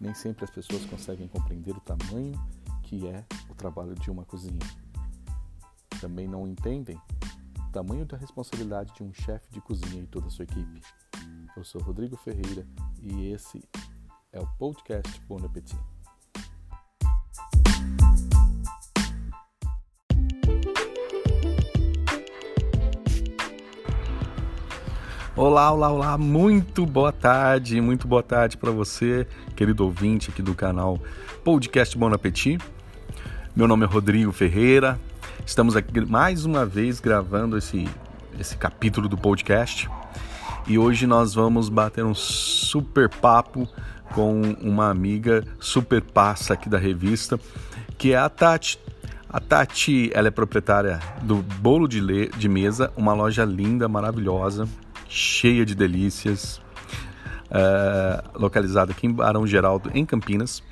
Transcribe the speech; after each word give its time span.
nem 0.00 0.14
sempre 0.14 0.44
as 0.44 0.50
pessoas 0.50 0.84
conseguem 0.86 1.28
compreender 1.28 1.76
o 1.76 1.80
tamanho 1.80 2.32
que 2.82 3.06
é 3.06 3.24
o 3.48 3.54
trabalho 3.54 3.94
de 3.94 4.10
uma 4.10 4.24
cozinha. 4.24 4.58
Também 6.00 6.28
não 6.28 6.46
entendem 6.46 7.00
o 7.58 7.72
tamanho 7.72 8.04
da 8.04 8.16
responsabilidade 8.16 8.92
de 8.94 9.02
um 9.02 9.12
chefe 9.12 9.50
de 9.50 9.60
cozinha 9.60 10.02
e 10.02 10.06
toda 10.06 10.26
a 10.26 10.30
sua 10.30 10.44
equipe. 10.44 10.80
Eu 11.56 11.64
sou 11.64 11.80
Rodrigo 11.80 12.16
Ferreira 12.16 12.66
e 13.00 13.30
esse 13.32 13.62
é 14.32 14.40
o 14.40 14.46
podcast 14.58 15.20
Bon 15.22 15.38
Appetit. 15.44 15.93
Olá, 25.36 25.72
olá, 25.72 25.90
olá, 25.90 26.16
muito 26.16 26.86
boa 26.86 27.10
tarde, 27.10 27.80
muito 27.80 28.06
boa 28.06 28.22
tarde 28.22 28.56
para 28.56 28.70
você, 28.70 29.26
querido 29.56 29.84
ouvinte 29.84 30.30
aqui 30.30 30.40
do 30.40 30.54
canal 30.54 30.96
Podcast 31.42 31.98
Bon. 31.98 32.08
Meu 33.56 33.66
nome 33.66 33.84
é 33.84 33.88
Rodrigo 33.88 34.30
Ferreira, 34.30 34.96
estamos 35.44 35.74
aqui 35.74 36.00
mais 36.02 36.44
uma 36.44 36.64
vez 36.64 37.00
gravando 37.00 37.58
esse, 37.58 37.88
esse 38.38 38.56
capítulo 38.56 39.08
do 39.08 39.18
podcast 39.18 39.90
e 40.68 40.78
hoje 40.78 41.04
nós 41.04 41.34
vamos 41.34 41.68
bater 41.68 42.04
um 42.04 42.14
super 42.14 43.08
papo 43.08 43.68
com 44.14 44.40
uma 44.62 44.88
amiga 44.88 45.44
super 45.58 46.00
passa 46.00 46.54
aqui 46.54 46.68
da 46.68 46.78
revista, 46.78 47.40
que 47.98 48.12
é 48.12 48.16
a 48.16 48.28
Tati. 48.28 48.78
A 49.28 49.40
Tati, 49.40 50.12
ela 50.14 50.28
é 50.28 50.30
proprietária 50.30 51.00
do 51.22 51.42
Bolo 51.58 51.88
de, 51.88 52.00
Le 52.00 52.28
de 52.28 52.48
Mesa, 52.48 52.92
uma 52.96 53.12
loja 53.14 53.44
linda, 53.44 53.88
maravilhosa, 53.88 54.68
cheia 55.08 55.64
de 55.64 55.74
delícias, 55.74 56.60
é, 57.50 58.24
localizada 58.34 58.92
aqui 58.92 59.06
em 59.06 59.12
Barão 59.12 59.46
Geraldo, 59.46 59.90
em 59.94 60.04
Campinas. 60.04 60.62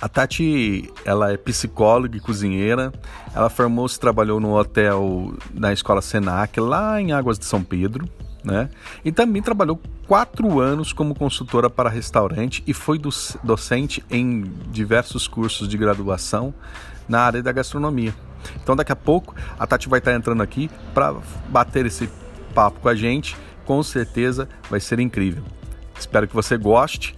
A 0.00 0.08
Tati, 0.08 0.92
ela 1.04 1.32
é 1.32 1.36
psicóloga 1.38 2.16
e 2.16 2.20
cozinheira. 2.20 2.92
Ela 3.34 3.48
formou-se, 3.48 3.98
trabalhou 3.98 4.38
no 4.38 4.54
hotel 4.54 5.34
na 5.54 5.72
escola 5.72 6.02
Senac, 6.02 6.60
lá 6.60 7.00
em 7.00 7.12
Águas 7.12 7.38
de 7.38 7.46
São 7.46 7.62
Pedro, 7.64 8.06
né? 8.44 8.68
E 9.04 9.10
também 9.10 9.40
trabalhou 9.40 9.80
quatro 10.06 10.60
anos 10.60 10.92
como 10.92 11.14
consultora 11.14 11.70
para 11.70 11.88
restaurante 11.88 12.62
e 12.66 12.74
foi 12.74 13.00
docente 13.42 14.04
em 14.10 14.44
diversos 14.70 15.26
cursos 15.26 15.66
de 15.66 15.78
graduação 15.78 16.54
na 17.08 17.20
área 17.20 17.42
da 17.42 17.50
gastronomia. 17.50 18.14
Então, 18.62 18.76
daqui 18.76 18.92
a 18.92 18.96
pouco, 18.96 19.34
a 19.58 19.66
Tati 19.66 19.88
vai 19.88 19.98
estar 19.98 20.14
entrando 20.14 20.42
aqui 20.42 20.70
para 20.92 21.14
bater 21.48 21.86
esse 21.86 22.08
papo 22.56 22.80
com 22.80 22.88
a 22.88 22.94
gente. 22.94 23.36
Com 23.66 23.82
certeza 23.82 24.48
vai 24.70 24.80
ser 24.80 24.98
incrível. 24.98 25.44
Espero 25.98 26.26
que 26.26 26.34
você 26.34 26.56
goste 26.56 27.14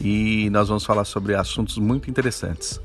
e 0.00 0.50
nós 0.50 0.66
vamos 0.68 0.84
falar 0.84 1.04
sobre 1.04 1.36
assuntos 1.36 1.78
muito 1.78 2.10
interessantes. 2.10 2.80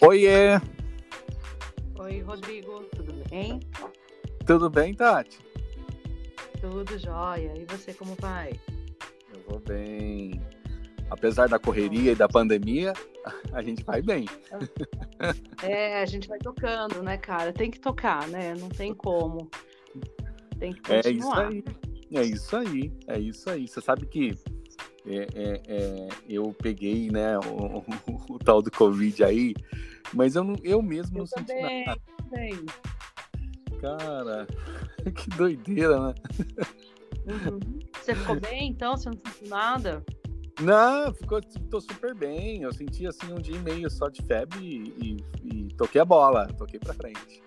Oiê! 0.00 0.60
Oi, 1.98 2.20
Rodrigo, 2.20 2.84
tudo 2.96 3.14
bem? 3.30 3.60
Tudo 4.44 4.68
bem, 4.68 4.92
Tati? 4.92 5.38
Tudo 6.60 6.98
jóia. 6.98 7.54
E 7.56 7.64
você, 7.64 7.94
como 7.94 8.14
vai? 8.20 8.58
Vou 9.48 9.60
bem. 9.60 10.40
Apesar 11.10 11.48
da 11.48 11.58
correria 11.58 12.12
e 12.12 12.14
da 12.14 12.28
pandemia, 12.28 12.92
a 13.52 13.62
gente 13.62 13.84
vai 13.84 14.02
bem. 14.02 14.26
É, 15.62 16.02
a 16.02 16.06
gente 16.06 16.28
vai 16.28 16.38
tocando, 16.38 17.02
né, 17.02 17.16
cara? 17.16 17.52
Tem 17.52 17.70
que 17.70 17.78
tocar, 17.78 18.26
né? 18.28 18.54
Não 18.54 18.68
tem 18.68 18.94
como. 18.94 19.50
Tem 20.58 20.72
que 20.72 20.80
continuar. 20.80 21.52
É 21.52 21.56
isso 21.56 21.64
aí. 21.64 21.64
É 22.12 22.22
isso 22.22 22.56
aí. 22.56 22.92
É 23.06 23.18
isso 23.18 23.50
aí. 23.50 23.68
Você 23.68 23.80
sabe 23.80 24.06
que 24.06 24.34
é, 25.06 25.28
é, 25.34 25.62
é, 25.66 26.08
eu 26.26 26.54
peguei, 26.54 27.10
né, 27.10 27.38
o, 27.38 27.78
o, 27.78 27.84
o, 28.34 28.38
tal 28.38 28.62
do 28.62 28.70
Covid 28.70 29.22
aí, 29.22 29.54
mas 30.14 30.34
eu, 30.34 30.42
não, 30.42 30.56
eu 30.64 30.80
mesmo 30.80 31.18
eu 31.18 31.24
não 31.24 31.26
também, 31.26 31.84
senti 31.84 31.86
nada. 31.86 32.00
Também. 32.30 32.66
Cara, 33.80 34.46
que 35.14 35.30
doideira, 35.30 36.08
né? 36.08 36.14
Uhum. 37.26 37.58
Você 38.00 38.14
ficou 38.14 38.38
bem, 38.40 38.68
então? 38.68 38.96
Você 38.96 39.08
não 39.08 39.18
sentiu 39.26 39.48
nada? 39.48 40.04
Não, 40.60 41.12
ficou, 41.12 41.40
tô 41.70 41.80
super 41.80 42.14
bem. 42.14 42.62
Eu 42.62 42.72
senti 42.72 43.06
assim 43.06 43.32
um 43.32 43.40
dia 43.40 43.56
e 43.56 43.60
meio 43.60 43.90
só 43.90 44.08
de 44.08 44.22
febre 44.22 44.60
e, 44.60 45.16
e, 45.42 45.66
e 45.66 45.68
toquei 45.74 46.00
a 46.00 46.04
bola, 46.04 46.46
toquei 46.58 46.78
pra 46.78 46.94
frente. 46.94 47.42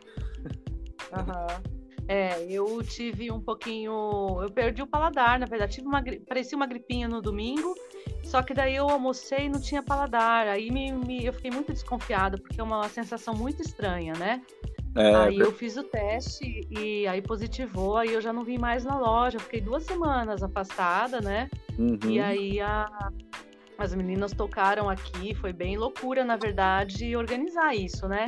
Aham. 1.14 1.62
É, 2.10 2.42
eu 2.50 2.82
tive 2.84 3.30
um 3.32 3.40
pouquinho. 3.40 3.92
Eu 4.42 4.50
perdi 4.50 4.82
o 4.82 4.88
paladar, 4.88 5.38
na 5.40 5.46
verdade. 5.46 5.76
Tive 5.76 5.88
uma, 5.88 6.02
parecia 6.28 6.56
uma 6.56 6.66
gripinha 6.66 7.08
no 7.08 7.22
domingo, 7.22 7.76
só 8.24 8.42
que 8.42 8.54
daí 8.54 8.76
eu 8.76 8.90
almocei 8.90 9.46
e 9.46 9.50
não 9.50 9.60
tinha 9.60 9.84
paladar. 9.84 10.48
Aí 10.48 10.72
me, 10.72 10.92
me, 10.92 11.26
eu 11.26 11.34
fiquei 11.34 11.52
muito 11.52 11.74
desconfiada, 11.74 12.38
porque 12.38 12.62
é 12.62 12.64
uma 12.64 12.88
sensação 12.88 13.34
muito 13.34 13.62
estranha, 13.62 14.14
né? 14.14 14.42
É, 14.96 15.16
aí 15.16 15.38
eu 15.38 15.52
fiz 15.52 15.78
o 15.78 15.84
teste 15.84 16.68
e 16.72 17.06
aí 17.08 17.22
positivou, 17.22 17.98
aí 17.98 18.14
eu 18.14 18.22
já 18.22 18.34
não 18.34 18.44
vim 18.44 18.58
mais 18.58 18.84
na 18.84 19.00
loja. 19.00 19.40
Fiquei 19.40 19.62
duas 19.62 19.84
semanas 19.84 20.42
afastada, 20.42 21.22
né? 21.22 21.50
Uhum. 21.78 22.00
E 22.10 22.20
aí 22.20 22.60
a, 22.60 22.88
as 23.78 23.94
meninas 23.94 24.32
tocaram 24.32 24.90
aqui, 24.90 25.36
foi 25.36 25.54
bem 25.54 25.78
loucura, 25.78 26.26
na 26.26 26.36
verdade, 26.36 27.16
organizar 27.16 27.76
isso, 27.76 28.08
né? 28.08 28.28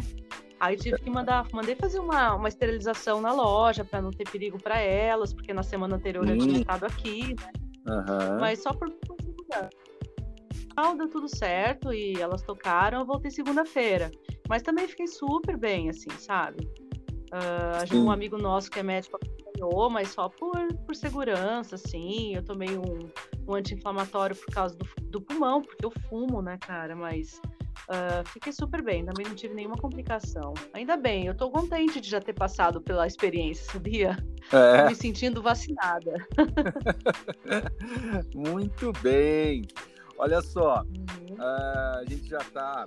Aí 0.60 0.76
tive 0.76 0.98
que 1.00 1.10
mandar, 1.10 1.48
mandei 1.54 1.76
fazer 1.76 2.00
uma, 2.00 2.36
uma 2.36 2.50
esterilização 2.50 3.22
na 3.22 3.32
loja 3.32 3.86
para 3.86 4.02
não 4.02 4.12
ter 4.12 4.30
perigo 4.30 4.62
para 4.62 4.80
elas, 4.80 5.34
porque 5.34 5.54
na 5.54 5.64
semana 5.64 5.96
anterior 5.96 6.26
uhum. 6.26 6.32
eu 6.34 6.38
tinha 6.38 6.60
estado 6.60 6.86
aqui, 6.86 7.36
né? 7.36 7.52
Uhum. 7.88 8.40
Mas 8.40 8.62
só 8.62 8.74
por, 8.74 8.92
por 8.92 9.16
segurança. 9.22 9.70
Deu 10.98 11.10
tudo 11.10 11.28
certo 11.28 11.92
e 11.94 12.14
elas 12.22 12.42
tocaram, 12.42 13.00
eu 13.00 13.06
voltei 13.06 13.30
segunda-feira. 13.30 14.10
Mas 14.50 14.64
também 14.64 14.88
fiquei 14.88 15.08
super 15.08 15.56
bem, 15.56 15.90
assim, 15.90 16.10
sabe? 16.18 16.68
Uh, 17.32 17.96
um 17.96 18.10
amigo 18.10 18.38
nosso 18.38 18.72
que 18.72 18.80
é 18.80 18.84
médico 18.84 19.18
acompanhou, 19.18 19.90
mas 19.90 20.10
só 20.10 20.28
por, 20.28 20.74
por 20.86 20.96
segurança, 20.96 21.76
assim. 21.76 22.36
Eu 22.36 22.44
tomei 22.44 22.76
um, 22.76 23.08
um 23.48 23.54
anti-inflamatório 23.54 24.36
por 24.36 24.52
causa 24.52 24.76
do, 24.76 24.86
do 25.04 25.22
pulmão, 25.22 25.62
porque 25.62 25.86
eu 25.86 25.92
fumo, 26.10 26.42
né, 26.42 26.58
cara? 26.58 26.96
Mas 26.96 27.40
Uh, 27.90 28.24
fiquei 28.28 28.54
super 28.54 28.84
bem, 28.84 29.04
também 29.04 29.26
não 29.26 29.34
tive 29.34 29.56
nenhuma 29.56 29.76
complicação. 29.76 30.54
Ainda 30.74 30.96
bem, 30.96 31.26
eu 31.26 31.34
tô 31.34 31.50
contente 31.50 32.00
de 32.00 32.08
já 32.08 32.22
ter 32.22 32.34
passado 32.34 32.80
pela 32.80 33.08
experiência, 33.08 33.66
sabia? 33.72 34.16
É. 34.52 34.88
me 34.88 34.94
sentindo 34.94 35.42
vacinada. 35.42 36.14
Muito 38.36 38.92
bem. 39.02 39.64
Olha 40.20 40.40
só, 40.42 40.84
uhum. 40.84 41.36
uh, 41.36 42.00
a 42.00 42.04
gente 42.08 42.30
já 42.30 42.40
tá 42.54 42.86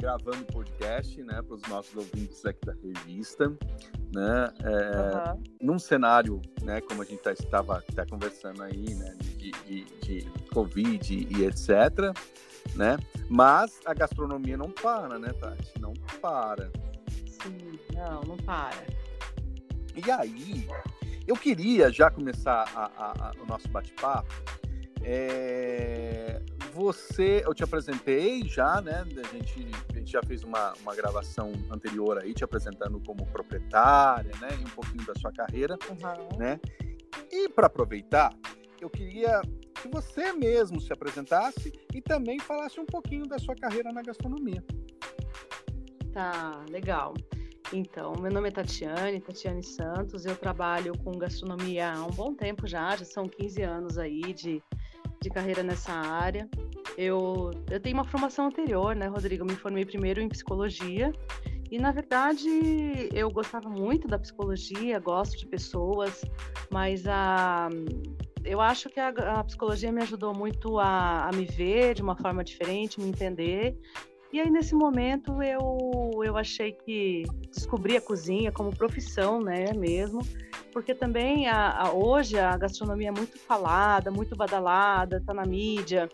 gravando 0.00 0.44
podcast, 0.46 1.22
né, 1.22 1.42
para 1.42 1.54
os 1.54 1.62
nossos 1.68 1.94
ouvintes 1.94 2.44
aqui 2.46 2.64
da 2.64 2.72
revista, 2.72 3.48
né, 4.12 4.52
é, 4.64 5.30
uhum. 5.30 5.42
num 5.60 5.78
cenário, 5.78 6.40
né, 6.62 6.80
como 6.80 7.02
a 7.02 7.04
gente 7.04 7.22
tá, 7.22 7.32
estava 7.32 7.82
tá 7.94 8.06
conversando 8.06 8.62
aí, 8.62 8.94
né, 8.94 9.16
de, 9.20 9.50
de, 9.50 9.84
de 10.00 10.30
Covid 10.52 11.14
e 11.14 11.44
etc, 11.44 11.68
né, 12.74 12.96
mas 13.28 13.78
a 13.84 13.92
gastronomia 13.92 14.56
não 14.56 14.70
para, 14.70 15.18
né, 15.18 15.32
Tati? 15.34 15.72
Não 15.80 15.92
para. 16.20 16.70
Sim, 17.26 17.78
não, 17.94 18.22
não 18.22 18.36
para. 18.38 18.86
E 19.94 20.10
aí, 20.10 20.66
eu 21.26 21.36
queria 21.36 21.92
já 21.92 22.10
começar 22.10 22.68
a, 22.74 22.84
a, 22.96 23.28
a, 23.28 23.32
o 23.40 23.46
nosso 23.46 23.68
bate-papo 23.68 24.32
é, 25.02 26.42
você, 26.72 27.42
eu 27.44 27.54
te 27.54 27.62
apresentei 27.62 28.46
já, 28.46 28.80
né? 28.80 29.02
A 29.02 29.34
gente, 29.34 29.66
a 29.88 29.98
gente 29.98 30.12
já 30.12 30.22
fez 30.22 30.44
uma, 30.44 30.72
uma 30.82 30.94
gravação 30.94 31.52
anterior 31.70 32.18
aí, 32.18 32.32
te 32.32 32.44
apresentando 32.44 33.00
como 33.00 33.26
proprietária, 33.26 34.32
né? 34.40 34.48
E 34.58 34.64
um 34.64 34.70
pouquinho 34.70 35.04
da 35.04 35.14
sua 35.14 35.32
carreira, 35.32 35.78
uhum. 35.88 36.38
né? 36.38 36.60
E 37.30 37.48
para 37.48 37.66
aproveitar, 37.66 38.32
eu 38.80 38.88
queria 38.88 39.40
que 39.74 39.88
você 39.88 40.32
mesmo 40.32 40.80
se 40.80 40.92
apresentasse 40.92 41.72
e 41.94 42.00
também 42.00 42.38
falasse 42.38 42.78
um 42.78 42.86
pouquinho 42.86 43.26
da 43.26 43.38
sua 43.38 43.54
carreira 43.54 43.92
na 43.92 44.02
gastronomia. 44.02 44.64
Tá, 46.12 46.64
legal. 46.68 47.14
Então, 47.72 48.14
meu 48.20 48.32
nome 48.32 48.48
é 48.48 48.50
Tatiane, 48.50 49.20
Tatiane 49.20 49.62
Santos, 49.62 50.26
eu 50.26 50.34
trabalho 50.34 50.92
com 50.98 51.12
gastronomia 51.12 51.92
há 51.92 52.04
um 52.04 52.10
bom 52.10 52.34
tempo 52.34 52.66
já, 52.66 52.96
já 52.96 53.04
são 53.04 53.28
15 53.28 53.62
anos 53.62 53.96
aí 53.96 54.20
de, 54.34 54.60
de 55.20 55.28
carreira 55.30 55.62
nessa 55.62 55.92
área. 55.92 56.48
Eu, 56.96 57.50
eu 57.70 57.80
tenho 57.80 57.96
uma 57.96 58.04
formação 58.04 58.46
anterior, 58.46 58.96
né, 58.96 59.06
Rodrigo? 59.06 59.42
Eu 59.42 59.46
me 59.46 59.56
formei 59.56 59.84
primeiro 59.84 60.20
em 60.20 60.28
psicologia 60.28 61.12
e, 61.70 61.78
na 61.78 61.92
verdade, 61.92 62.48
eu 63.12 63.30
gostava 63.30 63.68
muito 63.68 64.08
da 64.08 64.18
psicologia, 64.18 64.98
gosto 64.98 65.38
de 65.38 65.46
pessoas, 65.46 66.24
mas 66.68 67.06
a, 67.06 67.68
eu 68.44 68.60
acho 68.60 68.88
que 68.88 68.98
a, 68.98 69.08
a 69.08 69.44
psicologia 69.44 69.92
me 69.92 70.02
ajudou 70.02 70.34
muito 70.34 70.78
a, 70.78 71.28
a, 71.28 71.30
me 71.32 71.44
ver 71.44 71.94
de 71.94 72.02
uma 72.02 72.16
forma 72.16 72.42
diferente, 72.42 73.00
me 73.00 73.08
entender. 73.08 73.76
E 74.32 74.40
aí, 74.40 74.50
nesse 74.50 74.74
momento, 74.74 75.42
eu, 75.42 76.10
eu 76.24 76.36
achei 76.36 76.72
que 76.72 77.24
descobri 77.52 77.96
a 77.96 78.00
cozinha 78.00 78.50
como 78.50 78.74
profissão, 78.74 79.40
né, 79.40 79.72
mesmo, 79.72 80.20
porque 80.72 80.94
também 80.94 81.48
a, 81.48 81.82
a, 81.82 81.92
hoje 81.92 82.38
a 82.38 82.56
gastronomia 82.56 83.08
é 83.08 83.12
muito 83.12 83.38
falada, 83.38 84.10
muito 84.10 84.36
badalada, 84.36 85.18
está 85.18 85.34
na 85.34 85.44
mídia, 85.44 86.08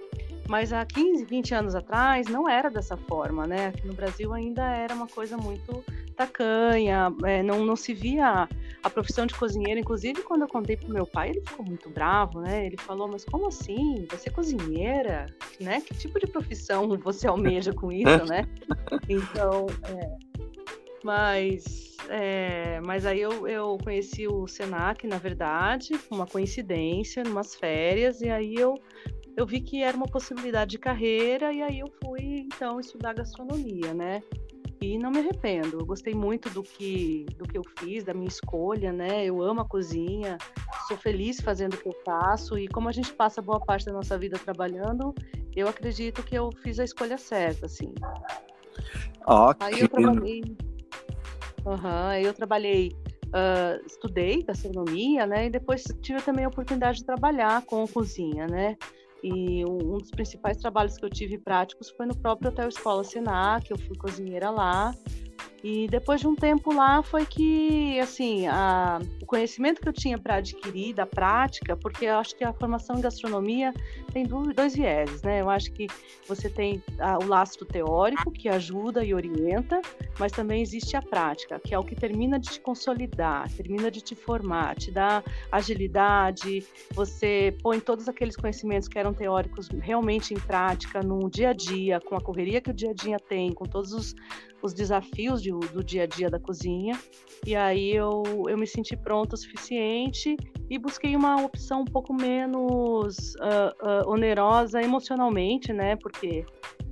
mas 0.48 0.72
há 0.72 0.84
15, 0.84 1.24
20 1.24 1.54
anos 1.54 1.74
atrás 1.74 2.28
não 2.28 2.48
era 2.48 2.70
dessa 2.70 2.96
forma, 2.96 3.46
né? 3.46 3.68
Aqui 3.68 3.86
no 3.86 3.94
Brasil 3.94 4.32
ainda 4.32 4.62
era 4.62 4.94
uma 4.94 5.06
coisa 5.06 5.36
muito 5.36 5.84
tacanha, 6.16 7.12
é, 7.24 7.42
não, 7.42 7.64
não 7.64 7.76
se 7.76 7.92
via 7.92 8.48
a 8.82 8.90
profissão 8.90 9.26
de 9.26 9.34
cozinheiro. 9.34 9.78
Inclusive, 9.78 10.22
quando 10.22 10.42
eu 10.42 10.48
contei 10.48 10.76
pro 10.76 10.88
meu 10.88 11.06
pai, 11.06 11.30
ele 11.30 11.42
ficou 11.42 11.64
muito 11.64 11.90
bravo, 11.90 12.40
né? 12.40 12.66
Ele 12.66 12.76
falou, 12.76 13.06
mas 13.06 13.24
como 13.24 13.48
assim? 13.48 14.06
Você 14.10 14.28
é 14.28 14.32
cozinheira? 14.32 15.26
Né? 15.60 15.80
Que 15.80 15.94
tipo 15.94 16.18
de 16.18 16.26
profissão 16.26 16.88
você 16.98 17.26
almeja 17.26 17.72
com 17.72 17.92
isso, 17.92 18.24
né? 18.26 18.46
Então, 19.08 19.66
é, 19.84 20.16
mas, 21.06 21.96
é, 22.08 22.80
mas 22.84 23.06
aí 23.06 23.20
eu, 23.20 23.46
eu 23.46 23.78
conheci 23.84 24.26
o 24.26 24.44
Senac, 24.48 25.06
na 25.06 25.18
verdade, 25.18 25.92
uma 26.10 26.26
coincidência, 26.26 27.22
umas 27.22 27.54
férias, 27.54 28.20
e 28.20 28.28
aí 28.28 28.54
eu 28.56 28.74
eu 29.36 29.46
vi 29.46 29.60
que 29.60 29.82
era 29.82 29.94
uma 29.94 30.06
possibilidade 30.06 30.70
de 30.70 30.78
carreira 30.78 31.52
e 31.52 31.62
aí 31.62 31.78
eu 31.78 31.92
fui 32.02 32.46
então 32.46 32.80
estudar 32.80 33.14
gastronomia, 33.14 33.92
né? 33.92 34.22
E 34.80 34.98
não 34.98 35.10
me 35.10 35.18
arrependo. 35.18 35.78
Eu 35.78 35.84
gostei 35.84 36.14
muito 36.14 36.48
do 36.48 36.62
que 36.62 37.26
do 37.36 37.44
que 37.44 37.58
eu 37.58 37.62
fiz, 37.78 38.02
da 38.02 38.14
minha 38.14 38.28
escolha, 38.28 38.92
né? 38.92 39.26
Eu 39.26 39.42
amo 39.42 39.60
a 39.60 39.68
cozinha, 39.68 40.38
sou 40.88 40.96
feliz 40.96 41.38
fazendo 41.38 41.74
o 41.74 41.76
que 41.76 41.88
eu 41.88 41.96
faço 42.04 42.58
e 42.58 42.66
como 42.66 42.88
a 42.88 42.92
gente 42.92 43.12
passa 43.12 43.42
boa 43.42 43.60
parte 43.60 43.84
da 43.84 43.92
nossa 43.92 44.16
vida 44.18 44.38
trabalhando, 44.38 45.14
eu 45.54 45.68
acredito 45.68 46.22
que 46.22 46.34
eu 46.34 46.50
fiz 46.62 46.80
a 46.80 46.84
escolha 46.84 47.18
certa, 47.18 47.66
assim. 47.66 47.94
Ok. 49.26 49.66
Aí 49.66 49.80
eu 49.80 49.88
trabalhei. 49.88 50.56
Uhum, 51.66 52.12
eu 52.22 52.32
trabalhei 52.32 52.92
Uh, 53.26 53.84
estudei 53.84 54.42
gastronomia, 54.44 55.26
né? 55.26 55.46
E 55.46 55.50
depois 55.50 55.82
tive 56.00 56.22
também 56.22 56.44
a 56.44 56.48
oportunidade 56.48 56.98
de 56.98 57.04
trabalhar 57.04 57.60
com 57.66 57.86
cozinha, 57.86 58.46
né? 58.46 58.76
E 59.22 59.64
um 59.64 59.98
dos 59.98 60.10
principais 60.10 60.56
trabalhos 60.58 60.96
que 60.96 61.04
eu 61.04 61.10
tive 61.10 61.36
práticos 61.36 61.90
foi 61.90 62.06
no 62.06 62.16
próprio 62.16 62.50
Hotel 62.50 62.68
Escola 62.68 63.02
Senac, 63.02 63.68
eu 63.70 63.76
fui 63.76 63.96
cozinheira 63.96 64.48
lá. 64.48 64.94
E 65.68 65.88
depois 65.88 66.20
de 66.20 66.28
um 66.28 66.36
tempo 66.36 66.72
lá 66.72 67.02
foi 67.02 67.26
que, 67.26 67.98
assim, 67.98 68.46
a, 68.46 69.00
o 69.20 69.26
conhecimento 69.26 69.80
que 69.80 69.88
eu 69.88 69.92
tinha 69.92 70.16
para 70.16 70.36
adquirir 70.36 70.94
da 70.94 71.04
prática, 71.04 71.76
porque 71.76 72.04
eu 72.04 72.18
acho 72.18 72.36
que 72.36 72.44
a 72.44 72.52
formação 72.52 72.96
em 72.96 73.00
gastronomia 73.00 73.74
tem 74.12 74.24
dois 74.24 74.76
vieses, 74.76 75.22
né? 75.22 75.40
Eu 75.40 75.50
acho 75.50 75.72
que 75.72 75.88
você 76.28 76.48
tem 76.48 76.80
a, 77.00 77.18
o 77.18 77.26
lastro 77.26 77.66
teórico, 77.66 78.30
que 78.30 78.48
ajuda 78.48 79.04
e 79.04 79.12
orienta, 79.12 79.82
mas 80.20 80.30
também 80.30 80.62
existe 80.62 80.96
a 80.96 81.02
prática, 81.02 81.58
que 81.58 81.74
é 81.74 81.78
o 81.80 81.82
que 81.82 81.96
termina 81.96 82.38
de 82.38 82.48
te 82.48 82.60
consolidar, 82.60 83.50
termina 83.50 83.90
de 83.90 84.00
te 84.00 84.14
formar, 84.14 84.76
te 84.76 84.92
dá 84.92 85.20
agilidade, 85.50 86.64
você 86.94 87.52
põe 87.60 87.80
todos 87.80 88.08
aqueles 88.08 88.36
conhecimentos 88.36 88.86
que 88.86 89.00
eram 89.00 89.12
teóricos 89.12 89.66
realmente 89.80 90.32
em 90.32 90.38
prática, 90.38 91.02
no 91.02 91.28
dia 91.28 91.50
a 91.50 91.52
dia, 91.52 92.00
com 92.00 92.14
a 92.14 92.20
correria 92.20 92.60
que 92.60 92.70
o 92.70 92.74
dia 92.74 92.90
a 92.90 92.94
dia 92.94 93.18
tem, 93.18 93.52
com 93.52 93.64
todos 93.64 93.92
os 93.92 94.14
os 94.62 94.74
desafios 94.74 95.42
de, 95.42 95.52
do 95.60 95.82
dia 95.82 96.04
a 96.04 96.06
dia 96.06 96.30
da 96.30 96.38
cozinha. 96.38 96.98
E 97.44 97.54
aí 97.54 97.94
eu, 97.94 98.22
eu 98.48 98.56
me 98.56 98.66
senti 98.66 98.96
pronta 98.96 99.34
o 99.34 99.38
suficiente 99.38 100.36
e 100.68 100.78
busquei 100.78 101.14
uma 101.14 101.44
opção 101.44 101.82
um 101.82 101.84
pouco 101.84 102.12
menos 102.12 103.34
uh, 103.36 104.06
uh, 104.06 104.10
onerosa 104.10 104.82
emocionalmente, 104.82 105.72
né? 105.72 105.96
Porque 105.96 106.44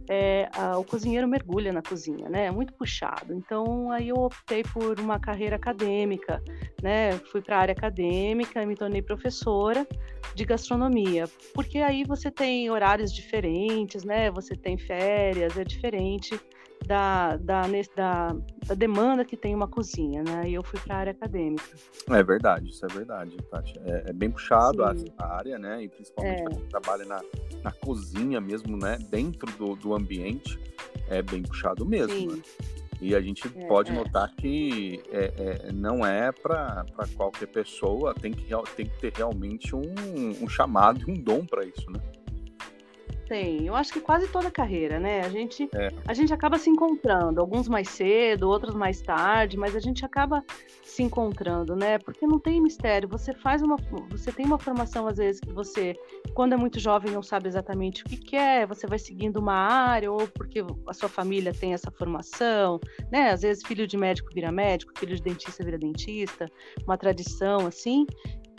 é, 0.09 0.49
o 0.77 0.85
cozinheiro 0.85 1.27
mergulha 1.27 1.73
na 1.73 1.83
cozinha, 1.83 2.29
né? 2.29 2.47
É 2.47 2.51
muito 2.51 2.73
puxado. 2.75 3.33
Então 3.33 3.91
aí 3.91 4.09
eu 4.09 4.17
optei 4.17 4.63
por 4.63 5.01
uma 5.01 5.19
carreira 5.19 5.57
acadêmica, 5.57 6.43
né? 6.83 7.13
Fui 7.33 7.41
para 7.41 7.57
a 7.57 7.61
área 7.61 7.73
acadêmica 7.73 8.63
e 8.63 8.67
me 8.67 8.75
tornei 8.75 9.03
professora 9.03 9.87
de 10.35 10.45
gastronomia, 10.45 11.25
porque 11.55 11.79
aí 11.79 12.05
você 12.05 12.31
tem 12.31 12.69
horários 12.71 13.13
diferentes, 13.13 14.05
né? 14.05 14.31
Você 14.31 14.55
tem 14.55 14.77
férias, 14.77 15.57
é 15.57 15.65
diferente 15.65 16.39
da, 16.87 17.37
da, 17.37 17.63
da, 17.97 18.37
da, 18.67 18.75
demanda 18.75 19.25
que 19.25 19.37
tem 19.37 19.55
uma 19.55 19.67
cozinha, 19.67 20.23
né? 20.23 20.49
E 20.49 20.55
eu 20.55 20.63
fui 20.63 20.79
para 20.81 20.97
a 20.97 20.99
área 20.99 21.11
acadêmica. 21.13 21.65
É 22.11 22.23
verdade, 22.23 22.69
isso 22.69 22.85
é 22.85 22.89
verdade, 22.89 23.37
Tati. 23.51 23.79
É, 23.85 24.11
é 24.11 24.13
bem 24.13 24.31
puxado 24.31 24.85
a, 24.85 24.95
a, 25.19 25.37
área, 25.37 25.59
né? 25.59 25.83
E 25.83 25.89
principalmente 25.89 26.41
é. 26.41 26.43
quando 26.43 26.55
você 26.59 26.67
trabalha 26.67 27.05
na, 27.05 27.21
na 27.63 27.73
cozinha 27.73 28.41
mesmo, 28.41 28.77
né? 28.77 28.99
Dentro 29.11 29.51
do, 29.53 29.75
do 29.75 29.95
ambiente, 29.95 30.59
é 31.09 31.23
bem 31.23 31.43
puxado 31.43 31.85
mesmo. 31.87 32.37
Né? 32.37 32.43
E 33.01 33.15
a 33.15 33.21
gente 33.21 33.47
é, 33.47 33.67
pode 33.67 33.91
é. 33.91 33.95
notar 33.95 34.35
que 34.37 35.03
é, 35.11 35.67
é 35.69 35.73
não 35.73 36.07
é 36.07 36.33
para 36.33 36.85
qualquer 37.17 37.47
pessoa, 37.47 38.15
tem 38.15 38.33
que, 38.33 38.47
tem 38.77 38.87
que 38.87 39.01
ter 39.01 39.13
realmente 39.15 39.75
um, 39.75 39.93
um 40.41 40.49
chamado 40.49 41.09
e 41.09 41.13
um 41.13 41.15
dom 41.15 41.45
para 41.45 41.65
isso, 41.65 41.91
né? 41.91 42.01
Tem. 43.27 43.67
Eu 43.67 43.75
acho 43.75 43.93
que 43.93 44.01
quase 44.01 44.29
toda 44.29 44.51
carreira, 44.51 45.01
né? 45.01 45.21
A 45.21 45.29
gente, 45.29 45.69
é. 45.75 45.91
a 46.07 46.13
gente 46.13 46.33
acaba 46.33 46.59
se 46.59 46.69
encontrando, 46.69 47.41
alguns 47.41 47.69
mais 47.69 47.89
cedo, 47.89 48.49
outros 48.49 48.75
mais 48.75 49.01
tarde, 49.01 49.57
mas 49.57 49.75
a 49.75 49.81
gente 49.81 50.05
acaba 50.05 50.45
se 50.83 51.03
encontrando, 51.03 51.75
né? 51.75 51.99
Porque 51.99 52.27
não 52.27 52.39
tem 52.39 52.61
mistério. 52.61 53.09
Você 53.09 53.33
faz 53.33 53.63
uma, 53.63 53.77
você 54.11 54.31
tem 54.31 54.45
uma 54.45 54.59
formação 54.59 55.07
às 55.07 55.17
vezes 55.17 55.41
que 55.41 55.53
você, 55.53 55.97
quando 56.35 56.53
é 56.53 56.57
muito 56.57 56.79
jovem, 56.79 57.13
não 57.13 57.23
sabe 57.23 57.49
exatamente 57.49 58.03
o 58.03 58.07
que 58.07 58.17
quer. 58.17 58.67
Você 58.67 58.87
vai 58.87 58.99
seguindo 58.99 59.39
uma 59.39 59.55
área 59.55 60.13
ou 60.13 60.29
porque 60.29 60.61
a 60.87 60.93
sua 60.93 61.09
família 61.09 61.53
tem 61.53 61.73
essa 61.73 61.91
formação, 61.91 62.79
né? 63.11 63.31
Às 63.31 63.43
vezes 63.43 63.65
filho 63.65 63.87
de 63.87 63.97
médico 63.97 64.29
vira 64.35 64.53
médico, 64.53 64.93
filho 64.99 65.17
de 65.17 65.23
dentista 65.23 65.65
vira 65.65 65.79
dentista, 65.79 66.51
uma 66.87 66.99
tradição 66.99 67.67
assim 67.67 68.07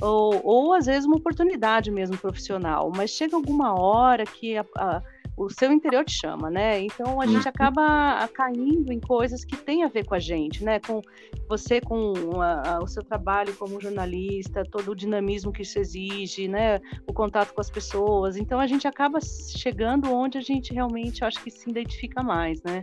ou, 0.01 0.42
ou 0.44 0.74
às 0.74 0.86
vezes 0.86 1.06
uma 1.06 1.18
oportunidade 1.18 1.92
mesmo 1.92 2.18
profissional, 2.18 2.92
mas 2.95 3.12
chega 3.12 3.36
alguma 3.36 3.74
hora 3.80 4.25
que 4.25 4.57
a, 4.57 4.65
a, 4.77 5.01
o 5.38 5.50
seu 5.50 5.72
interior 5.72 6.06
te 6.06 6.14
chama, 6.14 6.50
né? 6.50 6.80
Então 6.82 7.20
a 7.20 7.26
gente 7.26 7.44
uhum. 7.44 7.50
acaba 7.50 8.28
caindo 8.34 8.92
em 8.92 9.00
coisas 9.00 9.44
que 9.44 9.58
têm 9.58 9.84
a 9.84 9.88
ver 9.88 10.06
com 10.06 10.16
a 10.16 10.20
gente, 10.20 10.64
né? 10.64 10.80
Com 10.80 11.02
você, 11.48 11.82
com 11.82 12.14
a, 12.42 12.80
o 12.82 12.88
seu 12.88 13.04
trabalho 13.04 13.54
como 13.56 13.82
jornalista, 13.82 14.64
todo 14.64 14.92
o 14.92 14.96
dinamismo 14.96 15.52
que 15.52 15.64
isso 15.64 15.78
exige, 15.78 16.48
né? 16.48 16.80
O 17.06 17.14
contato 17.14 17.54
com 17.54 17.62
as 17.62 17.70
pessoas. 17.70 18.38
Então 18.38 18.60
a 18.60 18.68
gente 18.68 18.88
acaba 18.88 19.20
chegando 19.22 20.12
onde 20.14 20.38
a 20.38 20.42
gente 20.42 20.74
realmente 20.74 21.24
acho 21.24 21.44
que 21.44 21.52
se 21.52 21.70
identifica 21.70 22.24
mais, 22.24 22.62
né? 22.64 22.82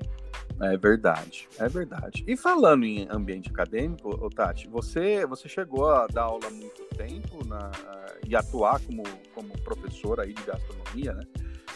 É 0.61 0.77
verdade, 0.77 1.49
é 1.59 1.69
verdade. 1.69 2.23
E 2.27 2.37
falando 2.37 2.85
em 2.85 3.07
ambiente 3.11 3.49
acadêmico, 3.49 4.31
Tati, 4.31 4.69
você, 4.69 5.27
você 5.27 5.49
chegou 5.49 5.89
a 5.89 6.07
dar 6.07 6.25
aula 6.25 6.47
há 6.47 6.51
muito 6.51 6.85
tempo 6.97 7.45
na, 7.47 7.71
e 8.27 8.37
atuar 8.37 8.81
como, 8.81 9.03
como 9.35 9.53
professora 9.65 10.23
aí 10.23 10.33
de 10.33 10.43
gastronomia, 10.43 11.15
né? 11.15 11.23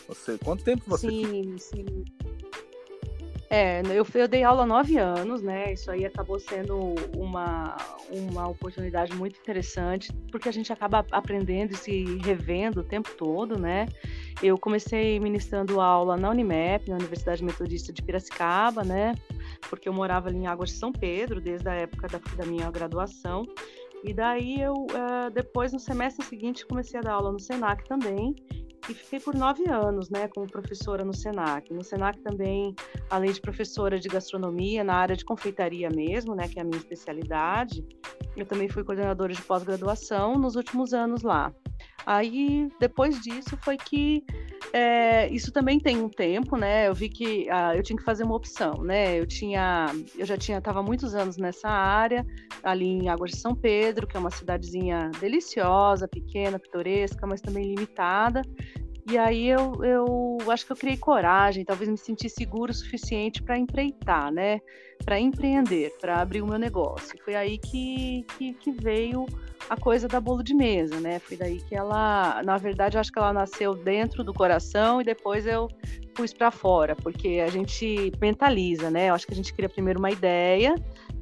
Você, 0.09 0.39
quanto 0.39 0.63
tempo 0.63 0.85
você 0.87 1.09
Sim, 1.09 1.57
sim. 1.59 2.05
É, 3.49 3.81
eu, 3.95 4.05
eu 4.15 4.27
dei 4.27 4.43
aula 4.43 4.65
há 4.65 4.67
nove 4.67 4.99
anos, 4.99 5.41
né? 5.41 5.73
Isso 5.73 5.89
aí 5.91 6.05
acabou 6.05 6.39
sendo 6.39 6.97
uma, 7.17 7.77
uma 8.11 8.49
oportunidade 8.49 9.15
muito 9.15 9.39
interessante, 9.39 10.13
porque 10.33 10.49
a 10.49 10.53
gente 10.53 10.73
acaba 10.73 11.07
aprendendo 11.13 11.73
e 11.73 11.77
se 11.77 12.19
revendo 12.19 12.81
o 12.81 12.85
tempo 12.85 13.11
todo, 13.17 13.57
né? 13.57 13.87
Eu 14.43 14.59
comecei 14.59 15.21
ministrando 15.21 15.81
aula 15.81 16.17
na 16.17 16.31
Unimep, 16.31 16.91
na 16.91 16.97
Universidade 16.97 17.45
Metodista 17.45 17.93
de 17.93 18.03
Piracicaba, 18.03 18.83
né? 18.83 19.15
Porque 19.71 19.89
eu 19.89 19.93
morava 19.93 20.29
ali 20.29 20.39
em 20.39 20.47
Águas 20.49 20.71
de 20.71 20.77
São 20.77 20.93
Pedro, 20.93 21.41
desde 21.41 21.69
a 21.69 21.75
época 21.75 22.09
da, 22.09 22.19
da 22.37 22.45
minha 22.45 22.69
graduação. 22.71 23.47
E 24.03 24.13
daí 24.13 24.61
eu, 24.61 24.75
uh, 24.75 25.31
depois, 25.33 25.73
no 25.73 25.79
semestre 25.79 26.25
seguinte, 26.27 26.67
comecei 26.67 26.99
a 26.99 27.03
dar 27.03 27.13
aula 27.13 27.31
no 27.31 27.41
SENAC 27.41 27.87
também 27.87 28.35
e 28.89 28.95
fiquei 28.95 29.21
por 29.21 29.35
nove 29.35 29.69
anos, 29.69 30.09
né, 30.11 30.29
como 30.29 30.47
professora 30.47 31.05
no 31.05 31.15
Senac. 31.15 31.73
No 31.73 31.83
Senac 31.83 32.21
também, 32.21 32.75
além 33.11 33.33
de 33.33 33.41
professora 33.41 33.99
de 33.99 34.09
gastronomia, 34.09 34.85
na 34.85 34.95
área 34.95 35.17
de 35.17 35.25
confeitaria 35.25 35.89
mesmo, 35.91 36.35
né, 36.35 36.49
que 36.49 36.59
é 36.59 36.63
a 36.63 36.65
minha 36.65 36.79
especialidade, 36.79 37.85
eu 38.37 38.47
também 38.47 38.69
fui 38.69 38.85
coordenadora 38.85 39.33
de 39.33 39.43
pós-graduação 39.43 40.35
nos 40.35 40.57
últimos 40.57 40.93
anos 40.93 41.23
lá. 41.23 41.53
Aí, 42.07 42.69
depois 42.79 43.21
disso, 43.21 43.59
foi 43.61 43.77
que 43.77 44.25
é, 44.73 45.29
isso 45.29 45.51
também 45.51 45.81
tem 45.81 46.01
um 46.01 46.09
tempo, 46.09 46.57
né? 46.57 46.87
Eu 46.87 46.95
vi 46.95 47.09
que 47.09 47.49
ah, 47.51 47.75
eu 47.75 47.83
tinha 47.83 47.97
que 47.97 48.05
fazer 48.05 48.23
uma 48.23 48.37
opção, 48.37 48.85
né? 48.85 49.19
Eu 49.19 49.27
tinha, 49.27 49.87
eu 50.17 50.25
já 50.25 50.37
tinha, 50.37 50.59
estava 50.59 50.83
muitos 50.85 51.17
anos 51.17 51.37
nessa 51.37 51.69
área, 51.69 52.25
ali 52.63 52.87
em 52.87 53.09
Águas 53.09 53.33
de 53.33 53.39
São 53.39 53.57
Pedro, 53.57 54.07
que 54.07 54.17
é 54.17 54.21
uma 54.21 54.31
cidadezinha 54.31 55.11
deliciosa, 55.21 56.07
pequena, 56.07 56.61
pitoresca, 56.61 57.27
mas 57.27 57.41
também 57.41 57.75
limitada. 57.75 58.43
E 59.09 59.17
aí 59.17 59.47
eu, 59.47 59.85
eu 59.85 60.39
acho 60.51 60.67
que 60.67 60.73
eu 60.73 60.77
criei 60.77 60.97
coragem, 60.97 61.65
talvez 61.65 61.89
me 61.89 61.97
senti 61.97 62.29
seguro 62.29 62.73
o 62.73 62.75
suficiente 62.75 63.41
para 63.41 63.57
empreitar, 63.57 64.33
né? 64.33 64.61
Para 65.05 65.21
empreender, 65.21 65.93
para 66.01 66.21
abrir 66.21 66.43
o 66.43 66.47
meu 66.47 66.59
negócio. 66.59 67.17
Foi 67.25 67.37
aí 67.37 67.57
que, 67.57 68.27
que, 68.37 68.53
que, 68.55 68.73
veio 68.73 69.25
a 69.71 69.77
coisa 69.77 70.09
da 70.09 70.21
bolo 70.21 70.43
de 70.43 70.55
mesa, 70.55 70.99
né? 70.99 71.21
Foi 71.21 71.37
daí 71.37 71.61
que 71.61 71.77
ela, 71.77 72.43
na 72.45 72.57
verdade, 72.57 72.97
eu 72.97 73.01
acho 73.01 73.13
que 73.13 73.19
ela 73.19 73.33
nasceu 73.33 73.77
dentro 73.77 74.25
do 74.25 74.35
coração 74.35 75.01
e 75.01 75.05
depois 75.05 75.47
eu 75.47 75.69
pus 76.13 76.33
para 76.33 76.51
fora, 76.51 76.97
porque 76.97 77.41
a 77.47 77.49
gente 77.49 78.11
mentaliza, 78.21 78.91
né? 78.91 79.11
Eu 79.11 79.15
acho 79.15 79.25
que 79.25 79.33
a 79.33 79.37
gente 79.37 79.55
cria 79.55 79.69
primeiro 79.69 80.01
uma 80.01 80.11
ideia 80.11 80.75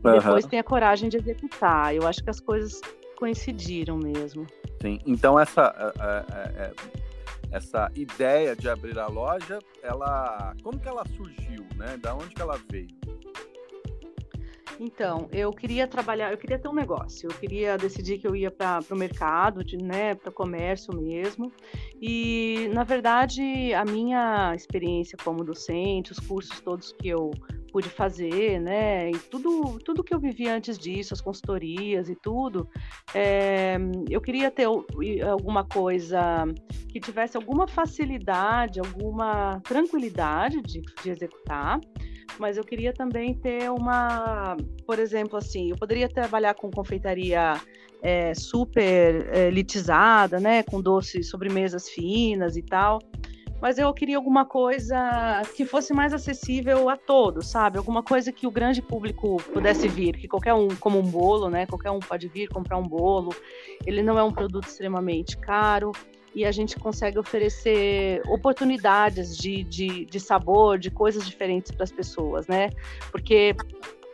e 0.03 0.09
uhum. 0.09 0.19
depois 0.19 0.47
tem 0.47 0.59
a 0.59 0.65
coragem 0.65 1.11
de 1.11 1.19
executar. 1.19 1.95
Eu 1.95 2.07
acho 2.07 2.25
que 2.25 2.31
as 2.31 2.41
coisas 2.41 2.81
coincidiram 3.19 3.99
mesmo. 3.99 4.47
Sim. 4.81 5.01
Então 5.07 5.39
essa 5.39 5.95
é, 5.99 6.65
é, 6.65 6.73
essa 7.51 7.91
ideia 7.95 8.55
de 8.57 8.69
abrir 8.69 8.99
a 8.99 9.07
loja, 9.07 9.59
ela, 9.83 10.55
como 10.63 10.79
que 10.79 10.89
ela 10.89 11.05
surgiu, 11.17 11.67
né? 11.77 11.97
Da 11.97 12.15
onde 12.15 12.35
que 12.35 12.43
ela 12.43 12.61
veio? 12.71 12.89
Então, 14.79 15.29
eu 15.33 15.51
queria 15.53 15.87
trabalhar, 15.87 16.33
eu 16.33 16.39
queria 16.39 16.59
ter 16.59 16.69
um 16.69 16.75
negócio, 16.75 17.31
eu 17.31 17.35
queria 17.35 17.79
decidir 17.79 18.19
que 18.19 18.27
eu 18.27 18.35
ia 18.35 18.51
para 18.51 18.83
o 18.91 18.97
mercado, 18.97 19.65
de, 19.65 19.77
né, 19.77 20.15
para 20.15 20.31
o 20.31 20.33
comércio 20.33 20.93
mesmo. 21.01 21.53
E, 22.01 22.69
na 22.75 22.83
verdade, 22.83 23.73
a 23.73 23.85
minha 23.85 24.53
experiência 24.55 25.17
como 25.23 25.45
docente, 25.45 26.13
os 26.13 26.19
cursos 26.19 26.61
todos 26.61 26.93
que 26.93 27.09
eu 27.09 27.31
pude 27.75 27.89
fazer, 27.89 28.61
né, 28.61 29.11
e 29.11 29.19
tudo, 29.19 29.81
tudo 29.85 30.05
que 30.05 30.15
eu 30.15 30.21
vivi 30.21 30.47
antes 30.47 30.79
disso, 30.79 31.13
as 31.13 31.21
consultorias 31.21 32.09
e 32.09 32.15
tudo, 32.15 32.69
é, 33.13 33.77
eu 34.09 34.21
queria 34.21 34.49
ter 34.49 34.69
alguma 35.29 35.65
coisa 35.65 36.45
que 36.89 37.01
tivesse 37.01 37.37
alguma 37.37 37.67
facilidade, 37.67 38.79
alguma 38.79 39.61
tranquilidade 39.65 40.63
de, 40.63 40.83
de 41.03 41.11
executar 41.11 41.81
mas 42.39 42.57
eu 42.57 42.65
queria 42.65 42.93
também 42.93 43.33
ter 43.35 43.71
uma, 43.71 44.57
por 44.85 44.99
exemplo, 44.99 45.37
assim, 45.39 45.71
eu 45.71 45.77
poderia 45.77 46.09
trabalhar 46.09 46.55
com 46.55 46.69
confeitaria 46.69 47.53
é, 48.03 48.35
super 48.35 49.29
é, 49.33 49.47
elitizada, 49.49 50.41
né, 50.41 50.65
com 50.65 50.81
doces, 50.81 51.31
sobremesas 51.31 51.89
finas 51.89 52.57
e 52.57 52.63
tal, 52.63 52.99
mas 53.65 53.79
eu 53.79 53.91
queria 53.95 54.19
alguma 54.19 54.45
coisa 54.45 55.41
que 55.57 55.65
fosse 55.65 55.95
mais 55.95 56.13
acessível 56.13 56.91
a 56.91 56.99
todos, 56.99 57.47
sabe? 57.47 57.79
Alguma 57.79 58.03
coisa 58.03 58.31
que 58.31 58.47
o 58.47 58.51
grande 58.51 58.83
público 58.83 59.43
pudesse 59.55 59.89
vir, 59.89 60.19
que 60.19 60.29
qualquer 60.29 60.53
um, 60.53 60.69
como 60.77 60.99
um 60.99 61.03
bolo, 61.03 61.49
né? 61.49 61.65
Qualquer 61.65 61.91
um 61.91 61.99
pode 61.99 62.29
vir 62.29 62.47
comprar 62.49 62.77
um 62.77 62.83
bolo. 62.83 63.35
Ele 63.87 64.03
não 64.03 64.19
é 64.19 64.23
um 64.23 64.31
produto 64.31 64.69
extremamente 64.69 65.39
caro 65.39 65.93
e 66.35 66.45
a 66.45 66.53
gente 66.53 66.79
consegue 66.79 67.19
oferecer 67.19 68.21
oportunidades 68.29 69.35
de, 69.35 69.65
de, 69.65 70.05
de 70.05 70.21
sabor, 70.21 70.79
de 70.79 70.91
coisas 70.91 71.27
diferentes 71.27 71.73
para 71.73 71.85
as 71.85 71.91
pessoas, 71.91 72.47
né? 72.47 72.69
Porque 73.11 73.57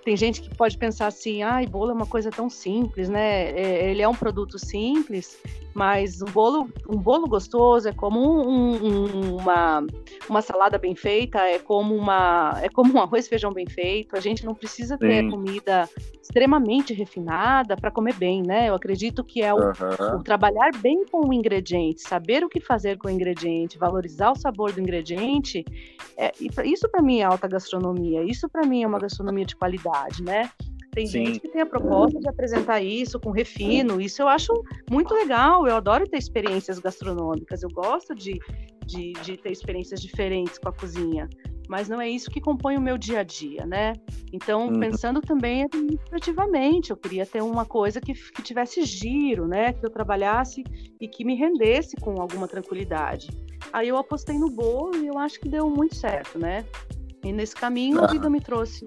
tem 0.04 0.16
gente 0.16 0.40
que 0.40 0.54
pode 0.54 0.76
pensar 0.78 1.06
assim, 1.06 1.42
ai, 1.42 1.64
ah, 1.64 1.70
bolo 1.70 1.90
é 1.90 1.94
uma 1.94 2.06
coisa 2.06 2.30
tão 2.30 2.48
simples, 2.48 3.08
né? 3.08 3.50
É, 3.50 3.90
ele 3.90 4.02
é 4.02 4.08
um 4.08 4.14
produto 4.14 4.58
simples, 4.58 5.38
mas 5.74 6.20
um 6.22 6.26
bolo, 6.26 6.68
um 6.88 6.96
bolo 6.96 7.28
gostoso 7.28 7.88
é 7.88 7.92
como 7.92 8.20
um, 8.20 8.74
um, 8.74 9.36
uma, 9.36 9.84
uma 10.28 10.42
salada 10.42 10.78
bem 10.78 10.94
feita, 10.94 11.38
é 11.40 11.58
como 11.58 11.94
uma, 11.94 12.58
é 12.62 12.68
como 12.68 12.94
um 12.94 13.00
arroz 13.00 13.26
e 13.26 13.28
feijão 13.28 13.52
bem 13.52 13.66
feito. 13.66 14.16
A 14.16 14.20
gente 14.20 14.44
não 14.44 14.54
precisa 14.54 14.98
ter 14.98 15.22
Sim. 15.22 15.30
comida 15.30 15.88
extremamente 16.22 16.94
refinada 16.94 17.76
para 17.76 17.90
comer 17.90 18.14
bem, 18.14 18.42
né? 18.42 18.68
Eu 18.68 18.74
acredito 18.74 19.24
que 19.24 19.42
é 19.42 19.52
o, 19.52 19.58
uhum. 19.58 20.18
o, 20.18 20.22
trabalhar 20.22 20.70
bem 20.78 21.04
com 21.04 21.28
o 21.28 21.32
ingrediente, 21.32 22.02
saber 22.02 22.44
o 22.44 22.48
que 22.48 22.60
fazer 22.60 22.96
com 22.98 23.08
o 23.08 23.10
ingrediente, 23.10 23.78
valorizar 23.78 24.30
o 24.30 24.36
sabor 24.36 24.72
do 24.72 24.80
ingrediente. 24.80 25.64
É, 26.16 26.32
isso 26.64 26.88
para 26.88 27.02
mim 27.02 27.18
é 27.18 27.24
alta 27.24 27.48
gastronomia. 27.48 28.22
Isso 28.22 28.48
para 28.48 28.66
mim 28.66 28.82
é 28.82 28.86
uma 28.86 28.98
gastronomia 28.98 29.44
de 29.44 29.56
qualidade, 29.56 29.89
né? 30.22 30.50
Tem 30.92 31.06
Sim. 31.06 31.26
gente 31.26 31.40
que 31.40 31.48
tem 31.48 31.62
a 31.62 31.66
proposta 31.66 32.18
de 32.18 32.28
apresentar 32.28 32.80
isso 32.80 33.20
com 33.20 33.30
refino. 33.30 34.00
Isso 34.00 34.22
eu 34.22 34.28
acho 34.28 34.52
muito 34.90 35.14
legal. 35.14 35.66
Eu 35.66 35.76
adoro 35.76 36.08
ter 36.08 36.18
experiências 36.18 36.78
gastronômicas. 36.78 37.62
Eu 37.62 37.70
gosto 37.70 38.14
de, 38.14 38.40
de, 38.84 39.12
de 39.12 39.36
ter 39.36 39.52
experiências 39.52 40.00
diferentes 40.02 40.58
com 40.58 40.68
a 40.68 40.72
cozinha. 40.72 41.28
Mas 41.68 41.88
não 41.88 42.00
é 42.00 42.08
isso 42.08 42.28
que 42.28 42.40
compõe 42.40 42.76
o 42.76 42.80
meu 42.80 42.98
dia 42.98 43.20
a 43.20 43.22
dia, 43.22 43.64
né? 43.64 43.92
Então, 44.32 44.66
uhum. 44.66 44.80
pensando 44.80 45.20
também 45.20 45.62
administrativamente, 45.62 46.90
eu 46.90 46.96
queria 46.96 47.24
ter 47.24 47.40
uma 47.40 47.64
coisa 47.64 48.00
que, 48.00 48.12
que 48.12 48.42
tivesse 48.42 48.82
giro, 48.82 49.46
né? 49.46 49.72
Que 49.72 49.86
eu 49.86 49.90
trabalhasse 49.90 50.64
e 51.00 51.06
que 51.06 51.24
me 51.24 51.36
rendesse 51.36 51.94
com 51.94 52.20
alguma 52.20 52.48
tranquilidade. 52.48 53.28
Aí 53.72 53.86
eu 53.86 53.96
apostei 53.96 54.36
no 54.36 54.50
bolo 54.50 54.96
e 54.96 55.06
eu 55.06 55.16
acho 55.16 55.38
que 55.38 55.48
deu 55.48 55.70
muito 55.70 55.94
certo, 55.94 56.40
né? 56.40 56.64
E 57.22 57.32
nesse 57.32 57.54
caminho, 57.54 58.02
a 58.02 58.08
vida 58.08 58.28
me 58.28 58.40
trouxe 58.40 58.84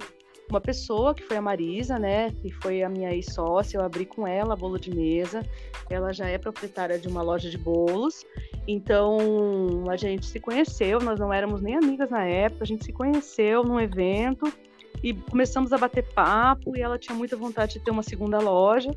uma 0.53 0.61
pessoa, 0.61 1.15
que 1.15 1.23
foi 1.23 1.37
a 1.37 1.41
Marisa, 1.41 1.97
né, 1.97 2.31
que 2.41 2.51
foi 2.51 2.83
a 2.83 2.89
minha 2.89 3.11
ex-sócia, 3.11 3.77
eu 3.77 3.83
abri 3.83 4.05
com 4.05 4.27
ela 4.27 4.55
bolo 4.55 4.77
de 4.77 4.93
mesa. 4.93 5.43
Ela 5.89 6.13
já 6.13 6.27
é 6.27 6.37
proprietária 6.37 6.99
de 6.99 7.07
uma 7.07 7.23
loja 7.23 7.49
de 7.49 7.57
bolos. 7.57 8.23
Então, 8.67 9.85
a 9.89 9.97
gente 9.97 10.27
se 10.27 10.39
conheceu, 10.39 10.99
nós 10.99 11.19
não 11.19 11.33
éramos 11.33 11.61
nem 11.61 11.75
amigas 11.75 12.09
na 12.09 12.23
época, 12.23 12.63
a 12.63 12.67
gente 12.67 12.85
se 12.85 12.93
conheceu 12.93 13.63
num 13.63 13.79
evento 13.79 14.51
e 15.03 15.13
começamos 15.13 15.73
a 15.73 15.77
bater 15.77 16.03
papo 16.13 16.77
e 16.77 16.81
ela 16.81 16.97
tinha 16.97 17.15
muita 17.15 17.35
vontade 17.35 17.73
de 17.73 17.79
ter 17.79 17.91
uma 17.91 18.03
segunda 18.03 18.39
loja. 18.39 18.91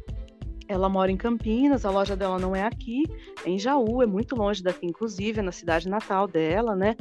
Ela 0.69 0.89
mora 0.89 1.11
em 1.11 1.17
Campinas, 1.17 1.85
a 1.85 1.91
loja 1.91 2.17
dela 2.17 2.39
não 2.39 2.55
é 2.55 2.63
aqui, 2.63 3.05
é 3.45 3.51
em 3.51 3.59
Jaú, 3.59 4.03
é 4.03 4.07
muito 4.07 4.35
longe 4.35 4.63
daqui, 4.63 4.87
inclusive, 4.87 5.39
é 5.39 5.43
na 5.43 5.53
cidade 5.53 5.89
natal 5.89 6.27
dela, 6.27 6.75
né? 6.75 6.97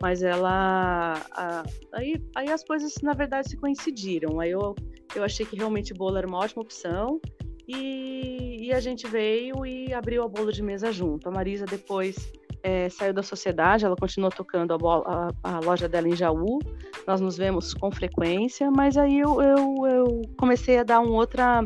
Mas 0.00 0.22
ela. 0.22 1.20
A, 1.32 1.64
aí, 1.94 2.22
aí 2.36 2.50
as 2.50 2.62
coisas, 2.62 2.94
na 3.02 3.12
verdade, 3.12 3.50
se 3.50 3.56
coincidiram. 3.56 4.40
Aí 4.40 4.50
eu, 4.50 4.74
eu 5.14 5.24
achei 5.24 5.44
que 5.44 5.56
realmente 5.56 5.92
o 5.92 5.96
bolo 5.96 6.16
era 6.16 6.26
uma 6.26 6.38
ótima 6.38 6.62
opção. 6.62 7.20
E, 7.66 8.66
e 8.66 8.72
a 8.72 8.80
gente 8.80 9.06
veio 9.06 9.66
e 9.66 9.92
abriu 9.92 10.22
a 10.22 10.28
bolo 10.28 10.50
de 10.50 10.62
mesa 10.62 10.90
junto. 10.90 11.28
A 11.28 11.30
Marisa 11.30 11.66
depois 11.66 12.32
é, 12.62 12.88
saiu 12.88 13.12
da 13.12 13.22
sociedade, 13.22 13.84
ela 13.84 13.96
continuou 13.96 14.30
tocando 14.30 14.72
a, 14.72 14.76
a, 15.06 15.56
a, 15.56 15.60
loja 15.60 15.88
dela 15.88 16.08
em 16.08 16.16
Jaú. 16.16 16.58
Nós 17.06 17.20
nos 17.20 17.36
vemos 17.36 17.74
com 17.74 17.90
frequência, 17.90 18.70
mas 18.70 18.96
aí 18.96 19.18
eu, 19.18 19.40
eu, 19.42 19.74
eu 19.86 20.22
comecei 20.38 20.78
a 20.78 20.82
dar 20.82 21.00
um 21.00 21.12
outra 21.12 21.62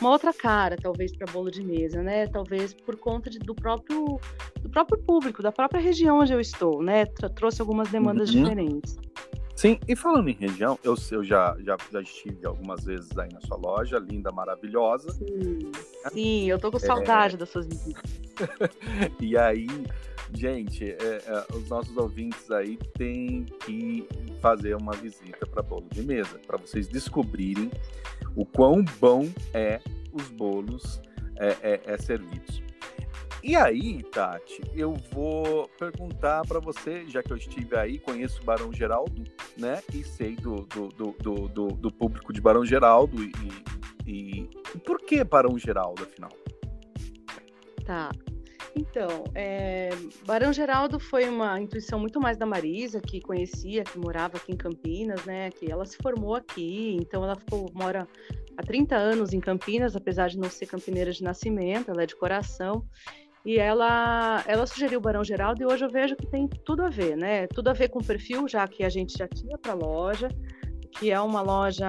uma 0.00 0.10
outra 0.10 0.32
cara, 0.32 0.76
talvez, 0.76 1.16
para 1.16 1.30
bolo 1.32 1.50
de 1.50 1.62
mesa, 1.62 2.02
né? 2.02 2.26
Talvez 2.26 2.74
por 2.74 2.96
conta 2.96 3.30
de, 3.30 3.38
do 3.38 3.54
próprio 3.54 4.20
do 4.60 4.68
próprio 4.68 4.98
público, 4.98 5.42
da 5.42 5.52
própria 5.52 5.80
região 5.80 6.20
onde 6.20 6.32
eu 6.32 6.40
estou, 6.40 6.82
né? 6.82 7.06
trouxe 7.34 7.60
algumas 7.60 7.88
demandas 7.88 8.30
uhum. 8.30 8.42
diferentes. 8.42 8.98
Sim, 9.54 9.78
e 9.86 9.94
falando 9.94 10.28
em 10.28 10.34
região, 10.34 10.78
eu, 10.82 10.96
eu 11.12 11.22
já, 11.22 11.56
já, 11.60 11.76
já 11.92 12.00
estive 12.00 12.44
algumas 12.44 12.84
vezes 12.84 13.16
aí 13.16 13.28
na 13.32 13.40
sua 13.40 13.56
loja, 13.56 13.98
linda, 13.98 14.32
maravilhosa. 14.32 15.12
Sim, 15.12 15.70
Sim 16.12 16.50
eu 16.50 16.58
tô 16.58 16.72
com 16.72 16.78
saudade 16.78 17.36
é... 17.36 17.38
das 17.38 17.50
suas 17.50 17.66
visitas. 17.66 18.02
e 19.20 19.36
aí, 19.38 19.66
gente, 20.34 20.84
é, 20.84 20.94
é, 20.96 21.56
os 21.56 21.68
nossos 21.68 21.96
ouvintes 21.96 22.50
aí 22.50 22.76
têm 22.98 23.44
que 23.64 24.06
fazer 24.40 24.74
uma 24.76 24.92
visita 24.92 25.46
para 25.46 25.62
bolo 25.62 25.86
de 25.90 26.02
mesa, 26.02 26.38
para 26.46 26.58
vocês 26.58 26.88
descobrirem 26.88 27.70
o 28.36 28.44
quão 28.44 28.84
bom 29.00 29.28
é 29.52 29.80
os 30.12 30.28
bolos 30.28 31.00
é, 31.36 31.56
é, 31.62 31.80
é 31.86 31.98
servidos. 31.98 32.62
E 33.42 33.56
aí, 33.56 34.02
Tati, 34.04 34.62
eu 34.74 34.94
vou 35.12 35.68
perguntar 35.78 36.46
para 36.46 36.58
você, 36.58 37.04
já 37.06 37.22
que 37.22 37.30
eu 37.30 37.36
estive 37.36 37.76
aí, 37.76 37.98
conheço 37.98 38.40
o 38.40 38.44
Barão 38.44 38.72
Geraldo, 38.72 39.22
né? 39.54 39.82
E 39.92 40.02
sei 40.02 40.34
do, 40.34 40.62
do, 40.62 40.88
do, 40.88 41.48
do, 41.48 41.68
do 41.68 41.92
público 41.92 42.32
de 42.32 42.40
Barão 42.40 42.64
Geraldo. 42.64 43.22
E, 43.22 43.32
e, 44.06 44.50
e 44.74 44.78
por 44.78 44.98
que 44.98 45.22
Barão 45.22 45.58
Geraldo, 45.58 46.04
afinal? 46.04 46.32
Tá. 47.84 48.10
Então, 48.76 49.24
é, 49.34 49.90
Barão 50.26 50.52
Geraldo 50.52 50.98
foi 50.98 51.28
uma 51.28 51.60
intuição 51.60 51.98
muito 51.98 52.20
mais 52.20 52.36
da 52.36 52.44
Marisa, 52.44 53.00
que 53.00 53.20
conhecia, 53.20 53.84
que 53.84 53.98
morava 53.98 54.36
aqui 54.36 54.52
em 54.52 54.56
Campinas, 54.56 55.24
né? 55.24 55.50
Que 55.50 55.70
ela 55.70 55.86
se 55.86 55.96
formou 55.96 56.34
aqui, 56.34 56.96
então 57.00 57.22
ela 57.22 57.36
ficou, 57.36 57.70
mora 57.72 58.08
há 58.56 58.62
30 58.62 58.96
anos 58.96 59.32
em 59.32 59.40
Campinas, 59.40 59.94
apesar 59.94 60.28
de 60.28 60.38
não 60.38 60.50
ser 60.50 60.66
campineira 60.66 61.12
de 61.12 61.22
nascimento, 61.22 61.90
ela 61.90 62.02
é 62.02 62.06
de 62.06 62.16
coração. 62.16 62.84
E 63.44 63.58
ela, 63.58 64.42
ela 64.46 64.66
sugeriu 64.66 64.98
o 64.98 65.02
Barão 65.02 65.22
Geraldo 65.22 65.62
e 65.62 65.66
hoje 65.66 65.84
eu 65.84 65.90
vejo 65.90 66.16
que 66.16 66.26
tem 66.26 66.48
tudo 66.48 66.82
a 66.82 66.88
ver, 66.88 67.16
né? 67.16 67.46
Tudo 67.48 67.68
a 67.68 67.74
ver 67.74 67.90
com 67.90 67.98
o 67.98 68.04
perfil, 68.04 68.48
já 68.48 68.66
que 68.66 68.82
a 68.82 68.88
gente 68.88 69.16
já 69.16 69.28
tinha 69.28 69.58
para 69.58 69.72
a 69.72 69.76
loja, 69.76 70.28
que 70.98 71.10
é 71.10 71.20
uma 71.20 71.42
loja, 71.42 71.86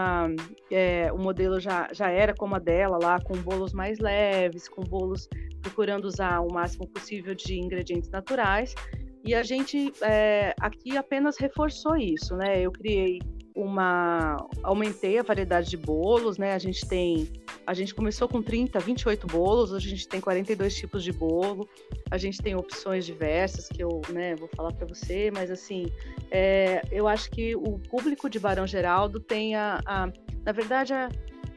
é, 0.70 1.12
o 1.14 1.18
modelo 1.18 1.60
já, 1.60 1.88
já 1.94 2.10
era 2.10 2.34
como 2.34 2.56
a 2.56 2.60
dela, 2.60 3.00
lá 3.02 3.20
com 3.22 3.36
bolos 3.38 3.72
mais 3.72 4.00
leves, 4.00 4.68
com 4.68 4.84
bolos 4.84 5.30
procurando 5.66 6.06
usar 6.06 6.40
o 6.42 6.54
máximo 6.54 6.88
possível 6.88 7.34
de 7.34 7.60
ingredientes 7.60 8.10
naturais. 8.10 8.76
E 9.24 9.34
a 9.34 9.42
gente 9.42 9.92
é, 10.04 10.54
aqui 10.60 10.96
apenas 10.96 11.38
reforçou 11.38 11.98
isso, 11.98 12.36
né? 12.36 12.62
Eu 12.62 12.72
criei 12.72 13.20
uma. 13.56 14.38
Aumentei 14.62 15.18
a 15.18 15.24
variedade 15.24 15.68
de 15.68 15.78
bolos, 15.78 16.38
né? 16.38 16.54
A 16.54 16.60
gente 16.60 16.88
tem. 16.88 17.28
A 17.66 17.74
gente 17.74 17.96
começou 17.96 18.28
com 18.28 18.44
30, 18.44 18.80
28 18.80 19.26
bolos, 19.26 19.72
hoje 19.72 19.88
a 19.88 19.90
gente 19.90 20.08
tem 20.08 20.22
42 20.22 20.76
tipos 20.76 21.04
de 21.04 21.12
bolo, 21.12 21.68
a 22.12 22.18
gente 22.20 22.38
tem 22.40 22.56
opções 22.56 23.04
diversas 23.04 23.68
que 23.68 23.82
eu 23.82 24.02
né, 24.10 24.36
vou 24.36 24.48
falar 24.56 24.72
para 24.72 24.86
você, 24.86 25.32
mas 25.34 25.50
assim, 25.50 25.88
é, 26.30 26.84
eu 26.92 27.08
acho 27.08 27.32
que 27.32 27.56
o 27.56 27.80
público 27.80 28.30
de 28.30 28.40
Barão 28.40 28.68
Geraldo 28.68 29.20
tem 29.20 29.56
a. 29.56 29.82
a 29.88 30.12
na 30.46 30.52
verdade, 30.52 30.94
a, 30.94 31.10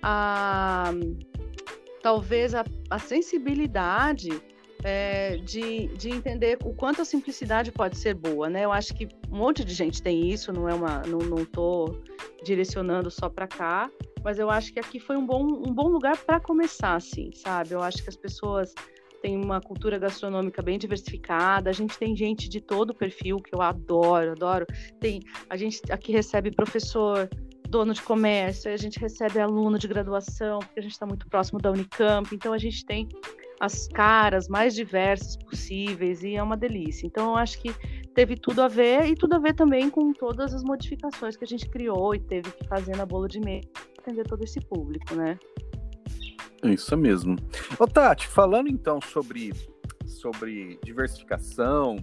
a 0.03 0.93
talvez 2.03 2.55
a, 2.55 2.65
a 2.91 2.99
sensibilidade 2.99 4.31
é, 4.85 5.37
de, 5.39 5.89
de 5.89 6.11
entender 6.11 6.59
o 6.65 6.73
quanto 6.73 7.03
a 7.03 7.05
simplicidade 7.05 7.73
pode 7.73 7.97
ser 7.99 8.15
boa, 8.15 8.49
né? 8.49 8.65
Eu 8.65 8.73
acho 8.73 8.95
que 8.95 9.09
um 9.31 9.37
monte 9.37 9.65
de 9.65 9.75
gente 9.75 10.03
tem 10.03 10.31
isso, 10.31 10.53
não 10.53 10.69
é 10.69 10.75
uma, 10.75 11.03
não, 11.03 11.19
não 11.19 11.45
tô 11.45 11.97
direcionando 12.45 13.11
só 13.11 13.29
para 13.29 13.47
cá, 13.47 13.91
mas 14.23 14.39
eu 14.39 14.51
acho 14.51 14.73
que 14.73 14.79
aqui 14.79 15.01
foi 15.01 15.17
um 15.17 15.27
bom, 15.27 15.45
um 15.45 15.73
bom 15.73 15.89
lugar 15.89 16.17
para 16.17 16.41
começar, 16.41 16.95
assim, 16.95 17.31
sabe? 17.33 17.73
Eu 17.73 17.83
acho 17.83 18.03
que 18.03 18.09
as 18.09 18.17
pessoas 18.17 18.73
têm 19.21 19.37
uma 19.37 19.61
cultura 19.61 19.99
gastronômica 19.99 20.63
bem 20.63 20.79
diversificada, 20.79 21.71
a 21.71 21.73
gente 21.73 21.99
tem 21.99 22.15
gente 22.15 22.49
de 22.49 22.61
todo 22.61 22.91
o 22.91 22.95
perfil 22.95 23.39
que 23.39 23.53
eu 23.53 23.61
adoro, 23.61 24.33
adoro. 24.33 24.67
Tem, 25.01 25.21
a 25.51 25.57
gente 25.57 25.81
aqui 25.91 26.13
recebe 26.13 26.53
professor, 26.53 27.29
dono 27.69 27.93
de 27.93 28.03
comércio, 28.03 28.73
a 28.73 28.77
gente 28.77 28.99
recebe 28.99 29.39
aluno 29.39 29.79
de 29.79 29.87
graduação, 29.87 30.59
porque 30.61 30.81
a 30.81 30.83
gente 30.83 30.93
está 30.93 31.07
muito 31.07 31.29
próximo 31.29 31.61
da 31.61 31.71
Unicamp, 31.71 32.35
então 32.35 32.53
a 32.53 32.59
gente 32.59 32.85
tem 32.85 33.09
as 33.61 33.89
caras 33.89 34.49
mais 34.49 34.75
diversas 34.75 35.37
possíveis 35.37 36.23
e 36.23 36.37
é 36.37 36.43
uma 36.43 36.57
delícia. 36.57 37.07
Então 37.07 37.31
eu 37.31 37.37
acho 37.37 37.61
que 37.61 37.75
teve 38.15 38.37
tudo 38.37 38.63
a 38.63 38.69
ver 38.69 39.07
e 39.07 39.15
tudo 39.15 39.35
a 39.35 39.39
ver 39.39 39.55
também 39.55 39.91
com 39.91 40.13
todas 40.13 40.55
as 40.55 40.63
modificações 40.63 41.37
que 41.37 41.45
a 41.45 41.47
gente 41.47 41.69
criou 41.69 42.15
e 42.15 42.21
teve 42.21 42.51
que 42.53 42.67
fazer 42.67 42.97
na 42.97 43.05
bolo 43.05 43.29
de 43.29 43.41
meia 43.41 43.63
para 43.73 44.05
atender 44.05 44.25
todo 44.27 44.43
esse 44.45 44.61
público, 44.61 45.15
né? 45.15 45.39
Isso 46.63 46.97
mesmo. 46.97 47.37
Ô 47.79 47.87
Tati, 47.87 48.27
falando 48.27 48.69
então 48.69 49.01
sobre, 49.01 49.53
sobre 50.07 50.79
diversificação 50.83 51.97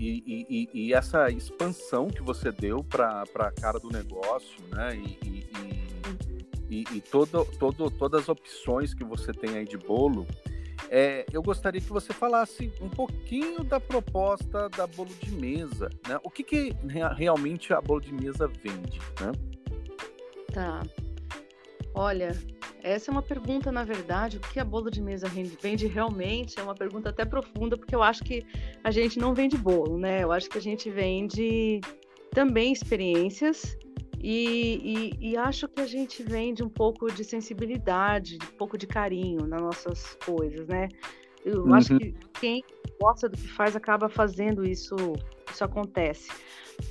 e, 0.00 0.46
e, 0.48 0.86
e 0.86 0.94
essa 0.94 1.30
expansão 1.30 2.08
que 2.08 2.22
você 2.22 2.50
deu 2.50 2.82
para 2.82 3.24
a 3.34 3.50
cara 3.50 3.78
do 3.78 3.90
negócio, 3.90 4.58
né? 4.70 4.96
E, 4.96 5.46
e, 6.70 6.84
e 6.96 7.00
todo, 7.00 7.44
todo, 7.58 7.90
todas 7.90 8.22
as 8.22 8.28
opções 8.28 8.94
que 8.94 9.04
você 9.04 9.32
tem 9.32 9.58
aí 9.58 9.66
de 9.66 9.76
bolo, 9.76 10.26
é, 10.88 11.26
eu 11.32 11.42
gostaria 11.42 11.80
que 11.80 11.88
você 11.88 12.12
falasse 12.12 12.72
um 12.80 12.88
pouquinho 12.88 13.62
da 13.62 13.78
proposta 13.78 14.68
da 14.70 14.86
bolo 14.86 15.10
de 15.20 15.32
mesa, 15.32 15.90
né? 16.08 16.18
O 16.24 16.30
que, 16.30 16.42
que 16.42 16.72
realmente 17.16 17.74
a 17.74 17.80
bolo 17.80 18.00
de 18.00 18.14
mesa 18.14 18.46
vende, 18.46 18.98
né? 19.20 19.32
Tá. 20.52 20.82
Olha, 21.94 22.30
essa 22.82 23.10
é 23.10 23.12
uma 23.12 23.22
pergunta, 23.22 23.70
na 23.70 23.84
verdade, 23.84 24.36
o 24.36 24.40
que 24.40 24.58
a 24.58 24.64
bolo 24.64 24.90
de 24.90 25.00
mesa 25.00 25.28
vende 25.28 25.86
realmente 25.86 26.58
é 26.58 26.62
uma 26.62 26.74
pergunta 26.74 27.10
até 27.10 27.24
profunda, 27.24 27.76
porque 27.76 27.94
eu 27.94 28.02
acho 28.02 28.22
que 28.24 28.44
a 28.82 28.90
gente 28.90 29.18
não 29.18 29.34
vende 29.34 29.56
bolo, 29.56 29.98
né? 29.98 30.22
Eu 30.22 30.32
acho 30.32 30.48
que 30.48 30.58
a 30.58 30.62
gente 30.62 30.90
vende 30.90 31.80
também 32.32 32.72
experiências 32.72 33.76
e, 34.22 35.12
e, 35.20 35.30
e, 35.30 35.36
acho 35.36 35.66
que 35.66 35.80
a 35.80 35.86
gente 35.86 36.22
vende 36.22 36.62
um 36.62 36.68
pouco 36.68 37.10
de 37.10 37.24
sensibilidade, 37.24 38.38
um 38.42 38.56
pouco 38.56 38.76
de 38.76 38.86
carinho 38.86 39.46
nas 39.46 39.62
nossas 39.62 40.14
coisas, 40.24 40.66
né? 40.66 40.88
Eu 41.44 41.64
uhum. 41.64 41.74
acho 41.74 41.96
que 41.96 42.14
quem 42.40 42.64
gosta 43.00 43.28
do 43.28 43.36
que 43.36 43.48
faz 43.48 43.76
acaba 43.76 44.08
fazendo 44.08 44.64
isso, 44.64 44.96
isso 45.52 45.62
acontece. 45.62 46.30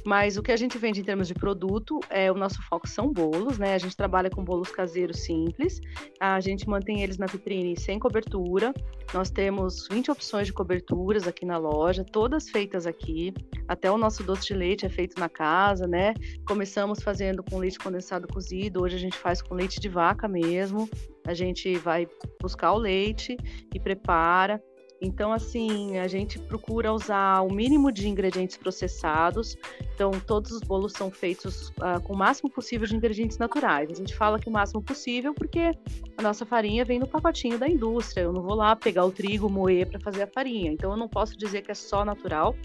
Mas 0.05 0.37
o 0.37 0.43
que 0.43 0.51
a 0.51 0.57
gente 0.57 0.77
vende 0.77 1.01
em 1.01 1.03
termos 1.03 1.27
de 1.27 1.33
produto, 1.33 1.99
é 2.09 2.31
o 2.31 2.35
nosso 2.35 2.61
foco 2.69 2.87
são 2.87 3.11
bolos, 3.11 3.57
né? 3.57 3.73
A 3.73 3.77
gente 3.77 3.97
trabalha 3.97 4.29
com 4.29 4.43
bolos 4.43 4.69
caseiros 4.69 5.21
simples, 5.21 5.79
a 6.19 6.39
gente 6.39 6.67
mantém 6.69 7.01
eles 7.01 7.17
na 7.17 7.25
vitrine 7.25 7.75
sem 7.75 7.97
cobertura. 7.97 8.73
Nós 9.13 9.31
temos 9.31 9.87
20 9.89 10.11
opções 10.11 10.45
de 10.45 10.53
coberturas 10.53 11.27
aqui 11.27 11.45
na 11.45 11.57
loja, 11.57 12.03
todas 12.03 12.49
feitas 12.49 12.85
aqui. 12.85 13.33
Até 13.67 13.89
o 13.89 13.97
nosso 13.97 14.23
doce 14.23 14.47
de 14.47 14.53
leite 14.53 14.85
é 14.85 14.89
feito 14.89 15.19
na 15.19 15.27
casa, 15.27 15.87
né? 15.87 16.13
Começamos 16.47 17.01
fazendo 17.01 17.43
com 17.43 17.57
leite 17.57 17.79
condensado 17.79 18.27
cozido, 18.27 18.83
hoje 18.83 18.95
a 18.95 18.99
gente 18.99 19.17
faz 19.17 19.41
com 19.41 19.55
leite 19.55 19.79
de 19.79 19.89
vaca 19.89 20.27
mesmo. 20.27 20.87
A 21.25 21.33
gente 21.33 21.75
vai 21.77 22.07
buscar 22.41 22.73
o 22.73 22.77
leite 22.77 23.35
e 23.73 23.79
prepara. 23.79 24.61
Então, 25.01 25.31
assim, 25.31 25.97
a 25.97 26.07
gente 26.07 26.37
procura 26.37 26.91
usar 26.91 27.41
o 27.41 27.51
mínimo 27.51 27.91
de 27.91 28.07
ingredientes 28.07 28.57
processados. 28.57 29.57
Então, 29.93 30.11
todos 30.11 30.51
os 30.51 30.61
bolos 30.61 30.93
são 30.93 31.09
feitos 31.09 31.69
uh, 31.69 32.01
com 32.03 32.13
o 32.13 32.17
máximo 32.17 32.49
possível 32.49 32.85
de 32.85 32.95
ingredientes 32.95 33.37
naturais. 33.37 33.89
A 33.89 33.93
gente 33.93 34.13
fala 34.15 34.39
que 34.39 34.49
o 34.49 34.51
máximo 34.51 34.81
possível 34.81 35.33
porque 35.33 35.71
a 36.17 36.21
nossa 36.21 36.45
farinha 36.45 36.83
vem 36.83 36.99
no 36.99 37.07
pacotinho 37.07 37.57
da 37.57 37.67
indústria. 37.67 38.23
Eu 38.23 38.33
não 38.33 38.41
vou 38.41 38.55
lá 38.55 38.75
pegar 38.75 39.05
o 39.05 39.11
trigo, 39.11 39.49
moer 39.49 39.87
para 39.87 39.99
fazer 39.99 40.23
a 40.23 40.27
farinha. 40.27 40.71
Então, 40.71 40.91
eu 40.91 40.97
não 40.97 41.07
posso 41.07 41.37
dizer 41.37 41.61
que 41.61 41.71
é 41.71 41.75
só 41.75 42.03
natural, 42.03 42.55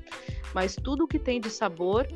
mas 0.53 0.75
tudo 0.75 1.07
que 1.07 1.19
tem 1.19 1.41
de 1.41 1.51
sabor 1.51 2.07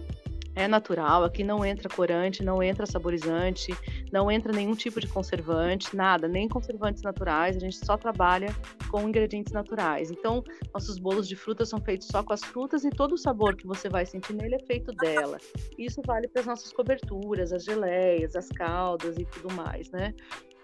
é 0.59 0.66
natural, 0.66 1.23
aqui 1.23 1.44
não 1.44 1.64
entra 1.64 1.88
corante, 1.88 2.42
não 2.42 2.61
entra 2.61 2.85
saborizante, 2.85 3.73
não 4.12 4.29
entra 4.29 4.53
nenhum 4.53 4.75
tipo 4.75 5.01
de 5.01 5.07
conservante, 5.07 5.94
nada, 5.94 6.27
nem 6.27 6.49
conservantes 6.49 7.01
naturais, 7.01 7.57
a 7.57 7.61
gente 7.61 7.77
só 7.77 7.97
trabalha 7.97 8.49
com 8.90 9.09
ingredientes 9.09 9.53
naturais. 9.53 10.11
Então, 10.11 10.42
nossos 10.75 10.99
bolos 10.99 11.29
de 11.29 11.37
frutas 11.37 11.68
são 11.68 11.81
feitos 11.81 12.09
só 12.09 12.25
com 12.25 12.33
as 12.33 12.42
frutas 12.42 12.85
e 12.85 12.90
todo 12.90 13.12
o 13.12 13.18
sabor 13.18 13.55
que 13.55 13.68
você 13.68 13.88
vai 13.88 14.05
sentir 14.05 14.35
nele 14.35 14.57
é 14.57 14.66
feito 14.66 14.90
dela. 14.92 15.38
Isso 15.79 16.03
vale 16.05 16.27
para 16.27 16.40
as 16.40 16.47
nossas 16.47 16.73
coberturas, 16.73 17.53
as 17.53 17.64
geleias, 17.64 18.35
as 18.35 18.49
caldas 18.49 19.16
e 19.16 19.25
tudo 19.25 19.55
mais, 19.55 19.88
né? 19.92 20.12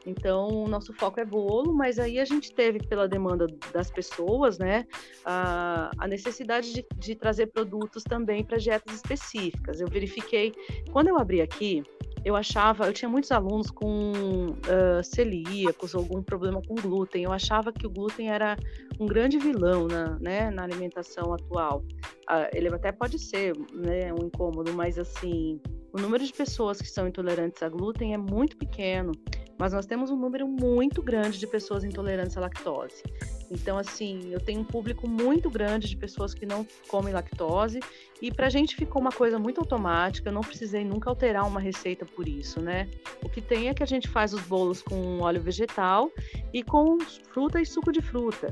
Então, 0.06 0.48
o 0.48 0.68
nosso 0.68 0.92
foco 0.92 1.18
é 1.18 1.24
bolo, 1.24 1.72
mas 1.72 1.98
aí 1.98 2.18
a 2.18 2.24
gente 2.24 2.52
teve, 2.52 2.78
pela 2.78 3.08
demanda 3.08 3.46
das 3.72 3.90
pessoas, 3.90 4.58
né, 4.58 4.86
a, 5.24 5.90
a 5.98 6.06
necessidade 6.06 6.72
de, 6.72 6.86
de 6.96 7.14
trazer 7.14 7.46
produtos 7.46 8.02
também 8.02 8.44
para 8.44 8.58
dietas 8.58 8.94
específicas. 8.94 9.80
Eu 9.80 9.88
verifiquei, 9.88 10.52
quando 10.92 11.08
eu 11.08 11.18
abri 11.18 11.40
aqui, 11.40 11.82
eu 12.24 12.34
achava, 12.34 12.86
eu 12.86 12.92
tinha 12.92 13.08
muitos 13.08 13.30
alunos 13.30 13.70
com 13.70 14.12
uh, 14.12 15.04
celíacos, 15.04 15.94
algum 15.94 16.22
problema 16.22 16.62
com 16.62 16.74
glúten. 16.74 17.22
Eu 17.22 17.32
achava 17.32 17.70
que 17.70 17.86
o 17.86 17.90
glúten 17.90 18.30
era 18.30 18.56
um 18.98 19.06
grande 19.06 19.38
vilão 19.38 19.86
na, 19.86 20.18
né, 20.18 20.50
na 20.50 20.62
alimentação 20.62 21.32
atual. 21.32 21.84
Uh, 22.30 22.48
ele 22.52 22.68
até 22.68 22.92
pode 22.92 23.18
ser 23.18 23.54
né, 23.72 24.12
um 24.12 24.26
incômodo, 24.26 24.72
mas 24.72 24.98
assim, 24.98 25.60
o 25.92 26.00
número 26.00 26.24
de 26.24 26.32
pessoas 26.32 26.80
que 26.80 26.88
são 26.88 27.06
intolerantes 27.06 27.62
a 27.62 27.68
glúten 27.68 28.14
é 28.14 28.18
muito 28.18 28.56
pequeno 28.56 29.12
mas 29.58 29.72
nós 29.72 29.86
temos 29.86 30.10
um 30.10 30.16
número 30.16 30.46
muito 30.46 31.02
grande 31.02 31.38
de 31.38 31.46
pessoas 31.46 31.84
intolerantes 31.84 32.36
à 32.36 32.40
lactose. 32.40 33.02
Então, 33.50 33.78
assim, 33.78 34.32
eu 34.32 34.40
tenho 34.40 34.60
um 34.60 34.64
público 34.64 35.08
muito 35.08 35.50
grande 35.50 35.88
de 35.88 35.96
pessoas 35.96 36.34
que 36.34 36.46
não 36.46 36.66
comem 36.88 37.12
lactose 37.12 37.80
e 38.20 38.32
para 38.32 38.46
a 38.46 38.50
gente 38.50 38.74
ficou 38.74 39.00
uma 39.00 39.12
coisa 39.12 39.38
muito 39.38 39.60
automática, 39.60 40.28
eu 40.28 40.32
não 40.32 40.40
precisei 40.40 40.84
nunca 40.84 41.10
alterar 41.10 41.46
uma 41.46 41.60
receita 41.60 42.04
por 42.04 42.26
isso, 42.26 42.60
né? 42.60 42.88
O 43.22 43.28
que 43.28 43.40
tem 43.40 43.68
é 43.68 43.74
que 43.74 43.82
a 43.82 43.86
gente 43.86 44.08
faz 44.08 44.32
os 44.32 44.40
bolos 44.42 44.82
com 44.82 45.20
óleo 45.20 45.40
vegetal 45.40 46.10
e 46.52 46.62
com 46.62 46.98
fruta 47.32 47.60
e 47.60 47.66
suco 47.66 47.92
de 47.92 48.00
fruta, 48.00 48.50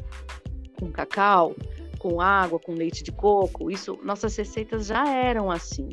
com 0.83 0.91
cacau, 0.91 1.55
com 1.99 2.21
água, 2.21 2.59
com 2.59 2.73
leite 2.73 3.05
de 3.05 3.13
coco. 3.13 3.71
Isso, 3.71 3.99
nossas 4.03 4.35
receitas 4.37 4.87
já 4.87 5.09
eram 5.09 5.51
assim. 5.51 5.91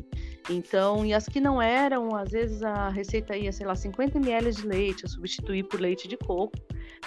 Então, 0.48 1.06
e 1.06 1.14
as 1.14 1.26
que 1.26 1.40
não 1.40 1.62
eram, 1.62 2.16
às 2.16 2.30
vezes 2.30 2.62
a 2.62 2.88
receita 2.88 3.36
ia, 3.36 3.52
sei 3.52 3.66
lá, 3.66 3.76
50 3.76 4.18
ml 4.18 4.50
de 4.50 4.66
leite, 4.66 5.04
eu 5.04 5.08
substituí 5.08 5.62
por 5.62 5.80
leite 5.80 6.08
de 6.08 6.16
coco 6.16 6.58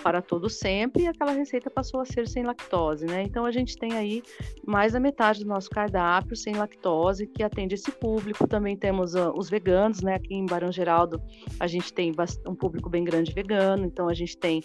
para 0.02 0.22
todo 0.22 0.50
sempre, 0.50 1.04
e 1.04 1.08
aquela 1.08 1.32
receita 1.32 1.70
passou 1.70 2.00
a 2.00 2.06
ser 2.06 2.28
sem 2.28 2.44
lactose, 2.44 3.06
né? 3.06 3.24
Então 3.24 3.46
a 3.46 3.52
gente 3.52 3.78
tem 3.78 3.94
aí 3.94 4.24
mais 4.66 4.94
da 4.94 5.00
metade 5.00 5.44
do 5.44 5.48
nosso 5.48 5.70
cardápio 5.70 6.36
sem 6.36 6.56
lactose, 6.56 7.28
que 7.28 7.44
atende 7.44 7.76
esse 7.76 7.92
público. 7.92 8.48
Também 8.48 8.76
temos 8.76 9.16
uh, 9.16 9.32
os 9.36 9.50
veganos, 9.50 10.02
né? 10.02 10.16
Aqui 10.16 10.34
em 10.34 10.46
Barão 10.46 10.72
Geraldo 10.72 11.22
a 11.60 11.68
gente 11.68 11.94
tem 11.94 12.12
um 12.48 12.56
público 12.56 12.90
bem 12.90 13.04
grande 13.04 13.32
vegano, 13.34 13.86
então 13.86 14.08
a 14.08 14.14
gente 14.14 14.38
tem 14.38 14.64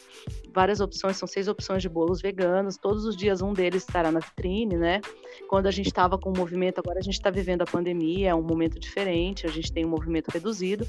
várias 0.53 0.81
opções, 0.81 1.17
são 1.17 1.29
seis 1.29 1.49
opções 1.49 1.83
de 1.83 1.89
bolos 1.89 2.21
veganos, 2.21 2.77
todos 2.77 3.05
os 3.05 3.17
dias 3.17 3.43
um 3.43 3.53
deles 3.53 3.83
estará 3.83 4.11
na 4.11 4.21
vitrine, 4.21 4.77
né? 4.77 5.01
Quando 5.49 5.67
a 5.67 5.71
gente 5.71 5.87
estava 5.87 6.19
com 6.19 6.31
o 6.31 6.37
movimento, 6.37 6.79
agora 6.79 6.99
a 6.99 7.03
gente 7.03 7.15
está 7.15 7.31
vivendo 7.31 7.63
a 7.63 7.67
pandemia, 7.67 8.31
é 8.31 8.35
um 8.35 8.43
momento 8.43 8.79
diferente, 8.79 9.47
a 9.47 9.51
gente 9.51 9.73
tem 9.73 9.85
um 9.85 9.89
movimento 9.89 10.29
reduzido, 10.29 10.87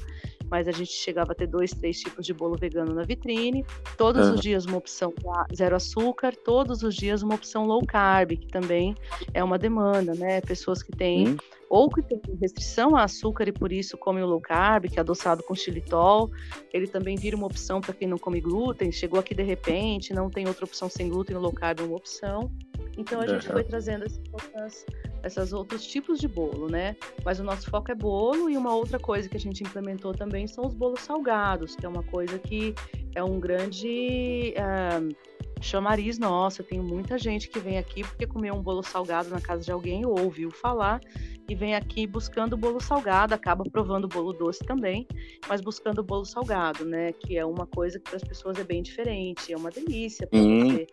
mas 0.50 0.66
a 0.66 0.72
gente 0.72 0.90
chegava 0.90 1.32
a 1.32 1.34
ter 1.34 1.46
dois, 1.46 1.70
três 1.72 2.00
tipos 2.00 2.26
de 2.26 2.34
bolo 2.34 2.56
vegano 2.56 2.92
na 2.92 3.04
vitrine, 3.04 3.64
todos 3.96 4.28
os 4.28 4.40
dias 4.40 4.64
uma 4.66 4.78
opção 4.78 5.14
zero 5.54 5.76
açúcar, 5.76 6.34
todos 6.34 6.82
os 6.82 6.94
dias 6.94 7.22
uma 7.22 7.34
opção 7.34 7.64
low 7.64 7.84
carb, 7.86 8.32
que 8.32 8.48
também 8.48 8.94
é 9.32 9.42
uma 9.42 9.58
demanda, 9.58 10.14
né? 10.14 10.40
Pessoas 10.40 10.82
que 10.82 10.92
têm 10.92 11.28
hum. 11.28 11.36
ou 11.68 11.88
que 11.88 12.02
têm 12.02 12.20
restrição 12.40 12.96
a 12.96 13.04
açúcar 13.04 13.48
e 13.48 13.52
por 13.52 13.72
isso 13.72 13.96
comem 13.96 14.24
o 14.24 14.26
low 14.26 14.40
carb, 14.40 14.86
que 14.86 14.98
é 14.98 15.00
adoçado 15.00 15.42
com 15.44 15.54
xilitol, 15.54 16.30
ele 16.72 16.86
também 16.86 17.16
vira 17.16 17.36
uma 17.36 17.46
opção 17.46 17.80
para 17.80 17.94
quem 17.94 18.08
não 18.08 18.18
come 18.18 18.40
glúten, 18.40 18.90
chegou 18.90 19.20
aqui 19.20 19.34
de 19.34 19.42
repente, 19.42 20.12
não 20.12 20.28
tem 20.28 20.48
outra 20.48 20.64
opção 20.64 20.88
sem 20.88 21.08
glúten, 21.08 21.36
o 21.36 21.40
low 21.40 21.52
carb 21.52 21.80
é 21.80 21.82
uma 21.84 21.96
opção. 21.96 22.50
Então 22.96 23.20
a 23.20 23.26
gente 23.26 23.46
foi 23.46 23.64
trazendo 23.64 24.04
essas, 24.04 24.86
essas 25.22 25.52
outros 25.52 25.86
tipos 25.86 26.18
de 26.18 26.28
bolo, 26.28 26.68
né? 26.68 26.96
Mas 27.24 27.40
o 27.40 27.44
nosso 27.44 27.70
foco 27.70 27.90
é 27.90 27.94
bolo 27.94 28.50
e 28.50 28.56
uma 28.56 28.74
outra 28.74 28.98
coisa 28.98 29.28
que 29.28 29.36
a 29.36 29.40
gente 29.40 29.62
implementou 29.62 30.12
também 30.12 30.46
são 30.46 30.66
os 30.66 30.74
bolos 30.74 31.00
salgados, 31.00 31.76
que 31.76 31.86
é 31.86 31.88
uma 31.88 32.02
coisa 32.02 32.38
que 32.38 32.74
é 33.14 33.22
um 33.22 33.38
grande 33.40 34.54
uh, 34.56 35.14
chamariz 35.60 36.18
nosso. 36.18 36.62
Eu 36.62 36.66
tenho 36.66 36.82
muita 36.82 37.18
gente 37.18 37.48
que 37.48 37.58
vem 37.58 37.78
aqui 37.78 38.02
porque 38.02 38.26
comeu 38.26 38.54
um 38.54 38.62
bolo 38.62 38.82
salgado 38.82 39.30
na 39.30 39.40
casa 39.40 39.62
de 39.62 39.72
alguém 39.72 40.04
ou 40.04 40.18
ouviu 40.20 40.50
falar 40.50 41.00
e 41.48 41.54
vem 41.54 41.74
aqui 41.74 42.06
buscando 42.06 42.52
o 42.52 42.56
bolo 42.56 42.80
salgado, 42.80 43.34
acaba 43.34 43.64
provando 43.64 44.04
o 44.04 44.08
bolo 44.08 44.32
doce 44.32 44.64
também, 44.64 45.06
mas 45.48 45.60
buscando 45.60 45.98
o 45.98 46.04
bolo 46.04 46.24
salgado, 46.24 46.84
né? 46.84 47.12
Que 47.12 47.36
é 47.36 47.44
uma 47.44 47.66
coisa 47.66 47.98
que 47.98 48.04
para 48.04 48.16
as 48.16 48.22
pessoas 48.22 48.56
é 48.58 48.62
bem 48.62 48.82
diferente, 48.82 49.52
é 49.52 49.56
uma 49.56 49.70
delícia 49.70 50.28
para 50.28 50.38
hum. 50.38 50.68
você 50.68 50.86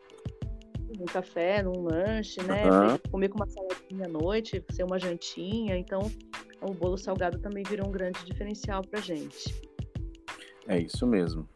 num 0.98 1.06
café, 1.06 1.62
num 1.62 1.84
lanche, 1.84 2.42
né? 2.44 2.66
Uhum. 2.66 2.98
Comer 3.12 3.30
com 3.30 3.38
uma 3.38 3.48
saladinha 3.48 4.06
à 4.06 4.10
noite, 4.10 4.64
ser 4.72 4.84
uma 4.84 5.00
jantinha. 5.00 5.78
Então, 5.78 6.00
o 6.62 6.74
bolo 6.74 6.98
salgado 6.98 7.40
também 7.40 7.64
virou 7.64 7.88
um 7.88 7.92
grande 7.92 8.24
diferencial 8.26 8.82
pra 8.82 9.00
gente. 9.00 9.54
É 10.68 10.80
isso 10.80 11.06
mesmo. 11.06 11.48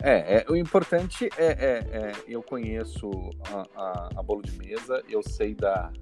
É, 0.00 0.38
é 0.38 0.46
o 0.48 0.54
importante 0.54 1.28
é, 1.36 1.46
é, 1.46 1.78
é 1.92 2.12
eu 2.28 2.40
conheço 2.40 3.10
a, 3.50 3.66
a, 3.74 4.08
a, 4.16 4.22
bolo 4.22 4.42
de 4.42 4.56
mesa, 4.56 5.02
eu 5.08 5.20
sei 5.24 5.56
da, 5.56 5.92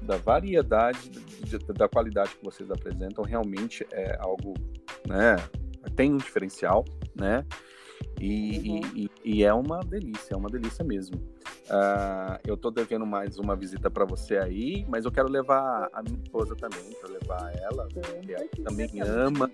da 0.00 0.16
variedade, 0.16 1.10
de, 1.10 1.58
da 1.58 1.86
qualidade 1.86 2.34
que 2.34 2.42
vocês 2.42 2.70
apresentam, 2.70 3.22
realmente 3.22 3.86
é 3.92 4.16
algo, 4.20 4.54
né, 5.06 5.36
tem 5.94 6.14
um 6.14 6.16
diferencial, 6.16 6.82
né, 7.14 7.44
e, 8.18 8.70
uhum. 8.70 8.80
e, 8.94 9.10
e, 9.22 9.44
é 9.44 9.52
uma 9.52 9.80
delícia, 9.80 10.32
é 10.32 10.36
uma 10.36 10.48
delícia 10.48 10.82
mesmo. 10.82 11.20
Uh, 11.72 12.38
eu 12.46 12.54
tô 12.54 12.70
devendo 12.70 13.06
mais 13.06 13.38
uma 13.38 13.56
visita 13.56 13.90
para 13.90 14.04
você 14.04 14.36
aí, 14.36 14.84
mas 14.90 15.06
eu 15.06 15.10
quero 15.10 15.26
levar 15.26 15.88
a 15.90 16.02
minha 16.02 16.18
esposa 16.22 16.54
também, 16.54 16.92
para 17.00 17.10
levar 17.10 17.50
ela, 17.62 17.88
porque 17.88 18.32
ela 18.34 18.48
também 18.62 19.00
ama, 19.00 19.50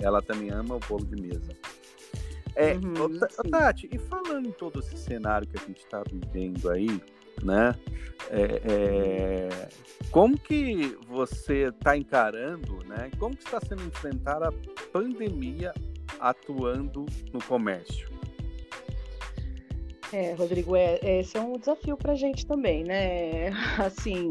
ela 0.00 0.20
também 0.20 0.50
ama 0.50 0.74
o 0.74 0.80
bolo 0.80 1.04
de 1.06 1.22
mesa. 1.22 1.52
É, 2.56 2.72
uhum, 2.74 3.20
Tati, 3.52 3.88
e 3.92 3.98
falando 3.98 4.48
em 4.48 4.50
todo 4.50 4.80
esse 4.80 4.98
cenário 4.98 5.46
que 5.46 5.56
a 5.56 5.64
gente 5.64 5.78
está 5.78 6.02
vivendo 6.02 6.68
aí, 6.70 7.00
né? 7.44 7.72
É, 8.30 8.60
é, 8.72 9.68
como 10.10 10.36
que 10.36 10.98
você 11.06 11.68
está 11.68 11.96
encarando, 11.96 12.84
né? 12.84 13.12
Como 13.16 13.36
que 13.36 13.44
está 13.44 13.60
sendo 13.60 13.84
enfrentar 13.84 14.42
a 14.42 14.52
pandemia 14.92 15.72
atuando 16.18 17.06
no 17.32 17.40
comércio? 17.44 18.17
É, 20.12 20.32
Rodrigo, 20.34 20.74
é, 20.74 20.98
esse 21.02 21.36
é 21.36 21.40
um 21.40 21.58
desafio 21.58 21.96
para 21.96 22.12
a 22.12 22.16
gente 22.16 22.46
também, 22.46 22.82
né? 22.82 23.50
Assim, 23.78 24.28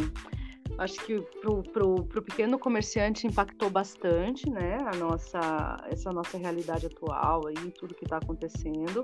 Acho 0.78 1.04
que 1.06 1.20
pro, 1.42 1.64
pro 1.64 2.22
pequeno 2.22 2.60
comerciante 2.60 3.26
impactou 3.26 3.68
bastante, 3.68 4.48
né? 4.48 4.78
A 4.86 4.96
nossa, 4.96 5.78
essa 5.90 6.12
nossa 6.12 6.38
realidade 6.38 6.86
atual 6.86 7.48
aí, 7.48 7.72
tudo 7.72 7.96
que 7.96 8.04
está 8.04 8.18
acontecendo. 8.18 9.04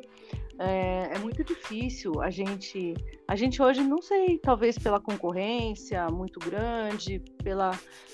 É, 0.59 1.09
é, 1.15 1.17
muito 1.17 1.43
difícil 1.43 2.21
a 2.21 2.29
gente, 2.29 2.93
a 3.27 3.35
gente 3.35 3.59
hoje 3.59 3.81
não 3.81 4.03
sei, 4.03 4.37
talvez 4.37 4.77
pela 4.77 4.99
concorrência 4.99 6.07
muito 6.09 6.39
grande, 6.39 7.19
pela 7.43 7.71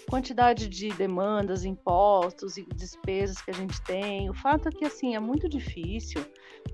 quantidade 0.10 0.70
de 0.70 0.88
demandas, 0.94 1.66
impostos 1.66 2.56
e 2.56 2.66
despesas 2.74 3.42
que 3.42 3.52
a 3.52 3.54
gente 3.54 3.82
tem. 3.84 4.30
O 4.30 4.34
fato 4.34 4.70
é 4.70 4.72
que 4.72 4.86
assim 4.86 5.16
é 5.16 5.20
muito 5.20 5.50
difícil. 5.50 6.24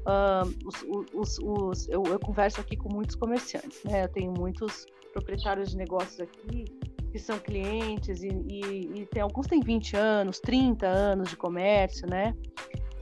Uh, 0.06 0.67
os, 0.67 1.10
os, 1.13 1.39
os, 1.39 1.89
eu, 1.89 2.04
eu 2.04 2.19
converso 2.19 2.62
aqui 2.62 2.78
com 2.78 2.93
muitos 2.93 3.15
comerciantes, 3.15 3.84
né? 3.84 4.04
Eu 4.04 4.10
tenho 4.10 4.32
muitos 4.32 4.86
proprietários 5.12 5.71
de 5.71 5.78
negócios 5.78 6.19
aqui 6.19 6.65
que 7.12 7.19
são 7.19 7.39
clientes 7.39 8.21
e, 8.21 8.28
e, 8.28 9.02
e 9.02 9.06
tem, 9.06 9.21
alguns 9.21 9.48
têm 9.48 9.62
20 9.62 9.95
anos, 9.95 10.39
30 10.41 10.86
anos 10.86 11.30
de 11.30 11.38
comércio, 11.38 12.06
né? 12.10 12.36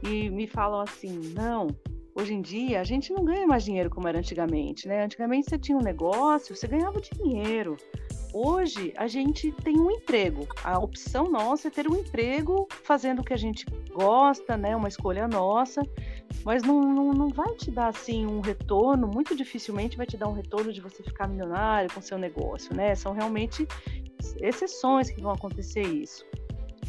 E 0.04 0.30
me 0.30 0.46
falam 0.46 0.82
assim, 0.82 1.34
não, 1.34 1.68
hoje 2.16 2.34
em 2.34 2.42
dia 2.42 2.80
a 2.80 2.84
gente 2.84 3.12
não 3.12 3.26
ganha 3.26 3.48
mais 3.48 3.64
dinheiro 3.64 3.90
como 3.90 4.08
era 4.08 4.20
antigamente, 4.20 4.88
né? 4.88 5.04
Antigamente 5.04 5.50
você 5.50 5.58
tinha 5.58 5.78
um 5.78 5.82
negócio, 5.82 6.56
você 6.56 6.68
ganhava 6.68 7.02
dinheiro. 7.02 7.76
Hoje 8.34 8.92
a 8.98 9.06
gente 9.06 9.52
tem 9.52 9.80
um 9.80 9.92
emprego. 9.92 10.48
A 10.64 10.80
opção 10.80 11.30
nossa 11.30 11.68
é 11.68 11.72
ter 11.72 11.88
um 11.88 11.96
emprego 11.96 12.68
fazendo 12.84 13.20
o 13.20 13.24
que 13.24 13.32
a 13.32 13.38
gente 13.38 13.64
gosta, 13.94 14.58
né? 14.58 14.76
Uma 14.76 14.88
escolha 14.88 15.28
nossa, 15.28 15.84
mas 16.44 16.64
não, 16.64 16.82
não, 16.82 17.14
não 17.14 17.30
vai 17.30 17.54
te 17.54 17.70
dar 17.70 17.90
assim 17.90 18.26
um 18.26 18.42
retorno, 18.42 19.08
muito 19.08 19.36
dificilmente 19.36 19.96
vai 19.96 20.08
te 20.08 20.18
dar 20.18 20.28
um 20.28 20.34
retorno 20.34 20.74
de 20.74 20.82
você 20.82 21.04
ficar 21.04 21.28
milionário 21.28 21.94
com 21.94 22.02
seu 22.02 22.18
negócio, 22.18 22.76
né? 22.76 22.96
São 22.96 23.14
realmente 23.14 23.68
exceções 24.42 25.12
que 25.12 25.22
vão 25.22 25.32
acontecer 25.32 25.84
isso. 25.84 26.26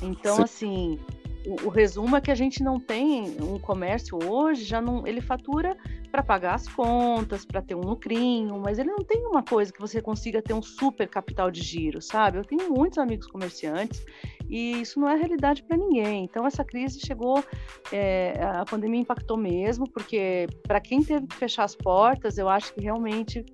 Então, 0.03 0.37
Sim. 0.37 0.43
assim, 0.43 1.01
o, 1.47 1.69
resumo 1.69 2.17
é 2.17 2.21
que 2.21 2.31
a 2.31 2.35
gente 2.35 2.63
não 2.63 2.81
tem 2.81 3.37
um 3.41 3.59
comércio 3.59 4.19
hoje, 4.25 4.65
já 4.65 4.81
não, 4.81 5.07
ele 5.07 5.21
fatura 5.21 5.77
para 6.11 6.23
pagar 6.23 6.55
as 6.55 6.69
contas, 6.69 7.45
para 7.45 7.61
ter 7.61 7.75
um 7.75 7.81
lucrinho, 7.81 8.59
mas 8.59 8.79
ele 8.79 8.91
não 8.91 9.05
tem 9.05 9.27
uma 9.27 9.43
coisa 9.43 9.73
que 9.73 9.81
você 9.81 10.01
consiga 10.01 10.41
ter 10.41 10.55
um 10.55 10.63
super 10.63 11.09
capital 11.09 11.51
de 11.51 11.61
giro, 11.61 12.01
sabe? 12.01 12.39
Eu 12.39 12.45
tenho 12.45 12.73
muitos 12.73 12.99
amigos 12.99 13.27
comerciantes 13.27 14.05
e 14.49 14.81
isso 14.81 14.99
não 14.99 15.09
é 15.09 15.17
realidade 15.17 15.63
para 15.63 15.77
ninguém. 15.77 16.25
Então 16.25 16.47
essa 16.47 16.65
crise 16.65 17.01
chegou, 17.01 17.45
é, 17.93 18.41
a 18.43 18.65
pandemia 18.65 19.01
impactou 19.01 19.37
mesmo, 19.37 19.91
porque 19.91 20.47
para 20.63 20.81
quem 20.81 21.03
teve 21.03 21.27
que 21.27 21.37
fechar 21.37 21.65
as 21.65 21.75
portas, 21.75 22.39
eu 22.39 22.49
acho 22.49 22.73
que 22.73 22.81
realmente 22.81 23.45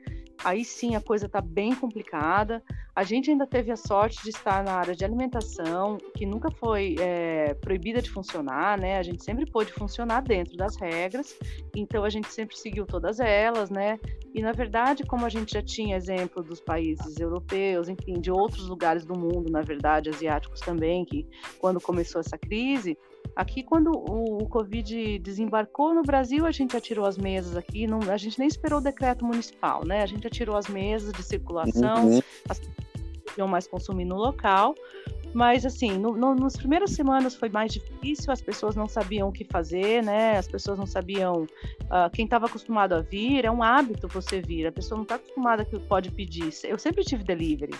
aí 0.44 0.64
sim 0.64 0.94
a 0.96 1.00
coisa 1.00 1.26
está 1.26 1.40
bem 1.40 1.74
complicada. 1.74 2.62
A 2.94 3.02
gente 3.02 3.30
ainda 3.30 3.46
teve 3.46 3.70
a 3.70 3.76
sorte 3.76 4.22
de 4.22 4.30
estar 4.30 4.62
na 4.64 4.72
área 4.72 4.94
de 4.94 5.04
alimentação, 5.04 5.98
que 6.14 6.26
nunca 6.26 6.50
foi 6.50 6.96
é, 6.98 7.54
proibida 7.54 8.02
de 8.02 8.10
funcionar, 8.10 8.78
né? 8.78 8.98
A 8.98 9.02
gente 9.02 9.22
sempre 9.22 9.46
pôde 9.46 9.72
funcionar 9.72 10.22
dentro 10.22 10.56
das 10.56 10.76
regras, 10.76 11.36
então 11.74 12.04
a 12.04 12.10
gente 12.10 12.32
sempre 12.32 12.56
seguiu 12.56 12.84
todas 12.86 13.20
elas, 13.20 13.70
né? 13.70 13.98
E 14.34 14.42
na 14.42 14.52
verdade, 14.52 15.04
como 15.04 15.24
a 15.24 15.28
gente 15.28 15.52
já 15.52 15.62
tinha 15.62 15.96
exemplo 15.96 16.42
dos 16.42 16.60
países 16.60 17.18
europeus, 17.18 17.88
enfim, 17.88 18.20
de 18.20 18.30
outros 18.30 18.68
lugares 18.68 19.04
do 19.04 19.18
mundo, 19.18 19.50
na 19.50 19.62
verdade, 19.62 20.10
asiáticos 20.10 20.60
também, 20.60 21.04
que 21.04 21.26
quando 21.58 21.80
começou 21.80 22.20
essa 22.20 22.38
crise, 22.38 22.96
Aqui, 23.36 23.62
quando 23.62 23.90
o, 23.90 24.46
Covid 24.48 25.18
desembarcou 25.20 25.94
no 25.94 26.02
Brasil, 26.02 26.44
a 26.44 26.50
gente 26.50 26.72
já 26.72 26.80
tirou 26.80 27.06
as 27.06 27.16
mesas 27.16 27.56
aqui, 27.56 27.86
não, 27.86 28.00
a 28.10 28.16
gente 28.16 28.38
nem 28.38 28.48
esperou 28.48 28.80
o 28.80 28.82
decreto 28.82 29.24
municipal, 29.24 29.84
né? 29.86 30.02
A 30.02 30.06
gente 30.06 30.24
já 30.24 30.30
tirou 30.30 30.56
as 30.56 30.68
mesas 30.68 31.12
de 31.12 31.22
circulação, 31.22 32.08
uhum. 32.08 32.20
as 32.48 32.58
pessoas 32.58 32.76
podiam 33.24 33.48
mais 33.48 33.66
consumir 33.66 34.04
no 34.04 34.16
local. 34.16 34.74
Mas, 35.32 35.64
assim, 35.64 35.92
no, 35.92 36.16
no, 36.16 36.34
nas 36.34 36.56
primeiras 36.56 36.90
semanas 36.90 37.36
foi 37.36 37.48
mais 37.48 37.72
difícil, 37.72 38.32
as 38.32 38.42
pessoas 38.42 38.74
não 38.74 38.88
sabiam 38.88 39.28
o 39.28 39.32
que 39.32 39.44
fazer, 39.44 40.02
né? 40.02 40.36
As 40.36 40.48
pessoas 40.48 40.76
não 40.76 40.86
sabiam. 40.86 41.42
Uh, 41.84 42.10
quem 42.12 42.24
estava 42.24 42.46
acostumado 42.46 42.94
a 42.94 43.00
vir, 43.00 43.44
é 43.44 43.50
um 43.50 43.62
hábito 43.62 44.08
você 44.08 44.40
vir, 44.40 44.66
a 44.66 44.72
pessoa 44.72 44.96
não 44.96 45.04
está 45.04 45.14
acostumada 45.14 45.64
que 45.64 45.78
pode 45.78 46.10
pedir. 46.10 46.52
Eu 46.64 46.78
sempre 46.78 47.04
tive 47.04 47.22
delivery, 47.22 47.74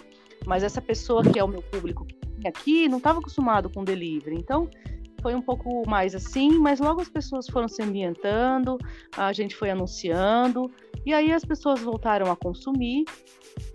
mas 0.46 0.62
essa 0.62 0.80
pessoa 0.80 1.24
que 1.24 1.38
é 1.38 1.44
o 1.44 1.48
meu 1.48 1.62
público 1.62 2.06
aqui 2.46 2.88
não 2.88 2.98
estava 2.98 3.18
acostumado 3.18 3.68
com 3.68 3.82
delivery. 3.82 4.36
Então, 4.36 4.70
foi 5.20 5.34
um 5.34 5.42
pouco 5.42 5.88
mais 5.88 6.14
assim, 6.14 6.58
mas 6.58 6.80
logo 6.80 7.00
as 7.00 7.08
pessoas 7.08 7.46
foram 7.46 7.68
se 7.68 7.82
ambientando, 7.82 8.78
a 9.16 9.32
gente 9.32 9.54
foi 9.54 9.70
anunciando, 9.70 10.70
e 11.04 11.12
aí 11.12 11.32
as 11.32 11.44
pessoas 11.44 11.80
voltaram 11.80 12.30
a 12.30 12.36
consumir. 12.36 13.04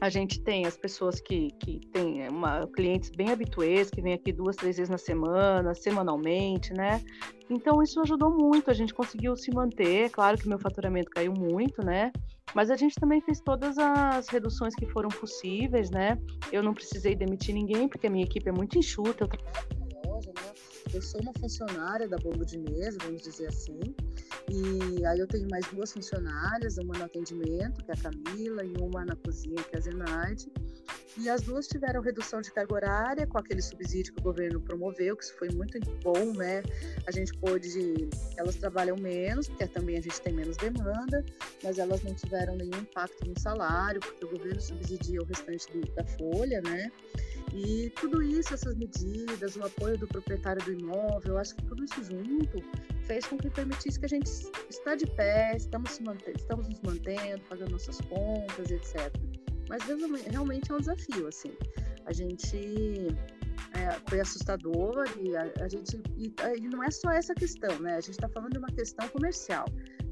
A 0.01 0.09
gente 0.09 0.41
tem 0.41 0.65
as 0.65 0.77
pessoas 0.77 1.19
que, 1.19 1.49
que 1.59 1.79
têm 1.87 2.27
uma, 2.29 2.65
clientes 2.67 3.09
bem 3.09 3.31
habituês, 3.31 3.89
que 3.89 4.01
vêm 4.01 4.13
aqui 4.13 4.31
duas, 4.31 4.55
três 4.55 4.77
vezes 4.77 4.89
na 4.89 4.97
semana, 4.97 5.73
semanalmente, 5.75 6.73
né? 6.73 7.03
Então 7.49 7.81
isso 7.83 7.99
ajudou 8.01 8.31
muito, 8.31 8.71
a 8.71 8.73
gente 8.73 8.93
conseguiu 8.93 9.35
se 9.35 9.53
manter. 9.53 10.09
Claro 10.09 10.37
que 10.37 10.47
meu 10.47 10.57
faturamento 10.57 11.09
caiu 11.09 11.33
muito, 11.33 11.85
né? 11.85 12.11
Mas 12.53 12.71
a 12.71 12.75
gente 12.75 12.95
também 12.95 13.21
fez 13.21 13.39
todas 13.41 13.77
as 13.77 14.27
reduções 14.29 14.73
que 14.75 14.85
foram 14.87 15.09
possíveis, 15.09 15.89
né? 15.91 16.17
Eu 16.51 16.63
não 16.63 16.73
precisei 16.73 17.15
demitir 17.15 17.53
ninguém, 17.53 17.87
porque 17.87 18.07
a 18.07 18.09
minha 18.09 18.23
equipe 18.23 18.47
é 18.47 18.51
muito 18.51 18.77
enxuta, 18.77 19.23
eu 19.23 19.27
trabalho 19.27 19.85
loja, 20.05 20.31
né? 20.31 20.64
Eu 20.93 21.01
sou 21.01 21.21
uma 21.21 21.33
funcionária 21.33 22.07
da 22.07 22.17
Bolo 22.17 22.45
de 22.45 22.57
Mesa, 22.57 22.97
vamos 23.03 23.21
dizer 23.21 23.47
assim. 23.47 23.79
E 24.49 25.05
aí 25.05 25.19
eu 25.19 25.27
tenho 25.27 25.47
mais 25.49 25.65
duas 25.67 25.91
funcionárias, 25.91 26.77
uma 26.77 26.97
no 26.97 27.05
atendimento, 27.05 27.83
que 27.83 27.91
é 27.91 27.93
a 27.93 27.97
Camila, 27.97 28.63
e 28.63 28.73
uma 28.77 29.03
na 29.03 29.15
cozinha, 29.15 29.61
que 29.63 29.75
é 29.75 29.79
a 29.79 29.81
Zenaide. 29.81 30.51
E 31.17 31.29
as 31.29 31.41
duas 31.41 31.65
tiveram 31.67 32.01
redução 32.01 32.41
de 32.41 32.51
carga 32.51 32.73
horária 32.73 33.25
com 33.25 33.37
aquele 33.37 33.61
subsídio 33.61 34.13
que 34.13 34.19
o 34.19 34.23
governo 34.23 34.59
promoveu, 34.59 35.15
que 35.15 35.23
isso 35.23 35.33
foi 35.37 35.49
muito 35.49 35.79
bom, 36.03 36.33
né? 36.33 36.61
A 37.07 37.11
gente 37.11 37.33
pôde. 37.37 38.09
Elas 38.37 38.55
trabalham 38.55 38.97
menos, 38.97 39.47
porque 39.47 39.65
também 39.67 39.97
a 39.97 40.01
gente 40.01 40.19
tem 40.21 40.33
menos 40.33 40.57
demanda, 40.57 41.25
mas 41.63 41.79
elas 41.79 42.03
não 42.03 42.13
tiveram 42.13 42.55
nenhum 42.57 42.79
impacto 42.81 43.25
no 43.25 43.39
salário, 43.39 44.01
porque 44.01 44.25
o 44.25 44.29
governo 44.29 44.59
subsidia 44.59 45.21
o 45.21 45.25
restante 45.25 45.71
do, 45.71 45.81
da 45.93 46.03
folha, 46.03 46.61
né? 46.61 46.91
E 47.53 47.89
tudo 48.01 48.21
isso, 48.21 48.53
essas 48.53 48.75
medidas, 48.75 49.55
o 49.55 49.63
apoio 49.63 49.97
do 49.97 50.07
proprietário 50.07 50.61
do 50.65 50.74
imóvel, 50.75 51.37
acho 51.37 51.55
que 51.55 51.63
tudo 51.65 51.83
isso 51.83 52.03
junto 52.03 52.63
fez 53.03 53.25
com 53.25 53.37
que 53.37 53.49
permitisse 53.49 53.99
que 53.99 54.05
a 54.05 54.09
gente 54.09 54.29
está 54.69 54.95
de 54.95 55.05
pé, 55.07 55.55
estamos, 55.55 55.99
manter, 55.99 56.35
estamos 56.35 56.67
nos 56.67 56.81
mantendo, 56.81 57.41
pagando 57.49 57.71
nossas 57.71 57.99
contas, 58.01 58.71
etc. 58.71 59.11
Mas 59.69 59.83
realmente 60.29 60.71
é 60.71 60.75
um 60.75 60.79
desafio, 60.79 61.27
assim. 61.27 61.51
A 62.05 62.13
gente 62.13 63.07
é, 63.73 63.99
foi 64.07 64.19
assustador 64.19 65.05
e 65.19 65.35
a, 65.35 65.51
a 65.61 65.67
gente 65.67 66.01
e, 66.17 66.33
e, 66.57 66.61
não 66.69 66.83
é 66.83 66.91
só 66.91 67.09
essa 67.11 67.33
questão, 67.33 67.77
né? 67.79 67.95
A 67.95 68.01
gente 68.01 68.11
está 68.11 68.29
falando 68.29 68.53
de 68.53 68.59
uma 68.59 68.71
questão 68.71 69.07
comercial. 69.09 69.65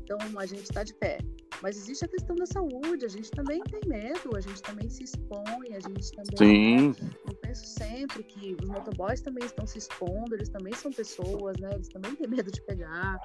Então 0.04 0.17
a 0.38 0.45
gente 0.45 0.63
está 0.63 0.84
de 0.84 0.93
pé. 0.95 1.19
Mas 1.63 1.78
existe 1.78 2.04
a 2.04 2.10
questão 2.10 2.36
da 2.36 2.45
saúde, 2.45 3.06
a 3.06 3.08
gente 3.08 3.32
também 3.32 3.63
tem 3.63 3.80
medo, 3.88 4.36
a 4.36 4.41
gente 4.41 4.62
também 4.62 4.89
se 4.89 5.06
expõe, 5.06 5.73
a 5.73 5.80
gente 5.80 6.12
também. 6.12 6.38
Sim. 6.38 6.88
Né? 6.89 7.10
Eu 7.26 7.36
penso 7.36 7.65
sempre 7.65 8.21
que 8.21 8.58
os 8.62 8.67
motoboys 8.67 9.21
também 9.21 9.45
estão 9.45 9.65
se 9.65 9.78
expondo, 9.78 10.36
eles 10.36 10.49
também 10.49 10.73
são 10.73 10.91
pessoas, 10.91 11.58
né? 11.62 11.69
Eles 11.73 11.88
também 11.88 12.13
têm 12.17 12.28
medo 12.28 12.52
de 12.52 12.62
pegar. 12.63 13.17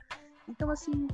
Então, 0.48 0.70
assim, 0.70 1.08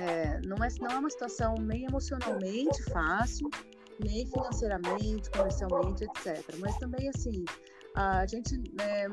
é, 0.00 0.40
não, 0.46 0.56
é, 0.64 0.68
não 0.80 0.90
é 0.92 0.98
uma 1.00 1.10
situação 1.10 1.56
nem 1.56 1.86
emocionalmente 1.86 2.84
fácil, 2.84 3.50
nem 3.98 4.24
financeiramente, 4.24 5.28
comercialmente, 5.32 6.04
etc. 6.04 6.54
Mas 6.60 6.78
também, 6.78 7.08
assim, 7.08 7.44
a 7.94 8.26
gente, 8.26 8.60
é, 8.80 9.06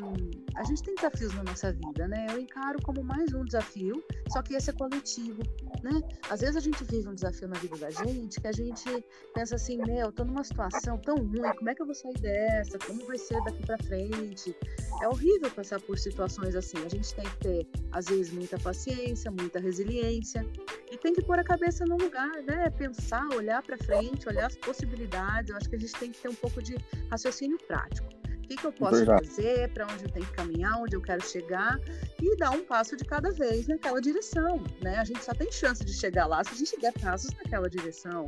a 0.55 0.63
gente 0.63 0.81
tem 0.81 0.95
desafios 0.95 1.33
na 1.35 1.43
nossa 1.43 1.71
vida, 1.71 2.07
né? 2.07 2.25
Eu 2.31 2.39
encaro 2.39 2.81
como 2.81 3.03
mais 3.03 3.31
um 3.31 3.45
desafio, 3.45 4.03
só 4.31 4.41
que 4.41 4.55
esse 4.55 4.71
é 4.71 4.73
coletivo, 4.73 5.43
né? 5.83 6.01
Às 6.29 6.41
vezes 6.41 6.55
a 6.55 6.59
gente 6.59 6.83
vive 6.85 7.07
um 7.07 7.13
desafio 7.13 7.47
na 7.47 7.59
vida 7.59 7.77
da 7.77 7.91
gente 7.91 8.41
que 8.41 8.47
a 8.47 8.51
gente 8.51 9.05
pensa 9.35 9.55
assim, 9.55 9.77
meu, 9.77 10.11
tô 10.11 10.25
numa 10.25 10.43
situação 10.43 10.97
tão 10.97 11.15
ruim, 11.15 11.41
como 11.57 11.69
é 11.69 11.75
que 11.75 11.81
eu 11.83 11.85
vou 11.85 11.93
sair 11.93 12.19
dessa? 12.19 12.79
Como 12.79 13.05
vai 13.05 13.19
ser 13.19 13.39
daqui 13.43 13.63
para 13.63 13.77
frente? 13.83 14.55
É 14.99 15.07
horrível 15.07 15.51
passar 15.51 15.79
por 15.81 15.99
situações 15.99 16.55
assim. 16.55 16.77
A 16.83 16.89
gente 16.89 17.13
tem 17.13 17.25
que 17.25 17.37
ter, 17.37 17.67
às 17.91 18.07
vezes, 18.07 18.31
muita 18.31 18.57
paciência, 18.57 19.29
muita 19.29 19.59
resiliência 19.59 20.43
e 20.91 20.97
tem 20.97 21.13
que 21.13 21.21
pôr 21.21 21.37
a 21.37 21.43
cabeça 21.43 21.85
no 21.85 21.97
lugar, 21.97 22.31
né? 22.47 22.69
Pensar, 22.71 23.27
olhar 23.35 23.61
para 23.61 23.77
frente, 23.77 24.27
olhar 24.27 24.47
as 24.47 24.55
possibilidades. 24.55 25.51
Eu 25.51 25.57
acho 25.57 25.69
que 25.69 25.75
a 25.75 25.79
gente 25.79 25.93
tem 25.93 26.11
que 26.11 26.19
ter 26.19 26.29
um 26.29 26.35
pouco 26.35 26.63
de 26.63 26.75
raciocínio 27.11 27.59
prático 27.67 28.20
que, 28.51 28.61
que 28.61 28.65
eu 28.65 28.73
posso 28.73 28.97
Verdade. 28.97 29.27
fazer, 29.27 29.69
para 29.73 29.85
onde 29.85 30.03
eu 30.03 30.09
tenho 30.09 30.25
que 30.25 30.33
caminhar, 30.33 30.81
onde 30.81 30.95
eu 30.95 31.01
quero 31.01 31.23
chegar 31.23 31.79
e 32.21 32.35
dar 32.37 32.51
um 32.51 32.63
passo 32.63 32.95
de 32.97 33.05
cada 33.05 33.31
vez 33.31 33.67
naquela 33.67 34.01
direção, 34.01 34.63
né? 34.81 34.97
A 34.97 35.05
gente 35.05 35.23
só 35.23 35.33
tem 35.33 35.51
chance 35.51 35.83
de 35.83 35.93
chegar 35.93 36.27
lá 36.27 36.43
se 36.43 36.53
a 36.53 36.57
gente 36.57 36.79
der 36.79 36.93
passos 36.93 37.33
naquela 37.35 37.69
direção. 37.69 38.25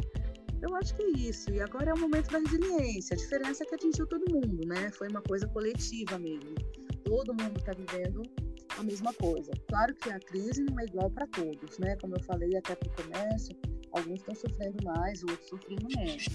Eu 0.61 0.73
acho 0.75 0.95
que 0.95 1.03
é 1.03 1.09
isso. 1.09 1.51
E 1.51 1.59
agora 1.59 1.91
é 1.91 1.93
o 1.93 1.99
momento 1.99 2.31
da 2.31 2.39
resiliência. 2.39 3.15
A 3.15 3.17
diferença 3.17 3.63
é 3.63 3.67
que 3.67 3.75
atingiu 3.75 4.07
todo 4.07 4.23
mundo, 4.31 4.65
né? 4.65 4.89
Foi 4.91 5.09
uma 5.09 5.21
coisa 5.21 5.45
coletiva 5.47 6.17
mesmo. 6.17 6.55
Todo 7.03 7.33
mundo 7.33 7.59
está 7.59 7.73
vivendo 7.73 8.23
a 8.77 8.83
mesma 8.83 9.13
coisa. 9.13 9.51
Claro 9.67 9.93
que 9.93 10.09
a 10.09 10.19
crise 10.19 10.63
não 10.63 10.79
é 10.79 10.85
igual 10.85 11.09
para 11.09 11.27
todos, 11.27 11.77
né? 11.79 11.97
Como 11.97 12.15
eu 12.15 12.23
falei 12.23 12.55
até 12.55 12.75
para 12.75 12.89
o 12.89 12.95
comércio, 12.95 13.55
alguns 13.93 14.19
estão 14.19 14.35
sofrendo 14.35 14.83
mais, 14.83 15.23
outros 15.23 15.47
sofrendo 15.47 15.87
menos. 15.95 16.25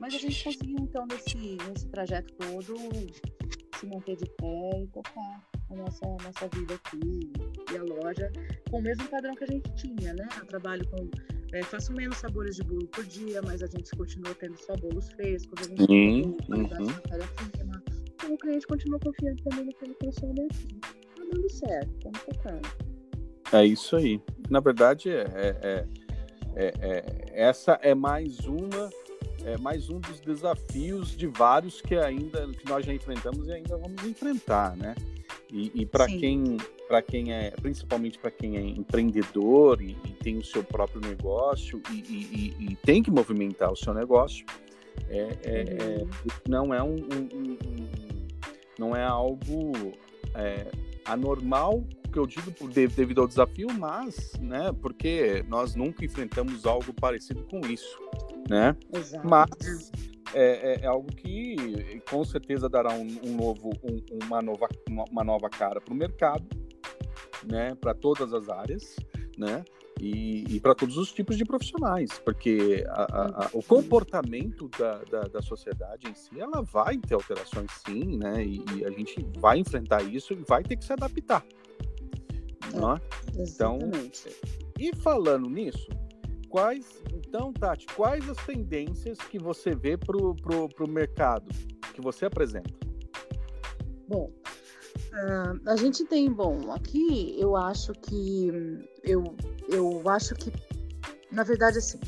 Mas 0.00 0.14
a 0.14 0.18
gente 0.18 0.44
conseguiu, 0.44 0.78
então, 0.80 1.06
nesse, 1.06 1.36
nesse 1.36 1.86
trajeto 1.88 2.32
todo, 2.34 2.74
se 3.78 3.86
manter 3.86 4.16
de 4.16 4.24
pé 4.36 4.82
e 4.82 4.86
tocar 4.88 5.48
a 5.70 5.74
nossa, 5.74 6.06
nossa 6.06 6.48
vida 6.54 6.74
aqui 6.74 7.32
e 7.72 7.76
a 7.76 7.82
loja 7.82 8.30
com 8.70 8.78
o 8.78 8.82
mesmo 8.82 9.06
padrão 9.08 9.34
que 9.34 9.44
a 9.44 9.46
gente 9.46 9.74
tinha, 9.74 10.14
né? 10.14 10.28
Eu 10.38 10.46
trabalho 10.46 10.86
com. 10.88 11.08
É, 11.52 11.62
faço 11.64 11.92
menos 11.92 12.16
sabores 12.16 12.56
de 12.56 12.62
bolo 12.62 12.86
por 12.88 13.04
dia, 13.04 13.42
mas 13.42 13.62
a 13.62 13.66
gente 13.66 13.90
continua 13.94 14.34
tendo 14.34 14.56
só 14.56 14.74
bolos 14.76 15.12
frescos, 15.12 15.60
a 15.60 15.68
gente 15.68 15.82
uhum. 15.82 16.36
matéria-prima. 16.48 17.82
Então 18.14 18.32
o 18.32 18.38
cliente 18.38 18.66
continua 18.66 18.98
confiando 19.00 19.42
também 19.42 19.66
no 19.66 19.72
que 19.74 19.84
ele 19.84 19.94
consome 20.02 20.40
aqui. 20.44 20.80
Tá 20.80 21.22
dando 21.30 21.50
certo, 21.50 21.92
estamos 21.92 22.22
tocando. 22.22 22.92
É 23.52 23.66
isso 23.66 23.96
aí. 23.96 24.18
Na 24.48 24.60
verdade, 24.60 25.10
é, 25.10 25.26
é, 25.34 25.58
é 25.62 26.01
é, 26.54 26.72
é, 26.80 27.04
essa 27.32 27.78
é 27.82 27.94
mais 27.94 28.40
uma 28.40 28.90
é 29.44 29.58
mais 29.58 29.90
um 29.90 29.98
dos 29.98 30.20
desafios 30.20 31.16
de 31.16 31.26
vários 31.26 31.80
que 31.80 31.96
ainda 31.96 32.46
que 32.48 32.68
nós 32.68 32.86
já 32.86 32.94
enfrentamos 32.94 33.48
e 33.48 33.52
ainda 33.52 33.76
vamos 33.76 34.04
enfrentar, 34.04 34.76
né? 34.76 34.94
E, 35.50 35.72
e 35.74 35.86
para 35.86 36.06
quem 36.06 36.56
para 36.86 37.02
quem 37.02 37.32
é 37.32 37.50
principalmente 37.50 38.18
para 38.18 38.30
quem 38.30 38.56
é 38.56 38.60
empreendedor 38.60 39.80
e, 39.82 39.96
e, 40.04 40.12
tem 40.22 40.38
o 40.38 40.44
seu 40.44 40.62
próprio 40.62 41.00
negócio 41.00 41.82
e, 41.90 42.54
e, 42.60 42.76
tem 42.76 43.02
que 43.02 43.10
movimentar 43.10 43.72
o 43.72 43.76
seu 43.76 43.94
negócio, 43.94 44.44
é, 45.08 45.36
é, 45.42 45.60
é 45.62 46.02
uhum. 46.02 46.08
não 46.48 46.74
é 46.74 46.82
um, 46.82 46.96
um, 46.96 47.28
um, 47.34 47.58
não 48.78 48.94
é 48.94 49.04
algo 49.04 49.72
é, 50.34 50.70
anormal 51.04 51.84
que 52.12 52.18
eu 52.18 52.26
digo 52.26 52.52
devido 52.68 53.22
ao 53.22 53.26
desafio, 53.26 53.68
mas, 53.72 54.34
né, 54.38 54.70
porque 54.82 55.42
nós 55.48 55.74
nunca 55.74 56.04
enfrentamos 56.04 56.66
algo 56.66 56.92
parecido 56.92 57.42
com 57.44 57.60
isso, 57.60 57.98
né? 58.48 58.76
Exato. 58.92 59.26
Mas 59.26 59.90
é, 60.34 60.74
é, 60.74 60.80
é, 60.82 60.86
algo 60.86 61.08
que 61.14 62.00
com 62.08 62.22
certeza 62.24 62.68
dará 62.68 62.92
um, 62.92 63.18
um 63.24 63.36
novo, 63.36 63.70
um, 63.82 64.24
uma, 64.24 64.42
nova, 64.42 64.68
uma, 64.88 65.04
uma 65.10 65.24
nova 65.24 65.48
cara 65.48 65.80
para 65.80 65.92
o 65.92 65.96
mercado, 65.96 66.44
né, 67.44 67.74
para 67.74 67.94
todas 67.94 68.32
as 68.34 68.48
áreas, 68.48 68.96
né? 69.38 69.64
E, 70.00 70.44
e 70.56 70.60
para 70.60 70.74
todos 70.74 70.96
os 70.96 71.12
tipos 71.12 71.36
de 71.36 71.44
profissionais, 71.44 72.18
porque 72.24 72.84
a, 72.88 73.02
a, 73.02 73.44
a, 73.44 73.50
o 73.52 73.62
comportamento 73.62 74.68
da, 74.76 74.98
da, 75.04 75.20
da, 75.28 75.42
sociedade 75.42 76.08
em 76.08 76.14
si, 76.14 76.40
ela 76.40 76.62
vai 76.62 76.96
ter 76.98 77.14
alterações 77.14 77.70
sim, 77.86 78.16
né? 78.16 78.44
E, 78.44 78.64
e, 78.74 78.84
a 78.84 78.90
gente 78.90 79.24
vai 79.38 79.58
enfrentar 79.58 80.02
isso 80.02 80.32
e 80.32 80.36
vai 80.48 80.62
ter 80.64 80.76
que 80.76 80.84
se 80.84 80.92
adaptar, 80.92 81.44
não 82.74 82.94
é? 82.94 83.00
Então, 83.36 83.78
e 84.78 84.96
falando 84.96 85.48
nisso, 85.48 85.88
quais, 86.48 87.02
então, 87.12 87.52
Tati, 87.52 87.86
quais 87.94 88.28
as 88.28 88.38
tendências 88.44 89.18
que 89.18 89.38
você 89.38 89.74
vê 89.74 89.96
para 89.96 90.16
o 90.16 90.88
mercado 90.88 91.48
que 91.94 92.00
você 92.00 92.26
apresenta? 92.26 92.74
Bom, 94.08 94.30
uh, 95.12 95.70
a 95.70 95.76
gente 95.76 96.04
tem, 96.04 96.30
bom, 96.30 96.72
aqui 96.72 97.36
eu 97.38 97.56
acho 97.56 97.92
que 97.92 98.50
eu, 99.04 99.36
eu 99.68 100.08
acho 100.08 100.34
que, 100.34 100.52
na 101.30 101.42
verdade, 101.42 101.78
assim, 101.78 101.98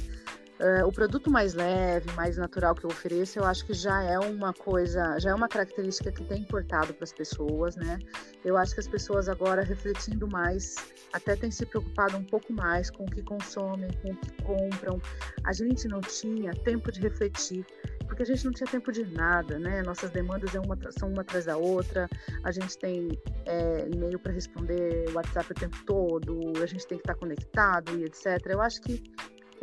Uh, 0.60 0.86
o 0.86 0.92
produto 0.92 1.28
mais 1.28 1.52
leve, 1.52 2.08
mais 2.12 2.36
natural 2.36 2.76
que 2.76 2.84
eu 2.84 2.90
ofereço, 2.90 3.40
eu 3.40 3.44
acho 3.44 3.66
que 3.66 3.74
já 3.74 4.04
é 4.04 4.16
uma 4.20 4.52
coisa, 4.52 5.18
já 5.18 5.30
é 5.30 5.34
uma 5.34 5.48
característica 5.48 6.12
que 6.12 6.22
tem 6.22 6.42
importado 6.42 6.94
para 6.94 7.02
as 7.02 7.12
pessoas, 7.12 7.74
né? 7.74 7.98
Eu 8.44 8.56
acho 8.56 8.72
que 8.72 8.78
as 8.78 8.86
pessoas 8.86 9.28
agora 9.28 9.62
refletindo 9.62 10.28
mais, 10.28 10.76
até 11.12 11.34
têm 11.34 11.50
se 11.50 11.66
preocupado 11.66 12.16
um 12.16 12.22
pouco 12.22 12.52
mais 12.52 12.88
com 12.88 13.02
o 13.02 13.10
que 13.10 13.20
consomem, 13.20 13.90
com 14.00 14.12
o 14.12 14.16
que 14.16 14.42
compram. 14.44 15.02
A 15.42 15.52
gente 15.52 15.88
não 15.88 16.00
tinha 16.00 16.52
tempo 16.52 16.92
de 16.92 17.00
refletir, 17.00 17.66
porque 18.06 18.22
a 18.22 18.26
gente 18.26 18.44
não 18.44 18.52
tinha 18.52 18.68
tempo 18.68 18.92
de 18.92 19.04
nada, 19.04 19.58
né? 19.58 19.82
Nossas 19.82 20.10
demandas 20.10 20.54
é 20.54 20.60
uma, 20.60 20.78
são 20.92 21.10
uma 21.10 21.22
atrás 21.22 21.46
da 21.46 21.56
outra, 21.56 22.08
a 22.44 22.52
gente 22.52 22.78
tem 22.78 23.08
é, 23.44 23.88
e-mail 23.92 24.20
para 24.20 24.30
responder, 24.30 25.10
WhatsApp 25.12 25.50
o 25.50 25.54
tempo 25.54 25.76
todo, 25.84 26.52
a 26.62 26.66
gente 26.66 26.86
tem 26.86 26.96
que 26.96 27.02
estar 27.02 27.16
conectado 27.16 27.98
e 27.98 28.04
etc. 28.04 28.40
Eu 28.46 28.60
acho 28.60 28.80
que 28.82 29.02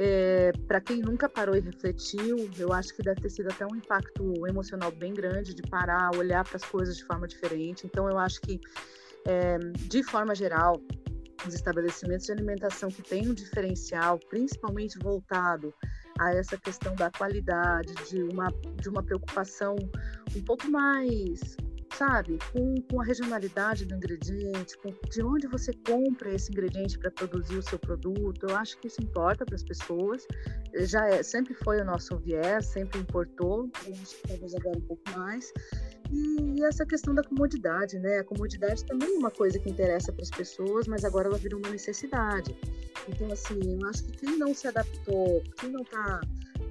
é, 0.04 0.52
para 0.68 0.82
quem 0.82 1.00
nunca 1.00 1.30
parou 1.30 1.56
e 1.56 1.60
refletiu, 1.60 2.50
eu 2.58 2.74
acho 2.74 2.92
que 2.96 3.04
deve 3.04 3.22
ter 3.22 3.30
sido 3.30 3.50
até 3.50 3.64
um 3.68 3.76
impacto 3.76 4.34
emocional 4.48 4.92
bem 4.92 5.14
grande 5.14 5.54
de 5.54 5.62
parar, 5.62 6.10
olhar 6.16 6.44
para 6.44 6.58
as 6.58 6.66
coisas 6.66 6.98
de 6.98 7.06
forma 7.06 7.28
diferente. 7.28 7.86
Então, 7.86 8.10
eu 8.10 8.18
acho 8.18 8.42
que, 8.42 8.60
é, 9.26 9.60
de 9.60 10.02
forma 10.02 10.34
geral, 10.34 10.82
os 11.48 11.54
estabelecimentos 11.54 12.26
de 12.26 12.32
alimentação 12.32 12.90
que 12.90 13.04
têm 13.04 13.30
um 13.30 13.34
diferencial, 13.36 14.18
principalmente 14.28 14.98
voltado 14.98 15.72
a 16.18 16.34
essa 16.34 16.58
questão 16.58 16.96
da 16.96 17.12
qualidade, 17.12 17.94
de 18.10 18.24
uma, 18.24 18.48
de 18.82 18.90
uma 18.90 19.04
preocupação 19.04 19.76
um 20.36 20.42
pouco 20.42 20.68
mais 20.68 21.56
sabe, 22.02 22.40
com, 22.52 22.76
com 22.90 23.00
a 23.00 23.04
regionalidade 23.04 23.86
do 23.86 23.94
ingrediente, 23.94 24.76
com 24.80 24.92
de 25.08 25.22
onde 25.22 25.48
você 25.48 25.72
compra 25.86 26.34
esse 26.34 26.52
ingrediente 26.52 26.98
para 26.98 27.12
produzir 27.12 27.58
o 27.58 27.62
seu 27.62 27.78
produto. 27.78 28.48
Eu 28.50 28.56
acho 28.56 28.80
que 28.80 28.88
isso 28.88 29.00
importa 29.04 29.46
para 29.46 29.54
as 29.54 29.64
pessoas. 29.64 30.26
Já 30.74 31.08
é, 31.08 31.22
sempre 31.22 31.54
foi 31.54 31.80
o 31.80 31.86
nosso 31.86 32.18
viés, 32.18 32.66
sempre 32.66 33.00
importou, 33.00 33.70
talvez 34.28 34.56
agora 34.56 34.80
um 34.80 34.82
pouco 34.82 35.04
mais. 35.16 35.54
E 36.12 36.64
essa 36.64 36.86
questão 36.88 37.14
da 37.14 37.24
comodidade, 37.24 38.00
né? 38.00 38.20
A 38.20 38.24
comodidade 38.24 38.84
também 38.84 39.14
é 39.16 39.18
uma 39.20 39.32
coisa 39.32 39.60
que 39.60 39.70
interessa 39.70 40.12
para 40.12 40.24
as 40.24 40.32
pessoas, 40.32 40.88
mas 40.88 41.06
agora 41.06 41.28
ela 41.28 41.38
virou 41.38 41.60
uma 41.60 41.70
necessidade. 41.70 42.56
Então, 43.08 43.32
assim, 43.32 43.60
eu 43.80 43.88
acho 43.88 44.04
que 44.06 44.12
quem 44.18 44.38
não 44.40 44.56
se 44.56 44.68
adaptou, 44.68 45.44
quem 45.60 45.70
não 45.70 45.84
está 45.84 46.20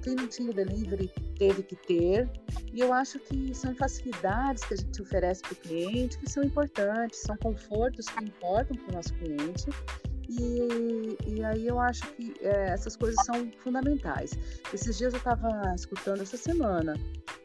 quem 0.01 0.15
não 0.15 0.27
tinha 0.27 0.51
delivery 0.53 1.09
teve 1.37 1.63
que 1.63 1.75
ter. 1.75 2.29
E 2.73 2.79
eu 2.79 2.93
acho 2.93 3.19
que 3.19 3.53
são 3.53 3.75
facilidades 3.75 4.63
que 4.63 4.73
a 4.73 4.77
gente 4.77 5.01
oferece 5.01 5.41
para 5.41 5.53
o 5.53 5.55
cliente 5.57 6.17
que 6.17 6.29
são 6.29 6.43
importantes, 6.43 7.19
são 7.19 7.37
confortos 7.37 8.07
que 8.07 8.23
importam 8.23 8.77
para 8.77 8.91
o 8.91 8.95
nosso 8.95 9.13
cliente. 9.15 9.65
E, 10.29 11.17
e, 11.27 11.43
aí 11.43 11.67
eu 11.67 11.77
acho 11.77 12.07
que 12.13 12.33
é, 12.39 12.69
essas 12.69 12.95
coisas 12.95 13.23
são 13.25 13.51
fundamentais. 13.57 14.31
Esses 14.73 14.97
dias 14.97 15.13
eu 15.13 15.17
estava 15.17 15.49
escutando 15.75 16.21
essa 16.21 16.37
semana, 16.37 16.93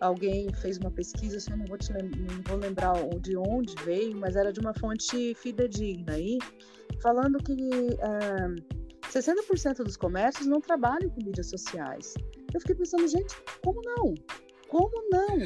alguém 0.00 0.52
fez 0.54 0.78
uma 0.78 0.90
pesquisa, 0.90 1.38
eu 1.50 1.56
não 1.56 1.66
vou, 1.66 1.78
te, 1.78 1.92
não 1.92 2.42
vou 2.46 2.58
lembrar 2.58 2.94
de 3.20 3.36
onde 3.36 3.74
veio, 3.84 4.16
mas 4.16 4.36
era 4.36 4.52
de 4.52 4.60
uma 4.60 4.72
fonte 4.72 5.34
fidedigna 5.34 6.12
aí, 6.12 6.38
falando 7.02 7.38
que 7.38 7.52
é, 7.98 8.76
60% 9.12 9.84
dos 9.84 9.96
comércios 9.96 10.46
não 10.46 10.60
trabalham 10.60 11.08
com 11.10 11.24
mídias 11.24 11.48
sociais. 11.50 12.14
Eu 12.52 12.60
fiquei 12.60 12.74
pensando, 12.74 13.06
gente, 13.08 13.34
como 13.62 13.80
não? 13.82 14.14
Como 14.68 14.90
não? 15.10 15.38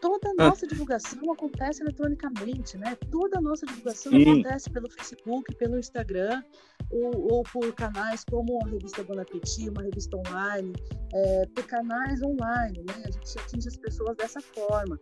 Toda 0.00 0.30
a 0.30 0.34
nossa 0.50 0.66
divulgação 0.66 1.32
acontece 1.32 1.82
eletronicamente, 1.82 2.76
né? 2.78 2.96
Toda 3.10 3.38
a 3.38 3.40
nossa 3.40 3.66
divulgação 3.66 4.12
Sim. 4.12 4.22
acontece 4.22 4.70
pelo 4.70 4.88
Facebook, 4.90 5.54
pelo 5.56 5.78
Instagram, 5.78 6.42
ou, 6.90 7.32
ou, 7.32 7.42
por 7.42 7.72
canais 7.74 8.24
como 8.24 8.58
a 8.64 8.68
revista 8.68 9.02
Bon 9.02 9.20
Appetit, 9.20 9.68
uma 9.68 9.82
revista 9.82 10.16
online, 10.16 10.72
é, 11.12 11.46
por 11.54 11.64
canais 11.66 12.22
online, 12.22 12.84
né? 12.86 13.02
A 13.04 13.10
gente 13.10 13.38
atinge 13.38 13.68
as 13.68 13.76
pessoas 13.76 14.16
dessa 14.16 14.40
forma. 14.40 14.98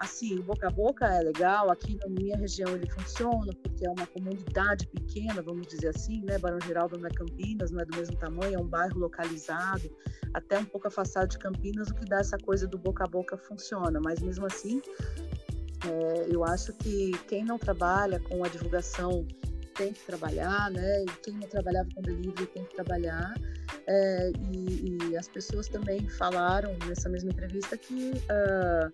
Assim, 0.00 0.40
boca 0.40 0.66
a 0.66 0.70
boca 0.70 1.06
é 1.06 1.20
legal, 1.20 1.70
aqui 1.70 1.96
na 1.96 2.08
minha 2.08 2.36
região 2.36 2.74
ele 2.74 2.88
funciona, 2.88 3.52
porque 3.62 3.86
é 3.86 3.90
uma 3.90 4.06
comunidade 4.06 4.86
pequena, 4.86 5.42
vamos 5.42 5.66
dizer 5.66 5.88
assim, 5.88 6.22
né? 6.22 6.38
Barão 6.38 6.58
Geraldo 6.66 6.98
não 6.98 7.06
é 7.06 7.10
Campinas, 7.10 7.70
não 7.70 7.80
é 7.80 7.84
do 7.84 7.94
mesmo 7.94 8.16
tamanho, 8.16 8.54
é 8.54 8.58
um 8.58 8.66
bairro 8.66 8.98
localizado, 8.98 9.94
até 10.32 10.58
um 10.58 10.64
pouco 10.64 10.88
afastado 10.88 11.28
de 11.28 11.38
Campinas, 11.38 11.90
o 11.90 11.94
que 11.94 12.06
dá 12.06 12.18
essa 12.18 12.38
coisa 12.38 12.66
do 12.66 12.78
boca 12.78 13.04
a 13.04 13.06
boca 13.06 13.36
funciona, 13.36 14.00
mas 14.02 14.20
mesmo 14.20 14.46
assim, 14.46 14.80
é, 15.86 16.34
eu 16.34 16.44
acho 16.44 16.72
que 16.72 17.12
quem 17.28 17.44
não 17.44 17.58
trabalha 17.58 18.18
com 18.20 18.42
a 18.42 18.48
divulgação 18.48 19.26
tem 19.74 19.92
que 19.92 20.00
trabalhar, 20.04 20.70
né? 20.70 21.04
E 21.04 21.06
quem 21.22 21.34
não 21.34 21.48
trabalhava 21.48 21.88
com 21.94 22.00
delivery 22.00 22.46
tem 22.46 22.64
que 22.64 22.74
trabalhar. 22.74 23.34
É, 23.86 24.32
e, 24.52 24.98
e, 25.10 25.16
as 25.16 25.28
pessoas 25.28 25.68
também 25.68 26.08
falaram 26.08 26.76
nessa 26.86 27.08
mesma 27.08 27.30
entrevista 27.30 27.76
que 27.76 28.12
uh, 28.12 28.90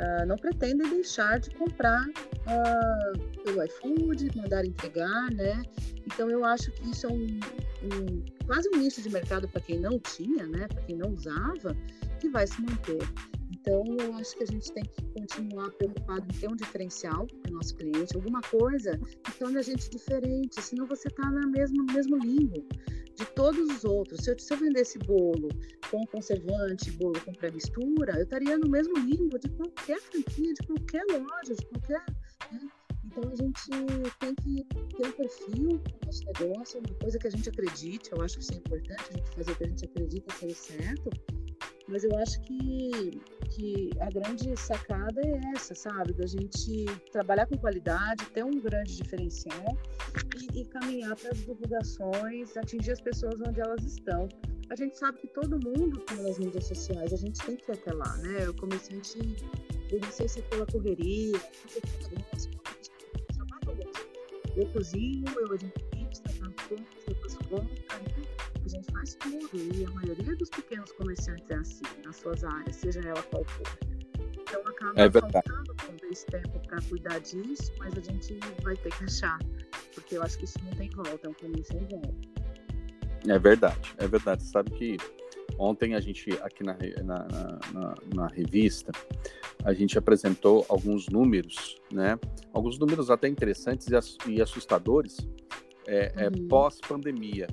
uh, 0.00 0.26
não 0.26 0.36
pretendem 0.36 0.88
deixar 0.90 1.38
de 1.38 1.50
comprar 1.50 2.04
uh, 2.06 3.42
pelo 3.42 3.62
iFood, 3.64 4.30
mandar 4.36 4.64
entregar, 4.64 5.30
né? 5.32 5.62
Então 6.06 6.30
eu 6.30 6.44
acho 6.44 6.70
que 6.72 6.90
isso 6.90 7.06
é 7.06 7.10
um, 7.10 7.40
um 7.82 8.24
quase 8.46 8.68
um 8.74 8.78
nicho 8.78 9.02
de 9.02 9.10
mercado 9.10 9.48
para 9.48 9.60
quem 9.60 9.78
não 9.78 9.98
tinha, 9.98 10.46
né? 10.46 10.66
Para 10.68 10.82
quem 10.82 10.96
não 10.96 11.10
usava, 11.12 11.76
que 12.20 12.28
vai 12.28 12.46
se 12.46 12.60
manter. 12.60 13.06
Então, 13.68 13.84
eu 14.00 14.14
acho 14.14 14.34
que 14.34 14.44
a 14.44 14.46
gente 14.46 14.72
tem 14.72 14.82
que 14.82 15.02
continuar 15.12 15.70
preocupado 15.72 16.24
em 16.24 16.40
ter 16.40 16.48
um 16.48 16.56
diferencial 16.56 17.26
para 17.26 17.50
o 17.50 17.54
nosso 17.54 17.76
cliente, 17.76 18.16
alguma 18.16 18.40
coisa 18.40 18.98
que 19.22 19.32
torne 19.32 19.58
a 19.58 19.62
gente 19.62 19.90
diferente, 19.90 20.62
senão 20.62 20.86
você 20.86 21.08
está 21.08 21.30
no 21.30 21.50
mesmo, 21.50 21.84
mesmo 21.92 22.16
limbo 22.16 22.66
de 23.14 23.26
todos 23.34 23.68
os 23.68 23.84
outros. 23.84 24.24
Se 24.24 24.30
eu, 24.30 24.38
se 24.38 24.54
eu 24.54 24.56
vendesse 24.56 24.98
bolo 25.00 25.50
com 25.90 26.06
conservante, 26.06 26.90
bolo 26.92 27.20
com 27.22 27.32
pré-mistura, 27.34 28.16
eu 28.16 28.22
estaria 28.22 28.56
no 28.56 28.70
mesmo 28.70 28.96
limbo 29.00 29.38
de 29.38 29.50
qualquer 29.50 30.00
franquia, 30.00 30.54
de 30.54 30.66
qualquer 30.66 31.04
loja, 31.10 31.54
de 31.54 31.66
qualquer. 31.66 32.02
Né? 32.50 32.60
Então 33.04 33.30
a 33.30 33.36
gente 33.36 33.70
tem 34.18 34.34
que 34.34 34.64
ter 34.96 35.08
um 35.08 35.12
perfil 35.12 35.72
no 35.72 36.06
nosso 36.06 36.24
negócio, 36.24 36.80
uma 36.80 36.98
coisa 37.02 37.18
que 37.18 37.26
a 37.26 37.30
gente 37.30 37.50
acredite. 37.50 38.12
Eu 38.12 38.22
acho 38.22 38.38
que 38.38 38.44
isso 38.44 38.54
é 38.54 38.56
importante, 38.56 39.02
a 39.10 39.12
gente 39.12 39.30
fazer 39.34 39.52
o 39.52 39.56
que 39.56 39.64
a 39.64 39.68
gente 39.68 39.84
acredita 39.84 40.34
ser 40.36 40.54
certo 40.54 41.10
mas 41.88 42.04
eu 42.04 42.16
acho 42.18 42.40
que, 42.42 43.20
que 43.50 43.90
a 44.00 44.10
grande 44.10 44.56
sacada 44.56 45.20
é 45.20 45.40
essa, 45.54 45.74
sabe? 45.74 46.12
Da 46.12 46.26
gente 46.26 46.84
trabalhar 47.12 47.46
com 47.46 47.56
qualidade, 47.56 48.24
ter 48.26 48.44
um 48.44 48.60
grande 48.60 48.96
diferencial 48.96 49.76
e, 50.36 50.60
e 50.60 50.64
caminhar 50.66 51.16
para 51.16 51.30
as 51.30 51.38
divulgações, 51.38 52.56
atingir 52.56 52.92
as 52.92 53.00
pessoas 53.00 53.40
onde 53.40 53.60
elas 53.60 53.84
estão. 53.84 54.28
A 54.70 54.76
gente 54.76 54.98
sabe 54.98 55.18
que 55.18 55.28
todo 55.28 55.58
mundo 55.64 55.98
está 56.00 56.14
nas 56.22 56.38
mídias 56.38 56.64
sociais, 56.66 57.12
a 57.12 57.16
gente 57.16 57.44
tem 57.44 57.56
que 57.56 57.70
ir 57.70 57.74
até 57.74 57.92
lá, 57.92 58.16
né? 58.18 58.48
O 58.48 58.54
comerciante, 58.54 59.18
eu 59.90 60.00
não 60.00 60.10
sei 60.10 60.28
se 60.28 60.40
é 60.40 60.42
pela 60.42 60.66
correria, 60.66 61.40
eu 64.56 64.66
cozinho, 64.72 65.24
eu 65.38 65.52
administro, 65.54 66.24
eu 67.06 67.14
faço 67.14 67.38
conta, 67.48 67.72
a 67.88 68.07
gente 68.78 68.92
faz 68.92 69.14
tudo 69.14 69.50
e 69.54 69.84
a 69.84 69.90
maioria 69.90 70.36
dos 70.36 70.48
pequenos 70.50 70.92
comerciantes 70.92 71.50
é 71.50 71.54
assim, 71.54 71.82
nas 72.04 72.16
suas 72.16 72.44
áreas, 72.44 72.76
seja 72.76 73.00
ela 73.00 73.22
qual 73.24 73.44
for. 73.44 73.66
Então 74.40 74.60
acaba 74.62 74.92
é 75.00 75.10
faltando 75.10 75.74
talvez 75.74 76.24
tempo 76.24 76.60
para 76.66 76.80
cuidar 76.82 77.18
disso, 77.20 77.72
mas 77.78 77.96
a 77.96 78.00
gente 78.00 78.38
vai 78.62 78.76
ter 78.76 78.90
que 78.96 79.04
achar, 79.04 79.38
porque 79.94 80.16
eu 80.16 80.22
acho 80.22 80.38
que 80.38 80.44
isso 80.44 80.58
não 80.64 80.72
tem 80.72 80.88
volta, 80.90 81.26
é 81.26 81.28
um 81.30 81.34
caminho 81.34 81.64
sem 81.64 81.80
volta. 81.86 82.14
É 83.26 83.38
verdade, 83.38 83.94
é 83.98 84.06
verdade. 84.06 84.42
Você 84.42 84.50
sabe 84.50 84.70
que 84.70 84.96
ontem 85.58 85.94
a 85.94 86.00
gente, 86.00 86.30
aqui 86.40 86.62
na, 86.62 86.78
na, 87.04 87.26
na, 87.72 87.94
na 88.14 88.26
revista, 88.28 88.92
a 89.64 89.74
gente 89.74 89.98
apresentou 89.98 90.64
alguns 90.68 91.08
números, 91.08 91.76
né? 91.92 92.18
Alguns 92.52 92.78
números 92.78 93.10
até 93.10 93.26
interessantes 93.26 93.88
e 94.26 94.40
assustadores 94.40 95.18
é, 95.86 96.12
é 96.14 96.28
uhum. 96.28 96.44
é 96.44 96.48
pós-pandemia. 96.48 97.48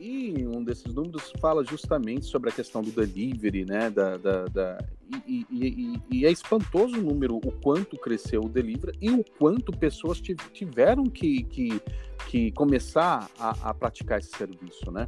E 0.00 0.46
um 0.46 0.64
desses 0.64 0.94
números 0.94 1.30
fala 1.42 1.62
justamente 1.62 2.24
sobre 2.24 2.48
a 2.48 2.52
questão 2.52 2.80
do 2.80 2.90
delivery, 2.90 3.66
né? 3.66 3.90
Da, 3.90 4.16
da, 4.16 4.46
da 4.46 4.78
e, 5.26 5.44
e, 5.50 5.66
e, 5.68 6.02
e, 6.10 6.26
é 6.26 6.30
espantoso 6.30 6.96
o 6.98 7.02
número, 7.02 7.36
o 7.36 7.52
quanto 7.60 7.98
cresceu 7.98 8.40
o 8.40 8.48
delivery 8.48 8.96
e 8.98 9.10
o 9.10 9.22
quanto 9.38 9.70
pessoas 9.72 10.18
tiveram 10.54 11.04
que, 11.04 11.42
que, 11.44 11.82
que 12.26 12.50
começar 12.52 13.30
a, 13.38 13.68
a 13.68 13.74
praticar 13.74 14.20
esse 14.20 14.30
serviço, 14.30 14.90
né? 14.90 15.06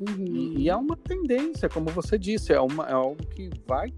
Uhum. 0.00 0.58
E, 0.58 0.68
é 0.68 0.74
uma 0.74 0.96
tendência, 0.96 1.68
como 1.68 1.90
você 1.90 2.18
disse, 2.18 2.52
é, 2.52 2.60
uma, 2.60 2.88
é 2.88 2.94
algo 2.94 3.24
que 3.24 3.48
vai. 3.64 3.94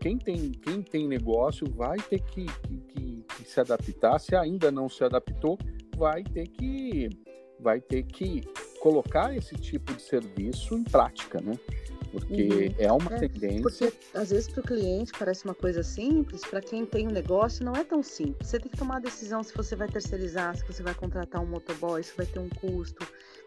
Quem 0.00 0.16
tem, 0.16 0.52
quem 0.52 0.80
tem 0.80 1.06
negócio 1.06 1.70
vai 1.70 1.98
ter 1.98 2.20
que, 2.20 2.46
que, 2.46 3.24
que 3.28 3.44
se 3.44 3.60
adaptar. 3.60 4.18
Se 4.20 4.34
ainda 4.34 4.70
não 4.70 4.88
se 4.88 5.04
adaptou, 5.04 5.58
vai 5.98 6.24
ter 6.24 6.46
que 6.48 7.10
vai 7.60 7.80
ter 7.80 8.02
que 8.04 8.42
colocar 8.86 9.36
esse 9.36 9.56
tipo 9.56 9.92
de 9.94 10.02
serviço 10.02 10.76
em 10.76 10.84
prática, 10.84 11.40
né? 11.40 11.58
Porque 12.12 12.44
uhum. 12.44 12.74
é 12.78 12.92
uma 12.92 13.12
é, 13.14 13.18
tendência. 13.18 13.62
Porque 13.62 13.92
às 14.14 14.30
vezes 14.30 14.48
para 14.48 14.60
o 14.60 14.62
cliente 14.62 15.12
parece 15.18 15.44
uma 15.44 15.56
coisa 15.56 15.82
simples, 15.82 16.42
para 16.42 16.60
quem 16.60 16.86
tem 16.86 17.08
um 17.08 17.10
negócio 17.10 17.64
não 17.64 17.74
é 17.74 17.82
tão 17.82 18.00
simples. 18.00 18.48
Você 18.48 18.60
tem 18.60 18.70
que 18.70 18.78
tomar 18.78 18.98
a 18.98 19.00
decisão 19.00 19.42
se 19.42 19.52
você 19.52 19.74
vai 19.74 19.88
terceirizar, 19.88 20.56
se 20.56 20.64
você 20.64 20.84
vai 20.84 20.94
contratar 20.94 21.42
um 21.42 21.46
motoboy, 21.46 22.00
se 22.00 22.16
vai 22.16 22.26
ter 22.26 22.38
um 22.38 22.48
custo. 22.48 23.04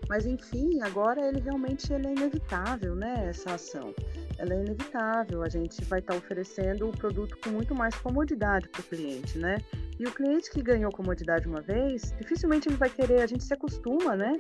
Mas 0.10 0.26
enfim, 0.26 0.82
agora 0.82 1.26
ele 1.26 1.40
realmente 1.40 1.92
ele 1.94 2.08
é 2.08 2.12
inevitável, 2.12 2.94
né? 2.94 3.28
Essa 3.30 3.54
ação. 3.54 3.96
Ela 4.38 4.54
é 4.54 4.60
inevitável. 4.60 5.42
A 5.42 5.50
gente 5.50 5.84
vai 5.86 6.00
estar 6.00 6.14
tá 6.14 6.20
oferecendo 6.20 6.90
o 6.90 6.92
produto 6.92 7.38
com 7.42 7.50
muito 7.50 7.74
mais 7.74 7.96
comodidade 7.96 8.68
para 8.68 8.82
o 8.82 8.84
cliente, 8.84 9.38
né? 9.38 9.58
E 10.00 10.06
o 10.06 10.12
cliente 10.12 10.50
que 10.50 10.62
ganhou 10.62 10.92
comodidade 10.92 11.48
uma 11.48 11.62
vez, 11.62 12.14
dificilmente 12.18 12.70
ele 12.70 12.78
vai 12.78 12.90
querer, 12.90 13.22
a 13.22 13.28
gente 13.28 13.44
se 13.44 13.54
acostuma, 13.54 14.16
né? 14.16 14.34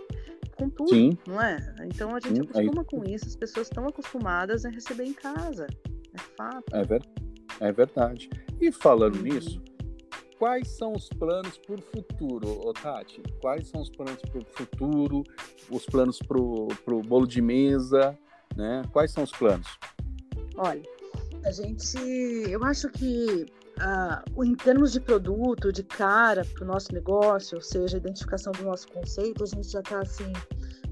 com 0.60 0.69
tudo, 0.69 0.89
Sim. 0.89 1.17
não 1.26 1.41
é? 1.41 1.58
Então 1.86 2.13
a 2.13 2.19
gente 2.19 2.36
Sim, 2.36 2.41
acostuma 2.41 2.82
aí... 2.82 2.88
com 2.88 3.04
isso, 3.06 3.26
as 3.26 3.36
pessoas 3.36 3.67
estão 3.67 3.88
acostumadas 3.88 4.65
a 4.65 4.69
receber 4.69 5.06
em 5.06 5.13
casa. 5.13 5.67
É 6.13 6.19
fato. 6.36 6.76
É, 6.76 6.84
ver... 6.84 7.02
é 7.62 7.72
verdade. 7.72 8.30
E 8.60 8.72
falando 8.72 9.15
uhum. 9.15 9.24
nisso, 9.24 9.62
quais 10.38 10.67
são 10.67 10.91
os 10.91 11.08
planos 11.08 11.58
para 11.60 11.76
o 11.76 11.82
futuro, 11.82 12.74
Tati? 12.74 13.24
Quais 13.39 13.69
são 13.69 13.82
os 13.82 13.89
planos 13.89 14.22
para 14.22 14.41
o 14.41 14.45
futuro, 14.45 15.24
os 15.69 15.86
planos 15.86 16.19
para 16.19 16.38
o 16.38 17.02
bolo 17.04 17.26
de 17.26 17.41
mesa, 17.41 18.17
né? 18.56 18.82
Quais 18.91 19.12
são 19.12 19.24
os 19.24 19.32
planos? 19.32 19.67
Olha, 20.58 20.84
a 21.45 21.52
gente, 21.52 21.98
eu 22.50 22.62
acho 22.65 22.89
que 22.89 23.45
uh, 23.79 24.43
em 24.43 24.55
termos 24.55 24.91
de 24.91 24.99
produto, 24.99 25.71
de 25.71 25.83
cara 25.83 26.45
para 26.53 26.63
o 26.63 26.67
nosso 26.67 26.93
negócio, 26.93 27.57
ou 27.57 27.61
seja, 27.61 27.97
a 27.97 27.99
identificação 27.99 28.51
do 28.53 28.63
nosso 28.63 28.87
conceito, 28.89 29.43
a 29.43 29.47
gente 29.47 29.69
já 29.69 29.79
está 29.79 29.99
assim 29.99 30.31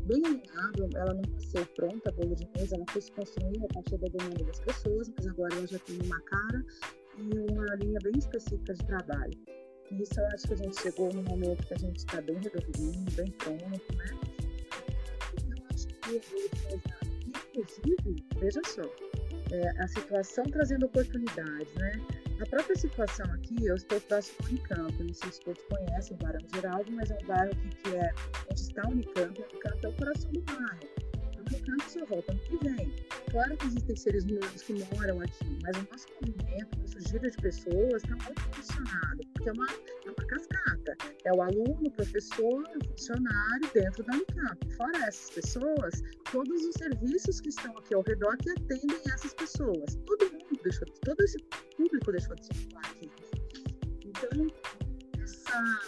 bem 0.05 0.21
alinhado. 0.25 0.89
Ela 0.95 1.13
não 1.13 1.21
nasceu 1.33 1.65
pronta, 1.75 2.09
a 2.09 2.13
bolo 2.13 2.35
de 2.35 2.47
mesa, 2.55 2.75
ela 2.75 2.85
foi 2.89 3.01
se 3.01 3.11
construindo 3.11 3.65
a 3.65 3.73
partir 3.73 3.97
da 3.97 4.07
demanda 4.07 4.43
das 4.43 4.59
pessoas, 4.61 5.11
mas 5.15 5.27
agora 5.27 5.55
ela 5.55 5.67
já 5.67 5.79
tem 5.79 5.99
uma 6.03 6.19
cara 6.21 6.65
e 7.17 7.51
uma 7.51 7.75
linha 7.75 7.99
bem 8.03 8.13
específica 8.17 8.73
de 8.73 8.85
trabalho. 8.85 9.37
E 9.91 10.01
isso 10.01 10.19
eu 10.19 10.27
acho 10.27 10.47
que 10.47 10.53
a 10.53 10.57
gente 10.57 10.81
chegou 10.81 11.13
no 11.13 11.23
momento 11.23 11.65
que 11.65 11.73
a 11.73 11.77
gente 11.77 11.97
está 11.97 12.21
bem 12.21 12.37
redondinho, 12.37 13.05
bem 13.11 13.31
pronto, 13.31 13.63
né? 13.95 14.05
Eu 15.49 15.63
acho 15.73 15.87
que 15.87 16.09
o 16.09 16.19
bolo 16.19 16.49
de 16.53 16.65
mesa, 16.65 16.97
inclusive, 17.27 18.25
veja 18.39 18.61
só, 18.65 18.81
é, 19.51 19.69
a 19.81 19.87
situação 19.87 20.45
trazendo 20.45 20.85
oportunidades, 20.85 21.73
né? 21.75 21.91
A 22.41 22.45
própria 22.45 22.75
situação 22.75 23.25
aqui, 23.33 23.65
eu 23.65 23.75
estou 23.75 23.99
próximo 24.01 24.37
ao 24.41 24.49
Unicamp, 24.49 25.03
não 25.03 25.13
sei 25.13 25.31
se 25.31 25.39
todos 25.41 25.63
conhecem 25.63 26.15
o 26.15 26.23
Barão 26.23 26.39
Geraldo, 26.53 26.91
mas 26.91 27.09
é 27.09 27.17
um 27.23 27.27
bairro 27.27 27.51
aqui 27.51 27.69
que 27.83 27.95
é 27.95 28.13
onde 28.51 28.61
está 28.61 28.87
o 28.87 28.91
Unicamp, 28.91 29.41
o 29.41 29.43
Unicamp 29.43 29.85
é 29.85 29.89
o 29.89 29.93
coração 29.93 30.31
do 30.31 30.41
bairro. 30.41 31.06
O 31.47 31.55
Unicamp 31.55 31.89
só 31.89 32.05
volta 32.05 32.31
ano 32.31 32.41
que 32.41 32.57
vem. 32.57 32.93
Claro 33.31 33.57
que 33.57 33.67
existem 33.67 33.95
seres 33.95 34.25
humanos 34.25 34.61
que 34.61 34.73
moram 34.95 35.21
aqui, 35.21 35.59
mas 35.61 35.77
o 35.77 35.87
nosso 35.89 36.07
movimento, 36.21 36.77
o 36.77 36.81
nosso 36.81 36.99
giro 37.07 37.29
de 37.29 37.37
pessoas 37.37 38.03
está 38.03 38.15
muito 38.15 38.41
funcionado, 38.53 39.21
porque 39.33 39.49
é 39.49 39.53
uma, 39.53 39.67
é 39.67 40.09
uma 40.09 40.27
cascata. 40.27 40.97
É 41.23 41.33
o 41.33 41.41
aluno, 41.41 41.87
o 41.87 41.91
professor, 41.91 42.63
o 42.63 42.87
funcionário 42.89 43.69
dentro 43.73 44.03
da 44.03 44.13
Unicamp. 44.13 44.75
Fora 44.75 44.97
essas 45.05 45.29
pessoas, 45.29 46.03
todos 46.31 46.65
os 46.65 46.75
serviços 46.75 47.39
que 47.39 47.49
estão 47.49 47.77
aqui 47.77 47.93
ao 47.93 48.01
redor 48.01 48.35
que 48.37 48.49
atendem 48.49 49.01
essas 49.13 49.33
pessoas. 49.33 49.95
Todo 50.05 50.31
mundo 50.31 50.59
deixou, 50.63 50.87
todo 51.05 51.21
esse 51.23 51.37
público 51.77 52.11
deixou 52.11 52.35
de 52.35 52.45
circular 52.45 52.85
aqui. 52.91 53.11
Então, 54.05 54.47
essa, 55.21 55.79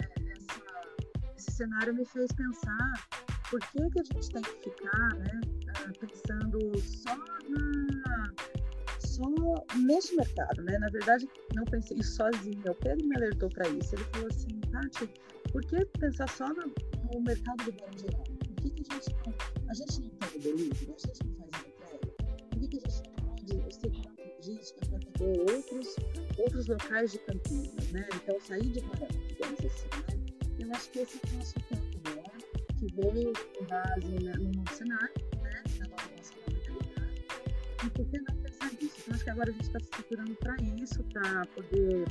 é, 0.00 0.32
essa, 0.32 1.34
esse 1.36 1.52
cenário 1.52 1.94
me 1.94 2.04
fez 2.04 2.30
pensar 2.32 3.27
por 3.50 3.60
que, 3.60 3.90
que 3.90 4.00
a 4.00 4.04
gente 4.04 4.30
tem 4.30 4.42
que 4.42 4.70
ficar 4.70 5.14
né, 5.16 5.40
ah, 5.76 5.92
pensando 6.00 6.78
só 6.78 7.16
na 7.48 8.32
só 9.00 9.66
nesse 9.76 10.14
mercado, 10.14 10.62
né? 10.62 10.78
Na 10.78 10.88
verdade, 10.88 11.28
não 11.54 11.64
pensei 11.64 12.02
sozinho. 12.02 12.62
O 12.70 12.74
Pedro 12.74 13.06
me 13.06 13.16
alertou 13.16 13.48
para 13.48 13.68
isso. 13.68 13.94
Ele 13.94 14.04
falou 14.04 14.28
assim, 14.28 14.60
Tati, 14.70 15.10
por 15.50 15.64
que 15.64 15.84
pensar 15.98 16.28
só 16.28 16.48
no, 16.48 16.72
no 17.12 17.20
mercado 17.20 17.64
do 17.64 17.72
bem 17.72 17.98
geral? 17.98 18.24
Por 18.24 18.54
que, 18.62 18.70
que 18.70 18.92
a 18.92 18.94
gente 18.94 19.16
não, 19.26 19.34
a 19.68 19.74
gente 19.74 20.00
não 20.00 20.10
tem 20.10 20.40
delivery? 20.40 20.94
A 20.94 21.06
gente 21.06 21.24
não 21.26 21.48
faz 21.50 21.66
entrega? 21.66 22.14
Por 22.50 22.60
que, 22.60 22.68
que 22.68 22.76
a 22.76 22.90
gente 22.90 23.02
não 23.08 23.28
pode, 23.28 23.44
que 23.44 24.18
logística 24.48 24.86
para 24.86 24.96
atender 24.96 25.40
outros, 25.52 25.96
outros 26.38 26.66
locais 26.66 27.12
de 27.12 27.18
Campinas, 27.18 27.92
né? 27.92 28.08
Então, 28.14 28.40
sair 28.40 28.68
de 28.68 28.80
Guarani, 28.80 29.26
digamos 29.28 29.60
assim, 29.60 29.88
né? 30.06 30.18
Eu 30.58 30.72
acho 30.72 30.90
que 30.90 30.98
esse 31.00 31.18
é 31.18 31.34
o 31.34 31.38
nosso 31.38 31.54
que 32.78 32.86
veio 32.94 33.32
com 33.56 33.64
base 33.66 34.38
no 34.38 34.52
novo 34.52 34.74
cenário, 34.74 35.14
né? 35.42 35.62
Na 35.78 35.88
nossa 35.88 36.34
mentalidade. 36.46 37.24
E 37.84 37.90
por 37.90 38.06
que 38.06 38.18
não 38.20 38.36
pensar 38.36 38.72
nisso? 38.72 38.96
Então, 39.00 39.14
acho 39.14 39.24
que 39.24 39.30
agora 39.30 39.50
a 39.50 39.52
gente 39.52 39.64
está 39.64 39.78
se 39.80 39.84
estruturando 39.86 40.34
para 40.36 40.56
isso, 40.80 41.02
para 41.04 41.46
poder 41.46 42.04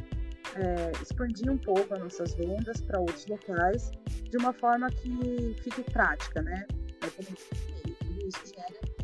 é, 0.56 0.92
expandir 1.02 1.50
um 1.52 1.58
pouco 1.58 1.94
as 1.94 2.00
nossas 2.00 2.34
vendas 2.36 2.82
para 2.82 3.00
outros 3.00 3.26
locais, 3.28 3.92
de 4.30 4.38
uma 4.38 4.54
forma 4.54 4.90
que 4.90 5.56
fique 5.62 5.84
prática, 5.92 6.42
né? 6.42 6.66
É 7.02 7.10
como 7.10 7.38
tudo 8.00 8.28
isso 8.28 8.54
gera 8.54 8.98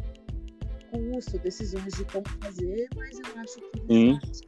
custo, 0.91 1.39
decisões 1.39 1.93
de 1.93 2.05
como 2.05 2.27
fazer, 2.41 2.87
mas 2.95 3.17
eu 3.19 3.41
acho 3.41 3.55
que 3.55 4.43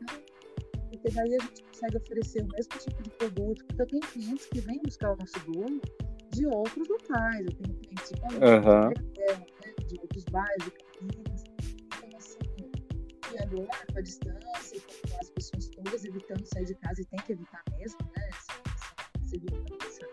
porque 0.91 1.09
daí 1.16 1.36
a 1.36 1.43
gente 1.43 1.63
consegue 1.63 1.97
oferecer 1.97 2.41
o 2.43 2.47
mesmo 2.47 2.78
tipo 2.80 3.03
de 3.03 3.09
produto, 3.11 3.66
porque 3.66 3.82
eu 3.82 3.88
tenho 3.88 4.01
clientes 4.01 4.45
que 4.47 4.59
vêm 4.59 4.82
buscar 4.84 5.11
o 5.11 5.18
nosso 5.18 5.39
bolo 5.51 5.82
de 6.36 6.45
outros 6.47 6.88
locais, 6.88 7.45
eu 7.45 7.55
tenho 7.55 7.77
clientes 7.79 8.11
de, 8.11 8.21
uhum. 8.36 8.89
de, 8.89 9.88
de 9.88 9.99
outros 9.99 10.25
bairros, 10.25 10.65
de 10.65 10.71
Campinas, 10.71 11.43
então 11.88 12.17
assim, 12.17 12.39
e 13.33 13.38
agora 13.39 13.86
com 13.91 13.97
a 13.97 14.01
distância, 14.01 14.81
com 14.81 15.17
as 15.19 15.29
pessoas 15.29 15.69
todas 15.69 16.05
evitando 16.05 16.45
sair 16.45 16.65
de 16.65 16.75
casa, 16.75 17.01
e 17.01 17.05
tem 17.05 17.19
que 17.25 17.31
evitar 17.33 17.63
mesmo, 17.77 17.99
né, 18.15 18.29
essa 18.29 19.27
segurança, 19.29 20.05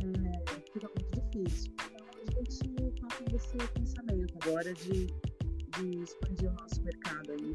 é, 0.00 0.72
fica 0.72 0.88
muito 0.88 1.20
difícil. 1.20 1.72
Então 1.90 2.06
a 2.08 2.40
gente 2.42 2.50
está 2.50 3.08
com 3.16 3.36
esse 3.36 3.56
pensamento 3.74 4.34
agora 4.42 4.74
de 4.74 5.06
de 5.78 6.02
expandir 6.02 6.50
o 6.50 6.54
nosso 6.54 6.82
mercado 6.82 7.32
aí 7.32 7.52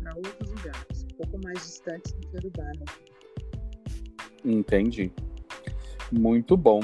para 0.00 0.16
outros 0.16 0.50
lugares, 0.50 1.04
um 1.04 1.16
pouco 1.16 1.44
mais 1.44 1.58
distantes 1.58 2.12
do 2.12 2.28
que 2.28 2.46
urbano. 2.46 2.84
Entendi. 4.44 5.12
Muito 6.12 6.56
bom. 6.56 6.80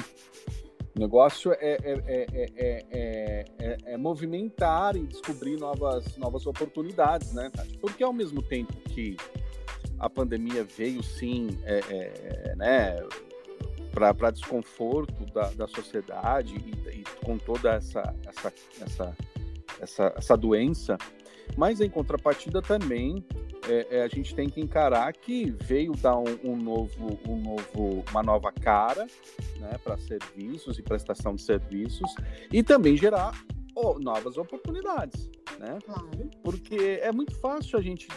O 0.94 1.00
negócio 1.00 1.52
é, 1.52 1.76
é, 1.82 2.84
é, 2.88 3.76
é, 3.86 3.96
movimentar 3.96 4.96
e 4.96 5.06
descobrir 5.06 5.58
novas, 5.58 6.16
novas 6.16 6.46
oportunidades, 6.46 7.32
né, 7.32 7.50
Tati? 7.50 7.76
Porque 7.78 8.04
ao 8.04 8.12
mesmo 8.12 8.40
tempo 8.42 8.72
que 8.90 9.16
a 9.98 10.08
pandemia 10.08 10.64
veio, 10.64 11.02
sim, 11.02 11.48
né, 12.56 12.96
para 13.90 14.30
desconforto 14.30 15.24
da, 15.32 15.50
da 15.50 15.66
sociedade 15.66 16.54
e, 16.56 17.00
e, 17.00 17.04
com 17.24 17.38
toda 17.38 17.74
essa, 17.74 18.14
essa, 18.26 18.52
essa 18.80 19.16
essa, 19.80 20.12
essa 20.16 20.36
doença, 20.36 20.96
mas 21.56 21.80
em 21.80 21.88
contrapartida 21.88 22.60
também 22.60 23.24
é, 23.68 23.98
é, 23.98 24.02
a 24.02 24.08
gente 24.08 24.34
tem 24.34 24.48
que 24.48 24.60
encarar 24.60 25.12
que 25.12 25.50
veio 25.50 25.92
dar 25.92 26.18
um, 26.18 26.38
um 26.44 26.56
novo, 26.56 27.18
um 27.28 27.36
novo, 27.40 28.04
uma 28.10 28.22
nova 28.22 28.52
cara 28.52 29.06
né, 29.58 29.78
para 29.82 29.96
serviços 29.98 30.78
e 30.78 30.82
prestação 30.82 31.34
de 31.34 31.42
serviços 31.42 32.14
e 32.52 32.62
também 32.62 32.96
gerar 32.96 33.32
oh, 33.74 33.98
novas 33.98 34.36
oportunidades, 34.36 35.30
né? 35.58 35.78
Claro. 35.84 36.10
Porque 36.42 37.00
é 37.02 37.10
muito 37.10 37.34
fácil 37.40 37.78
a 37.78 37.82
gente 37.82 38.08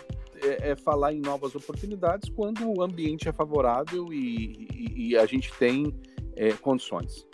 é, 0.41 0.71
é, 0.71 0.75
falar 0.75 1.13
em 1.13 1.19
novas 1.19 1.55
oportunidades 1.55 2.29
quando 2.29 2.67
o 2.67 2.83
ambiente 2.83 3.27
é 3.27 3.31
favorável 3.31 4.11
e, 4.13 4.67
e, 4.73 5.09
e 5.09 5.17
a 5.17 5.25
gente 5.25 5.51
tem 5.53 5.93
é, 6.35 6.51
condições. 6.53 7.25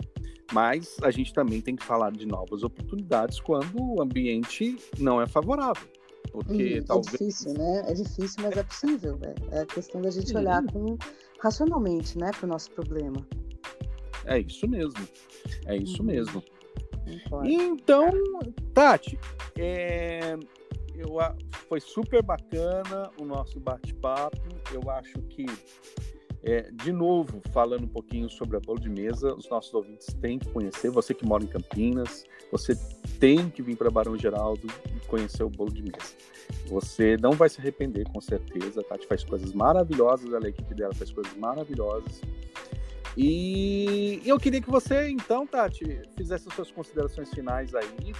Mas 0.52 0.96
a 1.02 1.10
gente 1.10 1.32
também 1.32 1.60
tem 1.60 1.74
que 1.74 1.84
falar 1.84 2.12
de 2.12 2.26
novas 2.26 2.62
oportunidades 2.62 3.40
quando 3.40 3.76
o 3.80 4.00
ambiente 4.00 4.76
não 4.98 5.20
é 5.20 5.26
favorável. 5.26 5.88
Porque 6.34 6.80
hum, 6.80 6.84
talvez... 6.84 7.14
É 7.14 7.18
difícil, 7.18 7.54
né? 7.54 7.84
É 7.86 7.94
difícil, 7.94 8.42
mas 8.42 8.56
é 8.56 8.62
possível. 8.64 9.18
É 9.52 9.60
a 9.60 9.66
questão 9.66 10.02
da 10.02 10.10
gente 10.10 10.36
olhar 10.36 10.64
com, 10.64 10.98
racionalmente 11.38 12.18
né, 12.18 12.32
para 12.32 12.44
o 12.44 12.48
nosso 12.48 12.72
problema. 12.72 13.24
É 14.26 14.40
isso 14.40 14.66
mesmo. 14.66 15.08
É 15.66 15.76
isso 15.76 16.00
uhum. 16.00 16.06
mesmo. 16.06 16.42
Então, 17.44 18.10
Tati, 18.72 19.16
é, 19.56 20.36
eu, 20.96 21.18
foi 21.68 21.78
super 21.80 22.20
bacana 22.20 23.12
o 23.20 23.24
nosso 23.24 23.60
bate-papo. 23.60 24.42
Eu 24.72 24.90
acho 24.90 25.20
que 25.28 25.46
é, 26.42 26.68
de 26.72 26.90
novo, 26.90 27.40
falando 27.52 27.84
um 27.84 27.88
pouquinho 27.88 28.28
sobre 28.28 28.56
a 28.56 28.60
bolo 28.60 28.80
de 28.80 28.90
mesa, 28.90 29.32
os 29.34 29.48
nossos 29.48 29.72
ouvintes 29.72 30.12
têm 30.20 30.40
que 30.40 30.48
conhecer. 30.48 30.90
Você 30.90 31.14
que 31.14 31.24
mora 31.24 31.44
em 31.44 31.46
Campinas, 31.46 32.24
você 32.50 32.74
tem 33.24 33.48
que 33.48 33.62
vir 33.62 33.74
para 33.74 33.90
Barão 33.90 34.18
Geraldo 34.18 34.68
e 34.94 35.00
conhecer 35.06 35.42
o 35.42 35.48
bolo 35.48 35.72
de 35.72 35.82
mesa. 35.82 36.12
Você 36.66 37.16
não 37.16 37.32
vai 37.32 37.48
se 37.48 37.58
arrepender, 37.58 38.06
com 38.12 38.20
certeza. 38.20 38.82
A 38.82 38.84
Tati 38.84 39.06
faz 39.06 39.24
coisas 39.24 39.54
maravilhosas, 39.54 40.34
a 40.34 40.46
equipe 40.46 40.74
dela 40.74 40.92
faz 40.92 41.10
coisas 41.10 41.34
maravilhosas. 41.38 42.20
E 43.16 44.20
eu 44.26 44.38
queria 44.38 44.60
que 44.60 44.70
você, 44.70 45.08
então, 45.08 45.46
Tati, 45.46 46.02
fizesse 46.14 46.46
as 46.48 46.54
suas 46.54 46.70
considerações 46.70 47.30
finais 47.30 47.74
aí, 47.74 48.12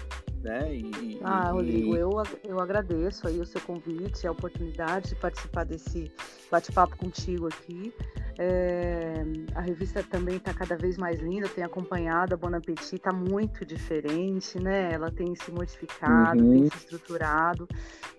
né? 0.45 0.76
E, 0.76 1.18
ah, 1.24 1.51
Rodrigo, 1.51 1.97
eu, 1.97 2.11
eu 2.45 2.61
agradeço 2.61 3.26
aí 3.26 3.40
o 3.40 3.47
seu 3.47 3.61
convite, 3.62 4.26
a 4.26 4.30
oportunidade 4.30 5.09
de 5.09 5.14
participar 5.16 5.64
desse 5.64 6.12
bate-papo 6.51 6.97
contigo 6.97 7.49
aqui. 7.49 7.92
É, 8.38 9.24
a 9.55 9.61
revista 9.61 10.03
também 10.03 10.36
está 10.36 10.53
cada 10.53 10.76
vez 10.76 10.99
mais 10.99 11.20
linda, 11.20 11.47
eu 11.47 11.55
tenho 11.55 11.66
acompanhado, 11.66 12.34
a 12.34 12.36
Bon 12.36 12.55
Appetit 12.55 12.97
está 12.97 13.12
muito 13.12 13.64
diferente, 13.64 14.61
né? 14.61 14.92
Ela 14.92 15.11
tem 15.11 15.34
se 15.34 15.51
modificado, 15.51 16.45
uhum. 16.45 16.51
tem 16.51 16.70
se 16.70 16.76
estruturado. 16.76 17.66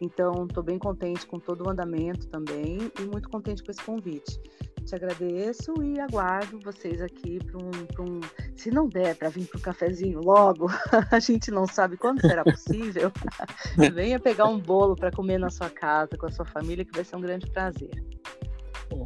Então, 0.01 0.45
estou 0.47 0.63
bem 0.63 0.79
contente 0.79 1.27
com 1.27 1.39
todo 1.39 1.67
o 1.67 1.69
andamento 1.69 2.27
também 2.27 2.91
e 2.99 3.03
muito 3.03 3.29
contente 3.29 3.63
com 3.63 3.69
esse 3.69 3.83
convite. 3.83 4.39
Te 4.85 4.93
agradeço 4.93 5.73
e 5.81 5.99
aguardo 5.99 6.59
vocês 6.59 7.01
aqui 7.01 7.39
para 7.43 7.57
um, 7.57 7.71
um. 8.07 8.21
Se 8.55 8.69
não 8.69 8.87
der 8.87 9.15
para 9.15 9.29
vir 9.29 9.47
para 9.47 9.57
o 9.57 9.61
cafezinho 9.61 10.21
logo, 10.21 10.67
a 11.11 11.19
gente 11.19 11.49
não 11.49 11.65
sabe 11.65 11.97
quando 11.97 12.21
será 12.21 12.43
possível. 12.43 13.11
Venha 13.95 14.19
pegar 14.19 14.45
um 14.45 14.59
bolo 14.59 14.95
para 14.95 15.11
comer 15.11 15.39
na 15.39 15.49
sua 15.49 15.71
casa 15.71 16.15
com 16.15 16.27
a 16.27 16.31
sua 16.31 16.45
família, 16.45 16.85
que 16.85 16.91
vai 16.91 17.03
ser 17.03 17.15
um 17.15 17.21
grande 17.21 17.49
prazer. 17.49 17.89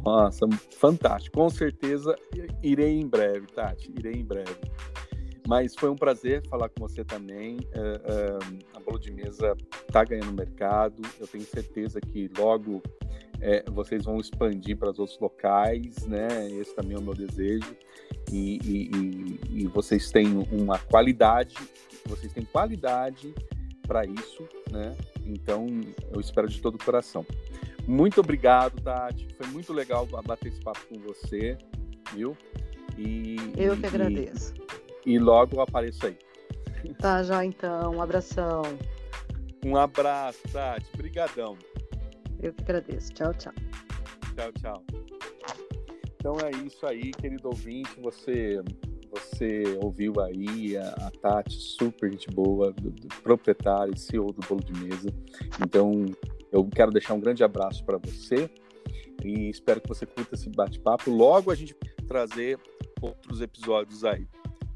Nossa, 0.04 0.46
fantástico. 0.76 1.38
Com 1.38 1.48
certeza 1.48 2.14
irei 2.62 3.00
em 3.00 3.08
breve, 3.08 3.46
Tati. 3.46 3.90
Irei 3.98 4.20
em 4.20 4.24
breve. 4.24 4.60
Mas 5.48 5.74
foi 5.74 5.88
um 5.88 5.96
prazer 5.96 6.46
falar 6.46 6.68
com 6.68 6.86
você 6.86 7.02
também. 7.02 7.56
Uh, 7.56 8.36
uh, 8.36 8.58
a 8.76 8.80
bolo 8.80 8.98
de 8.98 9.10
mesa 9.10 9.56
está 9.88 10.04
ganhando 10.04 10.32
mercado. 10.32 11.00
Eu 11.18 11.26
tenho 11.26 11.44
certeza 11.44 12.02
que 12.02 12.30
logo 12.38 12.82
é, 13.40 13.64
vocês 13.70 14.04
vão 14.04 14.18
expandir 14.18 14.76
para 14.76 14.90
os 14.90 14.98
outros 14.98 15.18
locais, 15.18 16.06
né? 16.06 16.28
Esse 16.50 16.74
também 16.74 16.96
é 16.96 16.98
o 16.98 17.02
meu 17.02 17.14
desejo. 17.14 17.74
E, 18.30 18.58
e, 18.64 18.90
e, 18.94 19.62
e 19.62 19.66
vocês 19.66 20.10
têm 20.10 20.46
uma 20.52 20.78
qualidade, 20.78 21.56
vocês 22.06 22.32
têm 22.32 22.44
qualidade 22.44 23.34
para 23.86 24.04
isso, 24.04 24.46
né? 24.70 24.96
Então 25.24 25.66
eu 26.12 26.20
espero 26.20 26.48
de 26.48 26.60
todo 26.60 26.74
o 26.74 26.84
coração. 26.84 27.26
Muito 27.86 28.20
obrigado, 28.20 28.80
Tati. 28.82 29.26
Foi 29.36 29.46
muito 29.48 29.72
legal 29.72 30.06
bater 30.06 30.48
esse 30.48 30.60
papo 30.60 30.80
com 30.88 31.00
você, 31.00 31.56
viu? 32.14 32.36
E, 32.98 33.36
eu 33.56 33.76
que 33.76 33.86
agradeço. 33.86 34.54
E, 35.06 35.14
e 35.14 35.18
logo 35.18 35.56
eu 35.56 35.60
apareço 35.62 36.06
aí. 36.06 36.16
Tá, 36.98 37.22
já 37.22 37.44
então. 37.44 37.96
Um 37.96 38.02
abração. 38.02 38.62
Um 39.64 39.76
abraço, 39.76 40.40
Tati. 40.52 40.86
Obrigadão. 40.94 41.56
Eu 42.42 42.52
que 42.52 42.62
agradeço. 42.62 43.12
Tchau, 43.12 43.32
tchau. 43.34 43.52
Tchau, 44.34 44.52
tchau. 44.60 44.84
Então 46.16 46.36
é 46.40 46.50
isso 46.66 46.86
aí, 46.86 47.10
querido 47.12 47.48
ouvinte. 47.48 47.98
Você 48.00 48.60
você 49.10 49.76
ouviu 49.82 50.20
aí 50.20 50.76
a, 50.76 50.88
a 51.06 51.10
Tati, 51.10 51.54
super 51.54 52.10
gente 52.10 52.30
boa, 52.30 52.72
do, 52.72 52.90
do 52.90 53.08
proprietário 53.22 53.92
e 53.92 53.98
CEO 53.98 54.32
do 54.32 54.46
Bolo 54.46 54.62
de 54.62 54.72
Mesa. 54.72 55.12
Então, 55.60 56.06
eu 56.52 56.64
quero 56.66 56.92
deixar 56.92 57.14
um 57.14 57.20
grande 57.20 57.42
abraço 57.42 57.84
para 57.84 57.98
você 57.98 58.48
e 59.24 59.50
espero 59.50 59.80
que 59.80 59.88
você 59.88 60.06
curta 60.06 60.36
esse 60.36 60.48
bate-papo. 60.48 61.10
Logo 61.10 61.50
a 61.50 61.54
gente 61.54 61.74
trazer 62.06 62.58
outros 63.00 63.40
episódios 63.40 64.04
aí. 64.04 64.26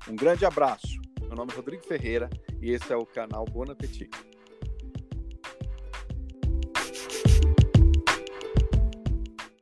Um 0.08 0.16
grande 0.16 0.44
abraço. 0.44 1.00
Meu 1.20 1.36
nome 1.36 1.52
é 1.52 1.56
Rodrigo 1.56 1.84
Ferreira 1.84 2.28
e 2.60 2.70
esse 2.70 2.92
é 2.92 2.96
o 2.96 3.06
canal 3.06 3.44
Bon 3.44 3.70
Appetit. 3.70 4.10